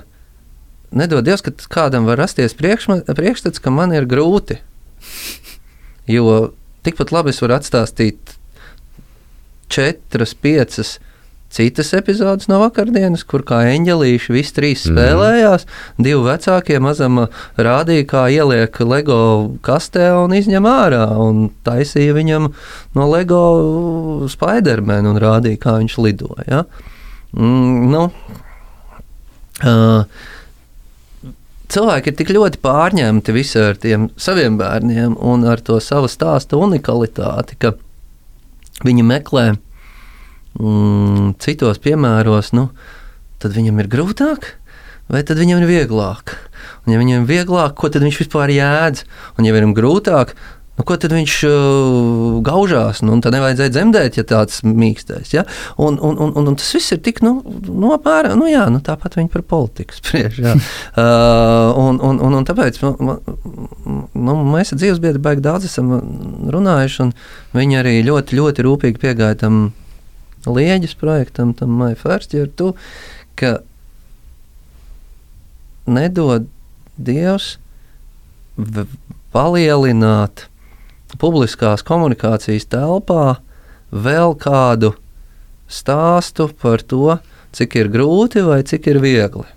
nedod 0.95 1.26
Dievs, 1.26 1.43
ka 1.45 1.53
kādam 1.70 2.08
var 2.10 2.22
rasties 2.22 2.56
priekšma- 2.58 3.03
priekšstats, 3.12 3.62
ka 3.62 3.74
man 3.74 3.93
ir 3.93 4.08
grūti. 4.10 4.62
Jo 6.08 6.51
tikpat 6.86 7.12
labi 7.12 7.30
es 7.34 7.41
varu 7.41 7.58
atstāstīt 7.58 8.36
četras, 9.70 10.34
piecas 10.38 10.99
citas 11.56 11.93
epizodes 11.95 12.49
no 12.51 12.58
vakardienas, 12.60 13.24
kur 13.24 13.39
kā 13.47 13.62
eņģelīši 13.72 14.34
visi 14.36 14.53
trīs 14.58 14.82
Mhm. 14.86 14.91
spēlējās. 14.97 15.66
Divi 15.97 16.20
vecākie 16.26 16.80
mazam 16.84 17.28
rādīja, 17.58 18.06
kā 18.06 18.24
ieliek 18.34 18.76
LEGO 18.80 19.56
kastē 19.64 20.10
un 20.26 20.32
izņem 20.36 20.68
ārā. 20.68 21.06
Un 21.18 21.49
taisīja 21.64 22.14
viņam 22.14 22.51
no 22.95 23.08
LEGO 23.08 24.28
Spidermanu 24.28 25.16
un 25.16 25.22
rādīja, 25.22 25.58
kā 25.58 25.78
viņš 25.80 25.97
lidoja. 26.03 26.43
Ja? 26.47 26.64
Mm, 27.38 27.89
nu, 27.91 28.12
uh, 29.64 30.03
cilvēki 31.76 32.11
ir 32.11 32.17
tik 32.19 32.32
ļoti 32.36 32.61
pārņemti 32.63 33.36
visi 33.36 33.59
ar 33.59 33.80
tiem 33.82 34.09
saviem 34.19 34.57
bērniem 34.59 35.17
un 35.19 35.45
ar 35.49 35.61
to 35.65 35.80
savu 35.84 36.09
stāstu 36.11 36.59
unikalitāti, 36.63 37.57
ka 37.59 37.76
viņi 38.86 39.05
meklē 39.07 39.45
mm, 39.55 41.36
citos 41.43 41.82
piemēros, 41.84 42.53
nu, 42.55 42.69
tad 43.43 43.55
viņam 43.57 43.82
ir 43.84 43.91
grūtāk. 43.91 44.53
Vai 45.05 45.21
tad 45.21 45.38
viņam 45.38 45.61
ir 45.61 45.69
vieglāk? 45.69 46.32
Un, 46.86 46.95
ja 46.95 46.97
viņam 46.97 47.26
ir 47.26 47.30
vieglāk, 47.30 47.76
ko 47.78 47.91
tad 47.93 48.01
viņš 48.01 48.23
vispār 48.23 48.49
jēdz? 48.55 49.03
Un, 49.38 49.45
ja 49.45 49.53
viņam 49.53 49.76
ir 49.76 49.78
grūtāk, 49.78 50.34
nu, 50.76 50.84
ko 50.88 50.97
tad 50.99 51.13
viņš 51.15 51.36
uh, 51.47 52.39
gaužās? 52.45 52.99
Nu, 53.05 53.15
tad 53.23 53.36
nevajadzēja 53.38 53.73
dzemdēt, 53.76 54.17
ja 54.19 54.26
tāds 54.28 54.59
mīkstais. 54.67 55.32
Ja? 55.36 55.45
Un, 55.80 55.95
un, 56.03 56.17
un, 56.19 56.34
un, 56.41 56.57
tas 56.59 56.73
viss 56.76 56.91
ir 56.95 56.99
tik 57.05 57.21
nu, 57.26 57.38
nu, 57.69 57.93
apmēram, 57.95 58.36
nu, 58.39 58.49
jā, 58.51 58.65
nu, 58.73 58.82
tāpat 58.84 59.15
viņi 59.19 59.32
par 59.34 59.45
politiku 59.47 59.95
spriež. 59.95 60.41
uh, 60.43 60.67
un, 61.86 62.01
un, 62.03 62.19
un, 62.19 62.39
un 62.41 62.47
tāpēc 62.47 62.82
nu, 62.84 62.91
man- 62.99 63.23
nu, 64.13 64.36
mēs 64.51 64.73
ar 64.76 64.82
dzīves 64.82 65.01
biedru 65.03 65.23
baigi 65.23 65.45
daudz 65.45 65.69
esam 65.69 65.93
runājuši, 66.51 67.01
un 67.07 67.15
viņi 67.55 67.80
arī 67.82 67.95
ļoti, 68.07 68.39
ļoti 68.39 68.65
rūpīgi 68.67 69.01
piegāja 69.01 69.39
tam 69.45 69.69
lieģis 70.45 70.93
projektam, 70.99 71.55
tam 71.57 71.73
My 71.80 71.95
First 71.97 72.36
Year, 72.36 72.51
tu, 72.51 72.73
ka 73.39 73.57
nedod 75.86 76.47
Dievs 76.95 77.55
palielināt 79.36 80.45
publiskās 81.22 81.84
komunikācijas 81.86 82.68
telpā 82.72 83.38
vēl 83.91 84.36
kādu 84.41 84.93
stāstu 85.68 86.49
par 86.61 86.84
to, 86.84 87.18
cik 87.55 87.76
ir 87.80 87.91
grūti 87.93 88.43
vai 88.45 88.61
cik 88.63 88.88
ir 88.91 89.01
viegli. 89.03 89.47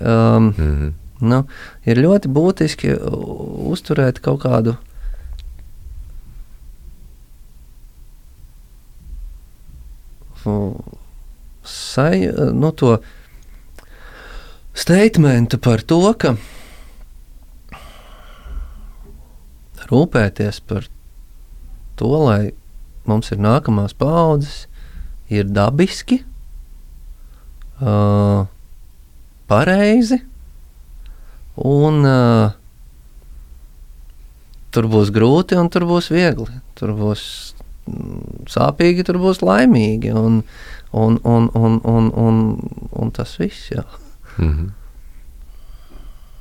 Um, 0.00 0.52
Mm 0.52 0.52
-hmm. 0.56 0.92
nu, 1.20 1.46
ir 1.86 1.96
ļoti 1.96 2.28
būtiski 2.28 2.96
uzturēt 3.72 4.20
kaut 4.20 4.42
kādu 4.42 4.76
sai, 11.64 12.30
nu, 12.52 12.70
to 12.72 12.98
statementu 14.74 15.58
par 15.58 15.82
to, 15.82 16.14
ka 16.18 16.36
rūpēties 19.90 20.60
par 20.68 20.88
to, 21.96 22.12
lai 22.26 22.52
mums 23.06 23.30
ir 23.32 23.40
nākamās 23.42 23.94
paudzes, 23.96 24.66
ir 25.32 25.48
dabiski, 25.50 26.20
uh, 27.80 28.46
pareizi 29.50 30.20
un 31.56 32.06
uh, 32.06 32.54
tur 34.76 34.88
būs 34.92 35.12
grūti 35.14 35.56
un 35.58 35.70
tur 35.72 35.86
būs 35.88 36.10
viegli. 36.12 36.60
Tur 36.76 36.92
būs 36.98 37.22
mm, 37.88 38.48
sāpīgi, 38.52 39.06
tur 39.08 39.20
būs 39.22 39.40
laimīgi. 39.44 40.12
Un, 40.12 40.42
un, 40.92 41.20
un, 41.24 41.50
un, 41.56 41.78
un, 41.84 42.10
un, 42.12 42.42
un 42.92 43.14
tas 43.16 43.36
viss. 43.40 43.70
Jā. 43.72 43.86
Mm 44.38 44.52
-hmm. 44.52 44.74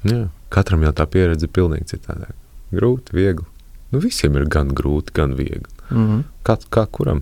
Jā, 0.05 0.27
katram 0.49 0.83
jau 0.83 0.91
tā 0.93 1.05
pieredze 1.05 1.47
ir 1.47 1.51
pilnīgi 1.51 1.95
citāda. 1.95 2.27
Grūti, 2.75 3.15
viegli. 3.15 3.45
Nu, 3.93 4.01
visiem 4.03 4.35
ir 4.39 4.49
gan 4.51 4.73
grūti, 4.75 5.13
gan 5.15 5.35
viegli. 5.37 5.71
Mm 5.89 6.07
-hmm. 6.07 6.23
Kā, 6.43 6.57
kā 6.69 6.85
kuram? 6.91 7.21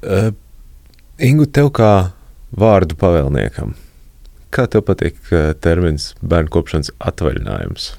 Uh, 0.00 0.32
Ingu, 1.20 1.44
tev 1.46 1.68
kā 1.76 2.12
vārdu 2.56 2.96
pavēlniekam, 2.96 3.74
kā 4.50 4.66
tev 4.66 4.86
patīk 4.88 5.18
uh, 5.32 5.52
termins 5.60 6.14
bērnu 6.22 6.48
kopšanas 6.48 6.90
atvaļinājums? 6.98 7.90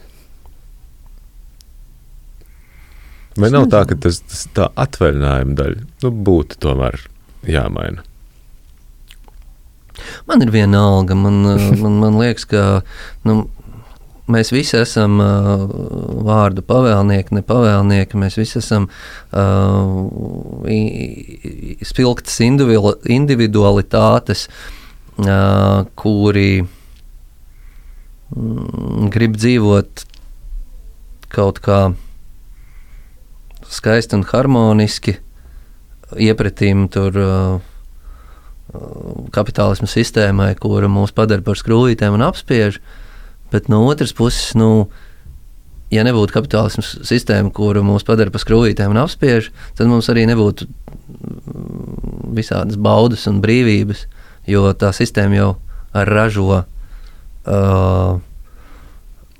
Vai 3.37 3.51
nav 3.53 3.69
tā, 3.71 3.85
ka 3.87 3.95
tas, 3.95 4.19
tas 4.27 4.47
tā 4.55 4.67
atvaļinājuma 4.75 5.55
daļa 5.55 5.85
nu, 6.03 6.11
būtu 6.11 6.57
tomēr 6.65 7.05
jāmaina? 7.47 8.03
Man 10.25 10.41
ir 10.41 10.51
viena 10.51 10.81
alga. 10.81 11.15
Man, 11.15 11.45
uh, 11.45 11.69
man, 11.77 11.99
man 12.01 12.17
liekas, 12.19 12.47
ka 12.49 12.81
nu, 13.27 13.45
mēs 14.31 14.51
visi 14.53 14.77
esam 14.79 15.19
uh, 15.23 15.65
vārdu 16.27 16.61
pavēlnieki, 16.67 17.35
ne 17.37 17.41
pavēlnieki. 17.45 18.19
Mēs 18.21 18.37
visi 18.39 18.59
esam 18.61 18.89
uh, 18.89 18.91
spilgtas 21.87 22.39
individual- 22.45 22.99
individualitātes, 23.09 24.47
uh, 25.23 25.87
kuri 25.95 26.61
mm, 28.35 29.09
grib 29.13 29.35
dzīvot 29.39 30.05
kaut 31.31 31.59
kā 31.63 31.81
skaisti 33.71 34.17
un 34.19 34.23
harmoniski, 34.27 35.17
iepratīm 36.19 36.89
tur. 36.91 37.11
Uh, 37.17 37.59
kapitālisma 39.35 39.89
sistēmai, 39.89 40.53
kura 40.59 40.87
mūs 40.91 41.11
padara 41.15 41.43
par 41.45 41.59
skrūvītēm 41.59 42.15
un 42.15 42.25
apspiež. 42.27 42.79
Bet 43.51 43.67
no 43.71 43.81
otras 43.87 44.13
puses, 44.15 44.53
nu, 44.55 44.87
ja 45.91 46.05
nebūtu 46.07 46.35
kapitālisma 46.35 46.83
sistēma, 46.85 47.51
kura 47.55 47.83
mūs 47.85 48.05
padara 48.07 48.31
par 48.31 48.43
skrūvītēm 48.43 48.93
un 48.93 49.01
apspiež, 49.03 49.51
tad 49.77 49.91
mums 49.91 50.07
arī 50.11 50.23
nebūtu 50.29 50.67
mm, 50.67 52.33
visādas 52.37 52.79
baudas 52.79 53.27
un 53.27 53.41
brīvības. 53.43 54.07
jo 54.47 54.71
tā 54.73 54.89
sistēma 54.95 55.35
jau 55.37 55.49
ražo 55.93 56.63
uh, 56.63 58.19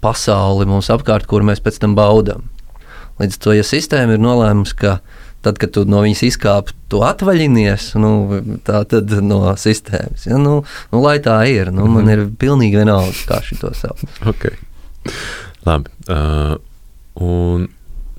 pasauli 0.02 0.68
mums 0.70 0.90
apkārt, 0.94 1.28
kur 1.30 1.46
mēs 1.46 1.62
pēc 1.64 1.80
tam 1.82 1.96
baudām. 1.98 2.48
Līdz 3.22 3.38
ar 3.38 3.44
to, 3.44 3.54
ja 3.56 3.66
sistēma 3.66 4.18
ir 4.18 4.24
nolēmusi, 4.24 4.76
ka 4.78 5.00
tad, 5.42 5.58
kad 5.62 5.72
tu 5.76 5.84
no 5.90 6.02
viņas 6.06 6.22
izkāp, 6.28 6.72
tu 6.92 7.02
atvaļinies 7.06 7.92
nu, 8.02 8.12
no 9.26 9.40
sistēmas. 9.58 10.28
Ja? 10.30 10.38
Nu, 10.42 10.62
nu, 10.92 11.02
lai 11.02 11.18
tā 11.24 11.40
ir, 11.50 11.72
nu, 11.74 11.88
man 11.88 12.06
Mhm. 12.06 12.12
ir 12.14 12.26
pilnīgi 12.38 12.78
vienalga, 12.82 13.14
kā 13.28 13.42
šī 13.46 13.60
to 13.60 13.74
sauc. 13.74 14.02
Okay. 14.26 14.56
Labi. 15.66 15.90
Uh, 16.10 16.58
un 17.16 17.68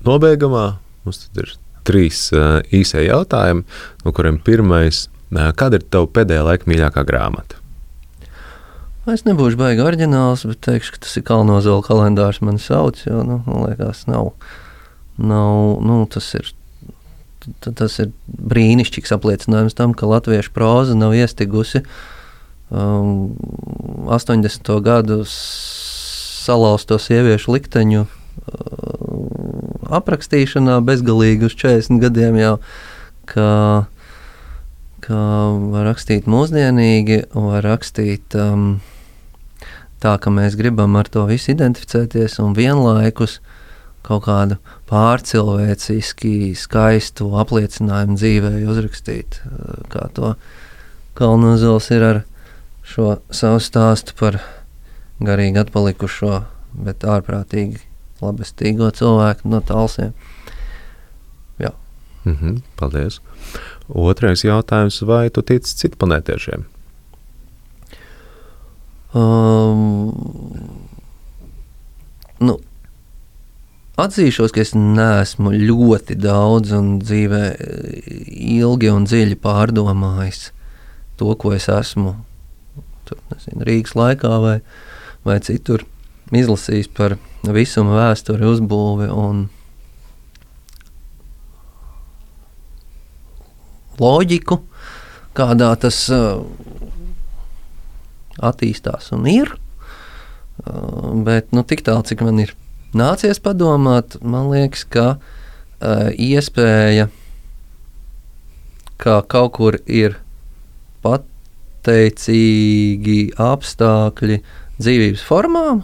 nobeigumā 0.03 0.77
mums 1.05 1.27
ir 1.35 1.55
trīs 1.83 2.29
uh, 2.35 2.61
īsie 2.71 3.07
jautājumi, 3.07 3.63
no 4.05 4.11
kuriem 4.11 4.39
pirmais 4.43 5.07
uh,- 5.31 5.51
kāda 5.59 5.79
ir 5.79 5.83
tava 5.89 6.07
pēdējā 6.07 6.43
laika 6.43 6.69
mīļākā 6.69 7.03
grāmata? 7.07 7.59
Es 9.05 9.25
nebūšu 9.27 9.57
baigi 9.59 9.83
oriģināls, 9.83 10.45
bet 10.47 10.61
teikšu, 10.63 10.93
ka 10.95 10.99
tas 11.03 11.17
ir 11.19 11.23
Kalnozola 11.27 11.83
kalendārs. 11.83 12.39
Man 12.39 12.55
sauc, 12.55 13.01
jo, 13.03 13.19
nu, 13.27 13.41
man 13.45 13.65
liekas, 13.67 14.05
nav. 14.07 14.29
nav 15.19 15.81
nu, 15.83 16.05
tas, 16.07 16.29
ir, 16.39 16.53
tas 17.63 17.99
ir 18.01 18.11
brīnišķīgs 18.27 19.13
apliecinājums 19.15 19.77
tam, 19.77 19.93
ka 19.97 20.09
latviešu 20.09 20.53
próza 20.55 20.95
nav 20.97 21.15
iestigusi 21.17 21.83
um, 22.69 23.33
80. 24.11 24.73
gadu 24.83 25.23
salauzto 25.27 26.99
sieviešu 26.99 27.55
likteņu 27.55 28.05
uh, 28.05 28.13
aprakstīšanā 29.99 30.79
bezgalīgi 30.85 31.49
uz 31.49 31.57
40 31.59 32.01
gadiem 32.03 32.39
jau. 32.41 32.55
Ka, 33.29 33.49
ka 35.05 35.19
var 35.71 35.87
rakstīt 35.87 36.27
mūsdienīgi, 36.27 37.21
var 37.31 37.63
rakstīt 37.63 38.35
um, 38.35 38.81
tā, 40.03 40.17
ka 40.19 40.33
mēs 40.33 40.57
gribam 40.59 40.97
ar 40.99 41.07
to 41.11 41.23
visu 41.29 41.53
identificēties 41.53 42.39
un 42.43 42.55
vienlaikus 42.57 43.39
kaut 44.03 44.25
kādu 44.27 44.57
pārcilvēciski 44.89 46.53
skaistu 46.59 47.29
apliecinājumu 47.39 48.19
dzīvē 48.19 48.53
uzrakstīt. 48.71 49.39
uh, 49.47 49.79
Kā 49.93 50.09
to 50.17 50.35
Kalnozels 51.17 51.89
ir 51.93 52.03
ar 52.03 52.21
šo 52.83 53.17
savu 53.31 53.61
stāstu 53.63 54.15
par 54.19 54.41
garīgi 55.23 55.61
atpalikušo, 55.61 56.43
bet 56.73 57.05
ārprātīgi 57.05 57.83
labestīgo 58.23 58.89
cilvēku 58.95 59.51
no 59.51 59.61
talsiem. 59.61 60.13
Mm 62.25 62.37
-hmm, 62.41 62.61
paldies. 62.75 63.21
Otrais 63.87 64.43
jautājums- 64.43 65.01
vai 65.11 65.29
tu 65.29 65.41
tici 65.41 65.75
citplanētiešiem? 65.75 66.63
Um, 69.13 70.13
nu, 72.39 72.59
atzīšos, 73.99 74.53
ka 74.53 74.63
es 74.63 74.73
neesmu 74.77 75.53
ļoti 75.53 76.17
daudz 76.17 76.73
un 76.77 76.97
dzīvē 77.03 77.43
ilgi 78.57 78.89
un 78.93 79.05
dziļi 79.05 79.37
pārdomājis 79.43 80.47
to, 81.19 81.33
ko 81.37 81.53
es 81.53 81.69
esmu 81.69 82.15
tur, 83.07 83.19
nezinu, 83.31 83.65
Rīgas 83.67 83.93
laikā 83.97 84.31
vai, 84.41 84.55
vai 85.27 85.37
citur 85.45 85.85
izlasījis 86.33 86.89
par 86.95 87.17
visumu 87.43 87.93
vēsturi, 87.97 88.47
uzbūvi 88.49 89.09
un 89.13 89.45
loģiku, 94.01 94.57
kādā 95.37 95.69
tas 95.79 95.99
uh, 96.13 96.41
attīstās 98.41 99.11
un 99.13 99.29
ir. 99.29 99.53
Uh, 100.63 101.13
bet 101.25 101.53
nu, 101.53 101.61
tik 101.67 101.85
tālu, 101.85 102.05
cik 102.07 102.23
man 102.25 102.41
ir 102.41 102.55
nācies 102.97 103.39
padomāt, 103.43 104.17
man 104.21 104.49
liekas, 104.51 104.83
ka 104.89 105.17
uh, 105.17 106.09
iespēja, 106.13 107.07
ka 109.01 109.21
kaut 109.27 109.51
kur 109.57 109.77
ir 109.85 110.17
pateicīgi 111.03 112.37
apstākļi 113.41 114.37
dzīvības 114.79 115.23
formām, 115.27 115.83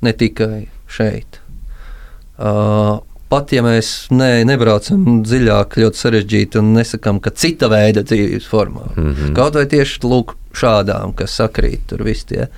ne 0.00 0.12
tikai 0.16 0.68
šeit. 0.90 1.40
Uh, 2.40 3.00
pat 3.30 3.52
ja 3.54 3.62
mēs 3.64 4.08
ne, 4.14 4.44
nebraucam 4.48 5.22
dziļāk, 5.26 5.76
ļoti 5.82 6.02
sarežģīti 6.02 6.58
un 6.60 6.72
nesakām, 6.78 7.20
ka 7.22 7.30
cita 7.30 7.68
veida 7.70 8.02
dzīvības 8.06 8.46
formā. 8.50 8.86
Mm 8.96 9.12
-hmm. 9.12 9.34
Kaut 9.36 9.54
vai 9.58 9.66
tieši 9.70 10.00
lūk, 10.06 10.36
šādām, 10.56 11.14
kas 11.14 11.36
sakrīt, 11.38 11.80
tur 11.90 12.02
viss 12.06 12.26
tie 12.26 12.48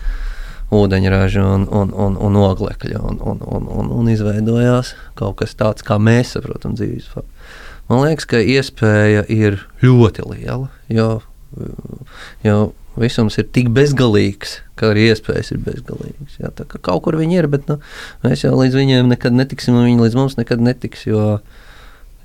ūdeņraži 0.73 1.43
un, 1.45 1.67
un, 1.69 1.93
un, 1.93 2.17
un 2.17 2.39
oglekļi, 2.41 2.97
un, 2.97 3.19
un, 3.21 3.43
un, 3.45 3.69
un, 3.69 3.91
un 3.99 4.11
izveidojās 4.13 4.95
kaut 5.19 5.41
kas 5.43 5.57
tāds, 5.59 5.85
kā 5.87 5.99
mēs 6.01 6.35
saprotam 6.37 6.77
dzīves 6.79 7.11
formu. 7.13 7.29
Man 7.91 8.07
liekas, 8.07 8.29
ka 8.31 8.41
iespēja 8.41 9.25
ir 9.33 9.59
ļoti 9.83 10.25
liela, 10.31 10.71
jo, 10.89 11.09
jo 12.47 12.57
visums 12.97 13.37
ir 13.41 13.49
tik 13.53 13.69
bezgalīgs, 13.75 14.61
ka 14.81 14.93
arī 14.93 15.11
iespējas 15.11 15.53
ir 15.53 15.61
bezgalīgas. 15.67 16.39
Jā, 16.41 16.53
kā 16.63 16.81
kaut 16.81 17.05
kur 17.05 17.19
viņi 17.21 17.43
ir, 17.43 17.51
bet 17.53 17.69
nu, 17.69 17.79
mēs 18.25 18.47
jau 18.47 18.55
līdz 18.57 18.79
viņiem 18.79 19.13
nekad 19.13 19.37
netiksim, 19.37 19.77
un 19.77 19.91
viņi 19.91 20.07
līdz 20.07 20.19
mums 20.21 20.39
nekad 20.41 20.65
netiks, 20.65 21.05
jo, 21.11 21.27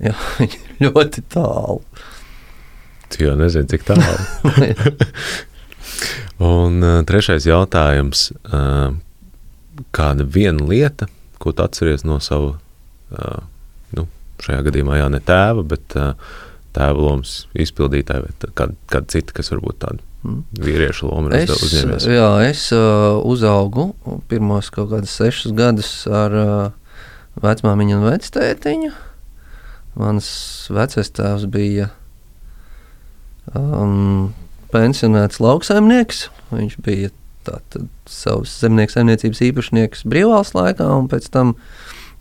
jo 0.04 0.16
viņi 0.40 0.62
ir 0.62 0.88
ļoti 0.88 1.26
tālu. 1.36 1.82
Tu 3.12 3.24
jau 3.24 3.36
nezini, 3.40 3.68
cik 3.72 3.88
tālu. 3.88 4.18
Un 6.44 6.82
uh, 6.86 7.00
trešais 7.08 7.48
jautājums. 7.50 8.28
Uh, 8.46 8.94
kāda 9.94 10.26
viena 10.26 10.66
lieta, 10.66 11.08
ko 11.42 11.52
tu 11.54 11.64
atceries 11.66 12.04
no 12.06 12.18
sava, 12.24 12.56
uh, 13.14 13.40
nu, 13.98 14.08
šajā 14.42 14.64
gadījumā 14.68 14.98
jā, 15.00 15.08
ne 15.14 15.20
tēva, 15.22 15.64
bet 15.66 15.94
uh, 15.98 16.14
tēva 16.78 16.98
lomas 16.98 17.44
izpildītāja, 17.58 18.26
vai 18.26 18.52
kāda, 18.58 18.78
kāda 18.90 19.14
cita, 19.16 19.38
kas 19.38 19.54
varbūt 19.56 19.82
tāda 19.86 20.04
Mm. 20.26 20.40
vīriešu 20.60 21.08
loma 21.12 21.30
ir 21.30 21.44
Es, 21.46 21.52
uzņēmies? 21.64 22.06
jā, 22.10 22.30
es 22.50 22.62
uh, 22.74 23.20
uzaugu 23.22 23.84
pirmos 24.28 24.72
kaut 24.74 24.90
kādus 24.90 25.14
sešus 25.14 25.54
gadus 25.56 25.92
ar 26.10 26.34
uh, 26.34 27.04
vecmāmiņu 27.46 28.00
un 28.00 28.08
vectētiņu. 28.10 28.90
Mans 30.02 30.28
vecais 30.74 31.14
tēvs 31.14 31.46
bija 31.54 31.92
um, 33.54 34.34
pensionēts 34.74 35.42
lauksaimnieks. 35.44 36.28
Viņš 36.52 36.78
bija 36.84 37.12
tātad 37.48 37.88
savas 38.10 38.54
zemnieku 38.62 38.94
saimniecības 38.94 39.44
īpašnieks 39.50 40.06
brīvvalsts 40.10 40.56
laikā 40.58 40.88
un 40.98 41.08
pēc 41.12 41.30
tam 41.34 41.56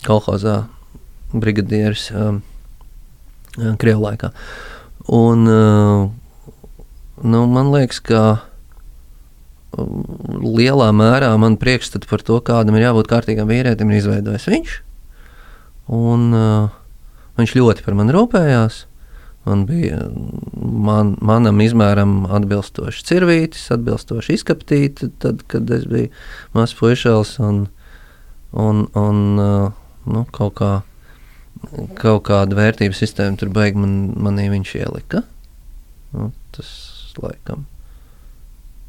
kolhozā 0.06 0.64
brigadieris 1.34 2.08
um, 2.14 2.42
Krievijas 3.56 4.02
laikā. 4.02 4.30
Un, 5.16 5.46
uh, 5.48 6.10
nu, 7.24 7.44
man 7.48 7.70
liekas, 7.72 8.02
ka 8.04 8.22
um, 9.78 10.02
lielā 10.44 10.90
mērā 10.94 11.30
man 11.40 11.56
priekšstatu 11.60 12.10
par 12.10 12.24
to, 12.26 12.40
kādam 12.44 12.76
ir 12.76 12.88
jābūt 12.88 13.08
kārtīgam 13.10 13.48
vīrietim, 13.50 13.90
ir 13.90 14.02
izveidojis 14.02 14.50
viņš. 14.50 14.76
Un, 15.96 16.28
uh, 16.36 16.76
viņš 17.40 17.56
ļoti 17.56 17.86
par 17.86 17.96
mani 17.98 18.14
rūpējās. 18.16 18.84
Man 19.47 19.62
bija 19.68 20.01
man, 20.59 21.14
manam 21.23 21.60
izmēram 21.62 22.24
atbilstoši 22.35 23.05
cirvītis, 23.06 23.68
atbilstoši 23.74 24.35
izkaptīti, 24.40 25.12
tad, 25.23 25.44
kad 25.51 25.70
es 25.70 25.86
biju 25.90 26.10
mazs 26.56 26.74
puišels. 26.78 27.36
Un, 27.47 27.62
un, 28.52 28.82
un 28.98 29.23
uh, 29.39 29.70
nu, 30.10 30.24
kaut, 30.35 30.56
kā, 30.59 30.73
kaut 32.01 32.24
kāda 32.27 32.59
vērtības 32.59 33.05
sistēma 33.05 33.39
tur 33.39 33.55
beigās 33.55 33.78
man, 33.85 33.97
manī 34.27 34.48
viņš 34.51 34.74
ielika. 34.82 35.23
Nu, 36.16 36.32
tas 36.56 36.68
laikam 37.23 37.64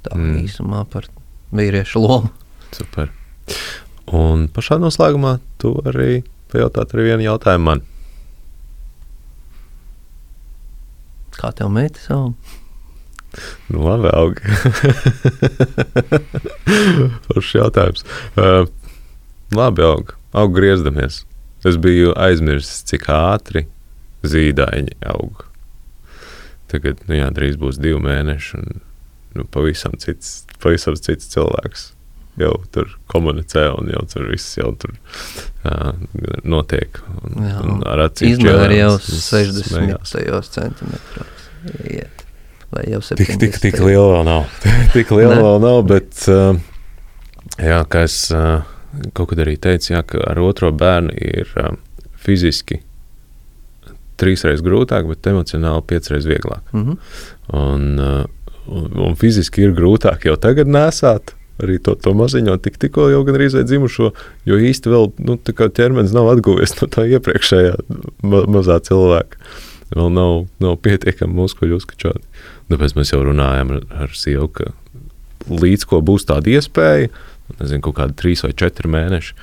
tā 0.05 0.17
Mm. 0.17 0.41
īsumā 0.45 0.85
par 0.89 1.07
vīriešu 1.53 2.01
lomu. 2.01 2.29
Super. 2.75 3.11
Un 4.07 4.47
pašā 4.53 4.77
noslēgumā 4.79 5.37
tu 5.59 5.73
arī 5.85 6.23
pajautāt 6.51 6.93
arī 6.95 7.11
vienu 7.11 7.27
jautājumu 7.27 7.65
man. 7.69 7.81
Kā 11.37 11.51
tev 11.55 11.69
meita 11.73 12.01
savu? 12.01 12.33
Nu, 13.69 13.83
labi, 13.83 14.09
aug. 14.15 14.39
Foršs 17.27 17.55
jautājums. 17.59 18.05
Uh, 18.39 18.65
labi, 19.53 19.85
aug. 19.85 20.15
Aug 20.37 20.55
griezdamies. 20.55 21.23
Es 21.67 21.77
biju 21.81 22.13
aizmirsis, 22.17 22.85
cik 22.89 23.09
ātri 23.13 23.67
zīdaiņi 24.25 24.97
aug. 25.13 25.43
Tagad, 26.71 27.03
nu 27.07 27.19
jā, 27.19 27.27
drīz 27.35 27.59
būs 27.59 27.79
divi 27.81 27.99
mēneši, 28.03 28.57
un 28.59 28.81
nu, 29.37 29.45
pavisam, 29.53 29.95
cits, 30.01 30.41
pavisam 30.63 30.97
cits 30.99 31.29
cilvēks 31.31 31.91
jau 32.37 32.53
tur 32.73 32.91
komunicē, 33.11 33.67
un 33.77 33.89
jau 33.91 34.03
tur 34.11 34.29
viss 34.31 34.57
jau 34.59 34.69
tur 34.79 34.93
uh, 34.93 35.91
notiek. 36.45 37.01
Un, 37.23 37.41
Jā. 37.47 37.57
un 37.63 37.83
ar 37.89 38.05
acīm 38.07 38.35
Izmēri 38.35 38.79
jau 38.81 38.93
čēlēns, 39.01 39.59
un 39.63 39.67
smējās. 39.71 40.13
60 40.13 40.55
centimetrus. 40.57 41.45
Iet. 41.89 42.25
vai 42.71 42.83
jau 42.91 43.01
Tik, 43.01 43.33
70. 43.33 43.39
tik, 43.41 43.59
tik 43.63 43.79
liela 43.81 44.07
vēl 44.13 44.25
nav. 44.27 44.49
tik 44.95 45.13
liela 45.15 45.37
vēl 45.41 45.61
nav, 45.63 45.81
bet 45.89 46.25
uh, 46.31 46.57
jā, 47.57 47.81
kā 47.89 48.05
es 48.07 48.19
uh, 48.35 48.61
kaut 49.17 49.31
kad 49.31 49.41
arī 49.45 49.57
teicu, 49.61 49.93
jā, 49.95 50.03
ka 50.05 50.21
ar 50.31 50.41
otro 50.43 50.71
bērnu 50.75 51.15
ir 51.17 51.49
uh, 51.57 51.73
fiziski 52.21 52.81
trīsreiz 54.17 54.63
grūtāk, 54.65 55.07
bet 55.09 55.29
emocionāli 55.29 55.85
piecreiz 55.89 56.27
vieglāk. 56.29 56.65
Mhm. 56.73 56.97
Un, 57.57 57.89
uh, 58.01 58.53
un, 58.67 58.87
un 59.07 59.17
fiziski 59.19 59.67
ir 59.67 59.75
grūtāk 59.77 60.27
jau 60.27 60.37
tagad 60.41 60.69
nesāt. 60.69 61.36
Arī 61.63 61.79
to, 61.81 61.95
to 61.97 62.13
maziņo 62.13 62.57
tik, 62.61 62.77
tikko 62.81 63.07
jau 63.09 63.23
gan 63.25 63.37
rīzē 63.41 63.63
dzimušo, 63.65 64.11
jo 64.45 64.57
īsti 64.61 64.91
vēl 64.93 65.07
nu, 65.25 65.37
ķermenis 65.41 66.13
nav 66.13 66.29
atguvies 66.35 66.75
no 66.77 66.89
tā 66.93 67.07
iepriekšējā 67.17 67.73
ma 68.29 68.43
mazā 68.57 68.77
cilvēka. 68.85 69.41
Vēl 69.95 70.11
nav, 70.13 70.43
nav 70.61 70.75
pietiekami 70.83 71.33
muskuļu 71.33 71.79
uzkačāti. 71.79 72.43
Tāpēc 72.69 72.97
mēs 72.97 73.13
jau 73.13 73.23
runājam 73.25 73.71
ar, 73.77 73.87
ar 74.05 74.13
sievu, 74.13 74.51
ka 74.53 74.73
līdz 75.47 75.87
ko 75.89 76.01
būs 76.05 76.27
tāda 76.29 76.51
iespēja, 76.51 77.09
nezinu, 77.57 77.81
kaut 77.87 77.97
kādi 78.01 78.17
trīs 78.19 78.43
vai 78.45 78.51
četri 78.59 78.91
mēneši, 78.91 79.33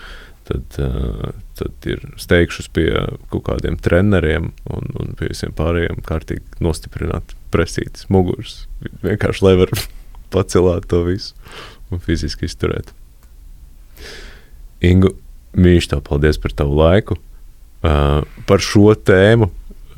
tad, 0.50 0.78
uh, 0.84 1.32
tad 1.58 1.88
ir 1.88 2.04
steigšus 2.20 2.68
pie 2.76 2.90
kaut 3.32 3.46
kādiem 3.48 3.80
treneriem 3.80 4.52
un, 4.70 4.90
un 5.00 5.14
pie 5.18 5.32
visiem 5.32 5.54
pārējiem 5.56 6.04
kārtīgi 6.06 6.62
nostiprināt 6.62 7.34
presītas, 7.54 8.06
muguras. 8.12 8.66
Vienkārši 9.02 9.46
lai 9.48 9.56
var 9.64 9.72
pacelāt 10.34 10.86
to 10.92 11.02
visu 11.08 11.32
un 11.94 12.02
fiziski 12.02 12.48
izturēt. 12.48 12.92
Ingu, 14.84 15.14
mīļš, 15.56 15.90
tev 15.92 16.02
paldies 16.06 16.40
par 16.42 16.54
tavu 16.56 16.76
laiku. 16.80 17.18
Uh, 17.84 18.24
par 18.48 18.64
šo 18.64 18.94
tēmu. 18.96 19.50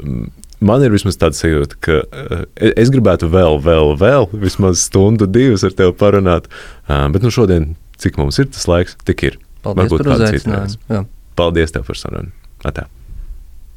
mm, 0.02 0.26
Man 0.66 0.80
ir 0.80 0.88
vismaz 0.94 1.18
tāds 1.20 1.42
sajūta, 1.42 1.76
ka 1.84 1.96
uh, 2.00 2.44
es 2.64 2.88
gribētu 2.92 3.28
vēl, 3.28 3.58
vēl, 3.60 3.92
vēl, 4.00 4.24
vismaz 4.40 4.86
stundu, 4.86 5.28
divas 5.28 5.66
ar 5.68 5.74
tevi 5.76 5.92
parunāt. 6.00 6.48
Uh, 6.88 7.04
bet 7.12 7.26
nu 7.26 7.32
šodien, 7.34 7.74
cik 8.00 8.16
mums 8.16 8.40
ir 8.40 8.48
tas 8.48 8.64
laiks, 8.70 8.96
tik 9.04 9.26
ir. 9.28 9.36
Paldies 9.66 9.90
Varbūt 9.90 10.06
par 10.06 10.16
uzaicinājumu. 10.16 10.80
Jā, 10.88 11.02
Paldies 11.36 11.74
tev 11.74 11.84
par 11.84 12.00
sarunu. 12.00 12.32
Atā. 12.64 12.86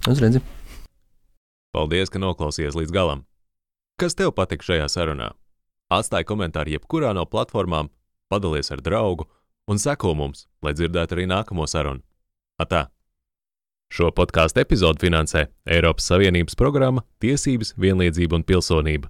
uz 0.07 0.21
redzi. 0.23 0.39
Paldies, 1.75 2.09
ka 2.09 2.21
noklausījies 2.21 2.77
līdz 2.79 2.95
galam. 2.95 3.25
Kas 3.99 4.15
tev 4.15 4.31
patika 4.33 4.63
šajā 4.63 4.87
sarunā? 4.89 5.33
Atstāj 5.91 6.23
komentāru 6.29 6.71
jebkurā 6.77 7.11
no 7.17 7.25
platformām, 7.27 7.89
padalies 8.29 8.71
ar 8.71 8.81
draugu 8.85 9.27
un 9.69 9.81
seko 9.81 10.13
mums, 10.17 10.47
lai 10.63 10.73
dzirdētu 10.73 11.17
arī 11.17 11.27
nākamo 11.29 11.67
sarunu. 11.69 12.01
Atā! 12.61 12.87
Šo 13.89 14.11
podkāstu 14.13 14.61
epizodu 14.61 15.01
finansē 15.01 15.47
Eiropas 15.65 16.09
Savienības 16.11 16.57
programma 16.57 17.01
Tiesības, 17.23 17.73
vienlīdzība 17.77 18.37
un 18.37 18.45
pilsonība. 18.45 19.09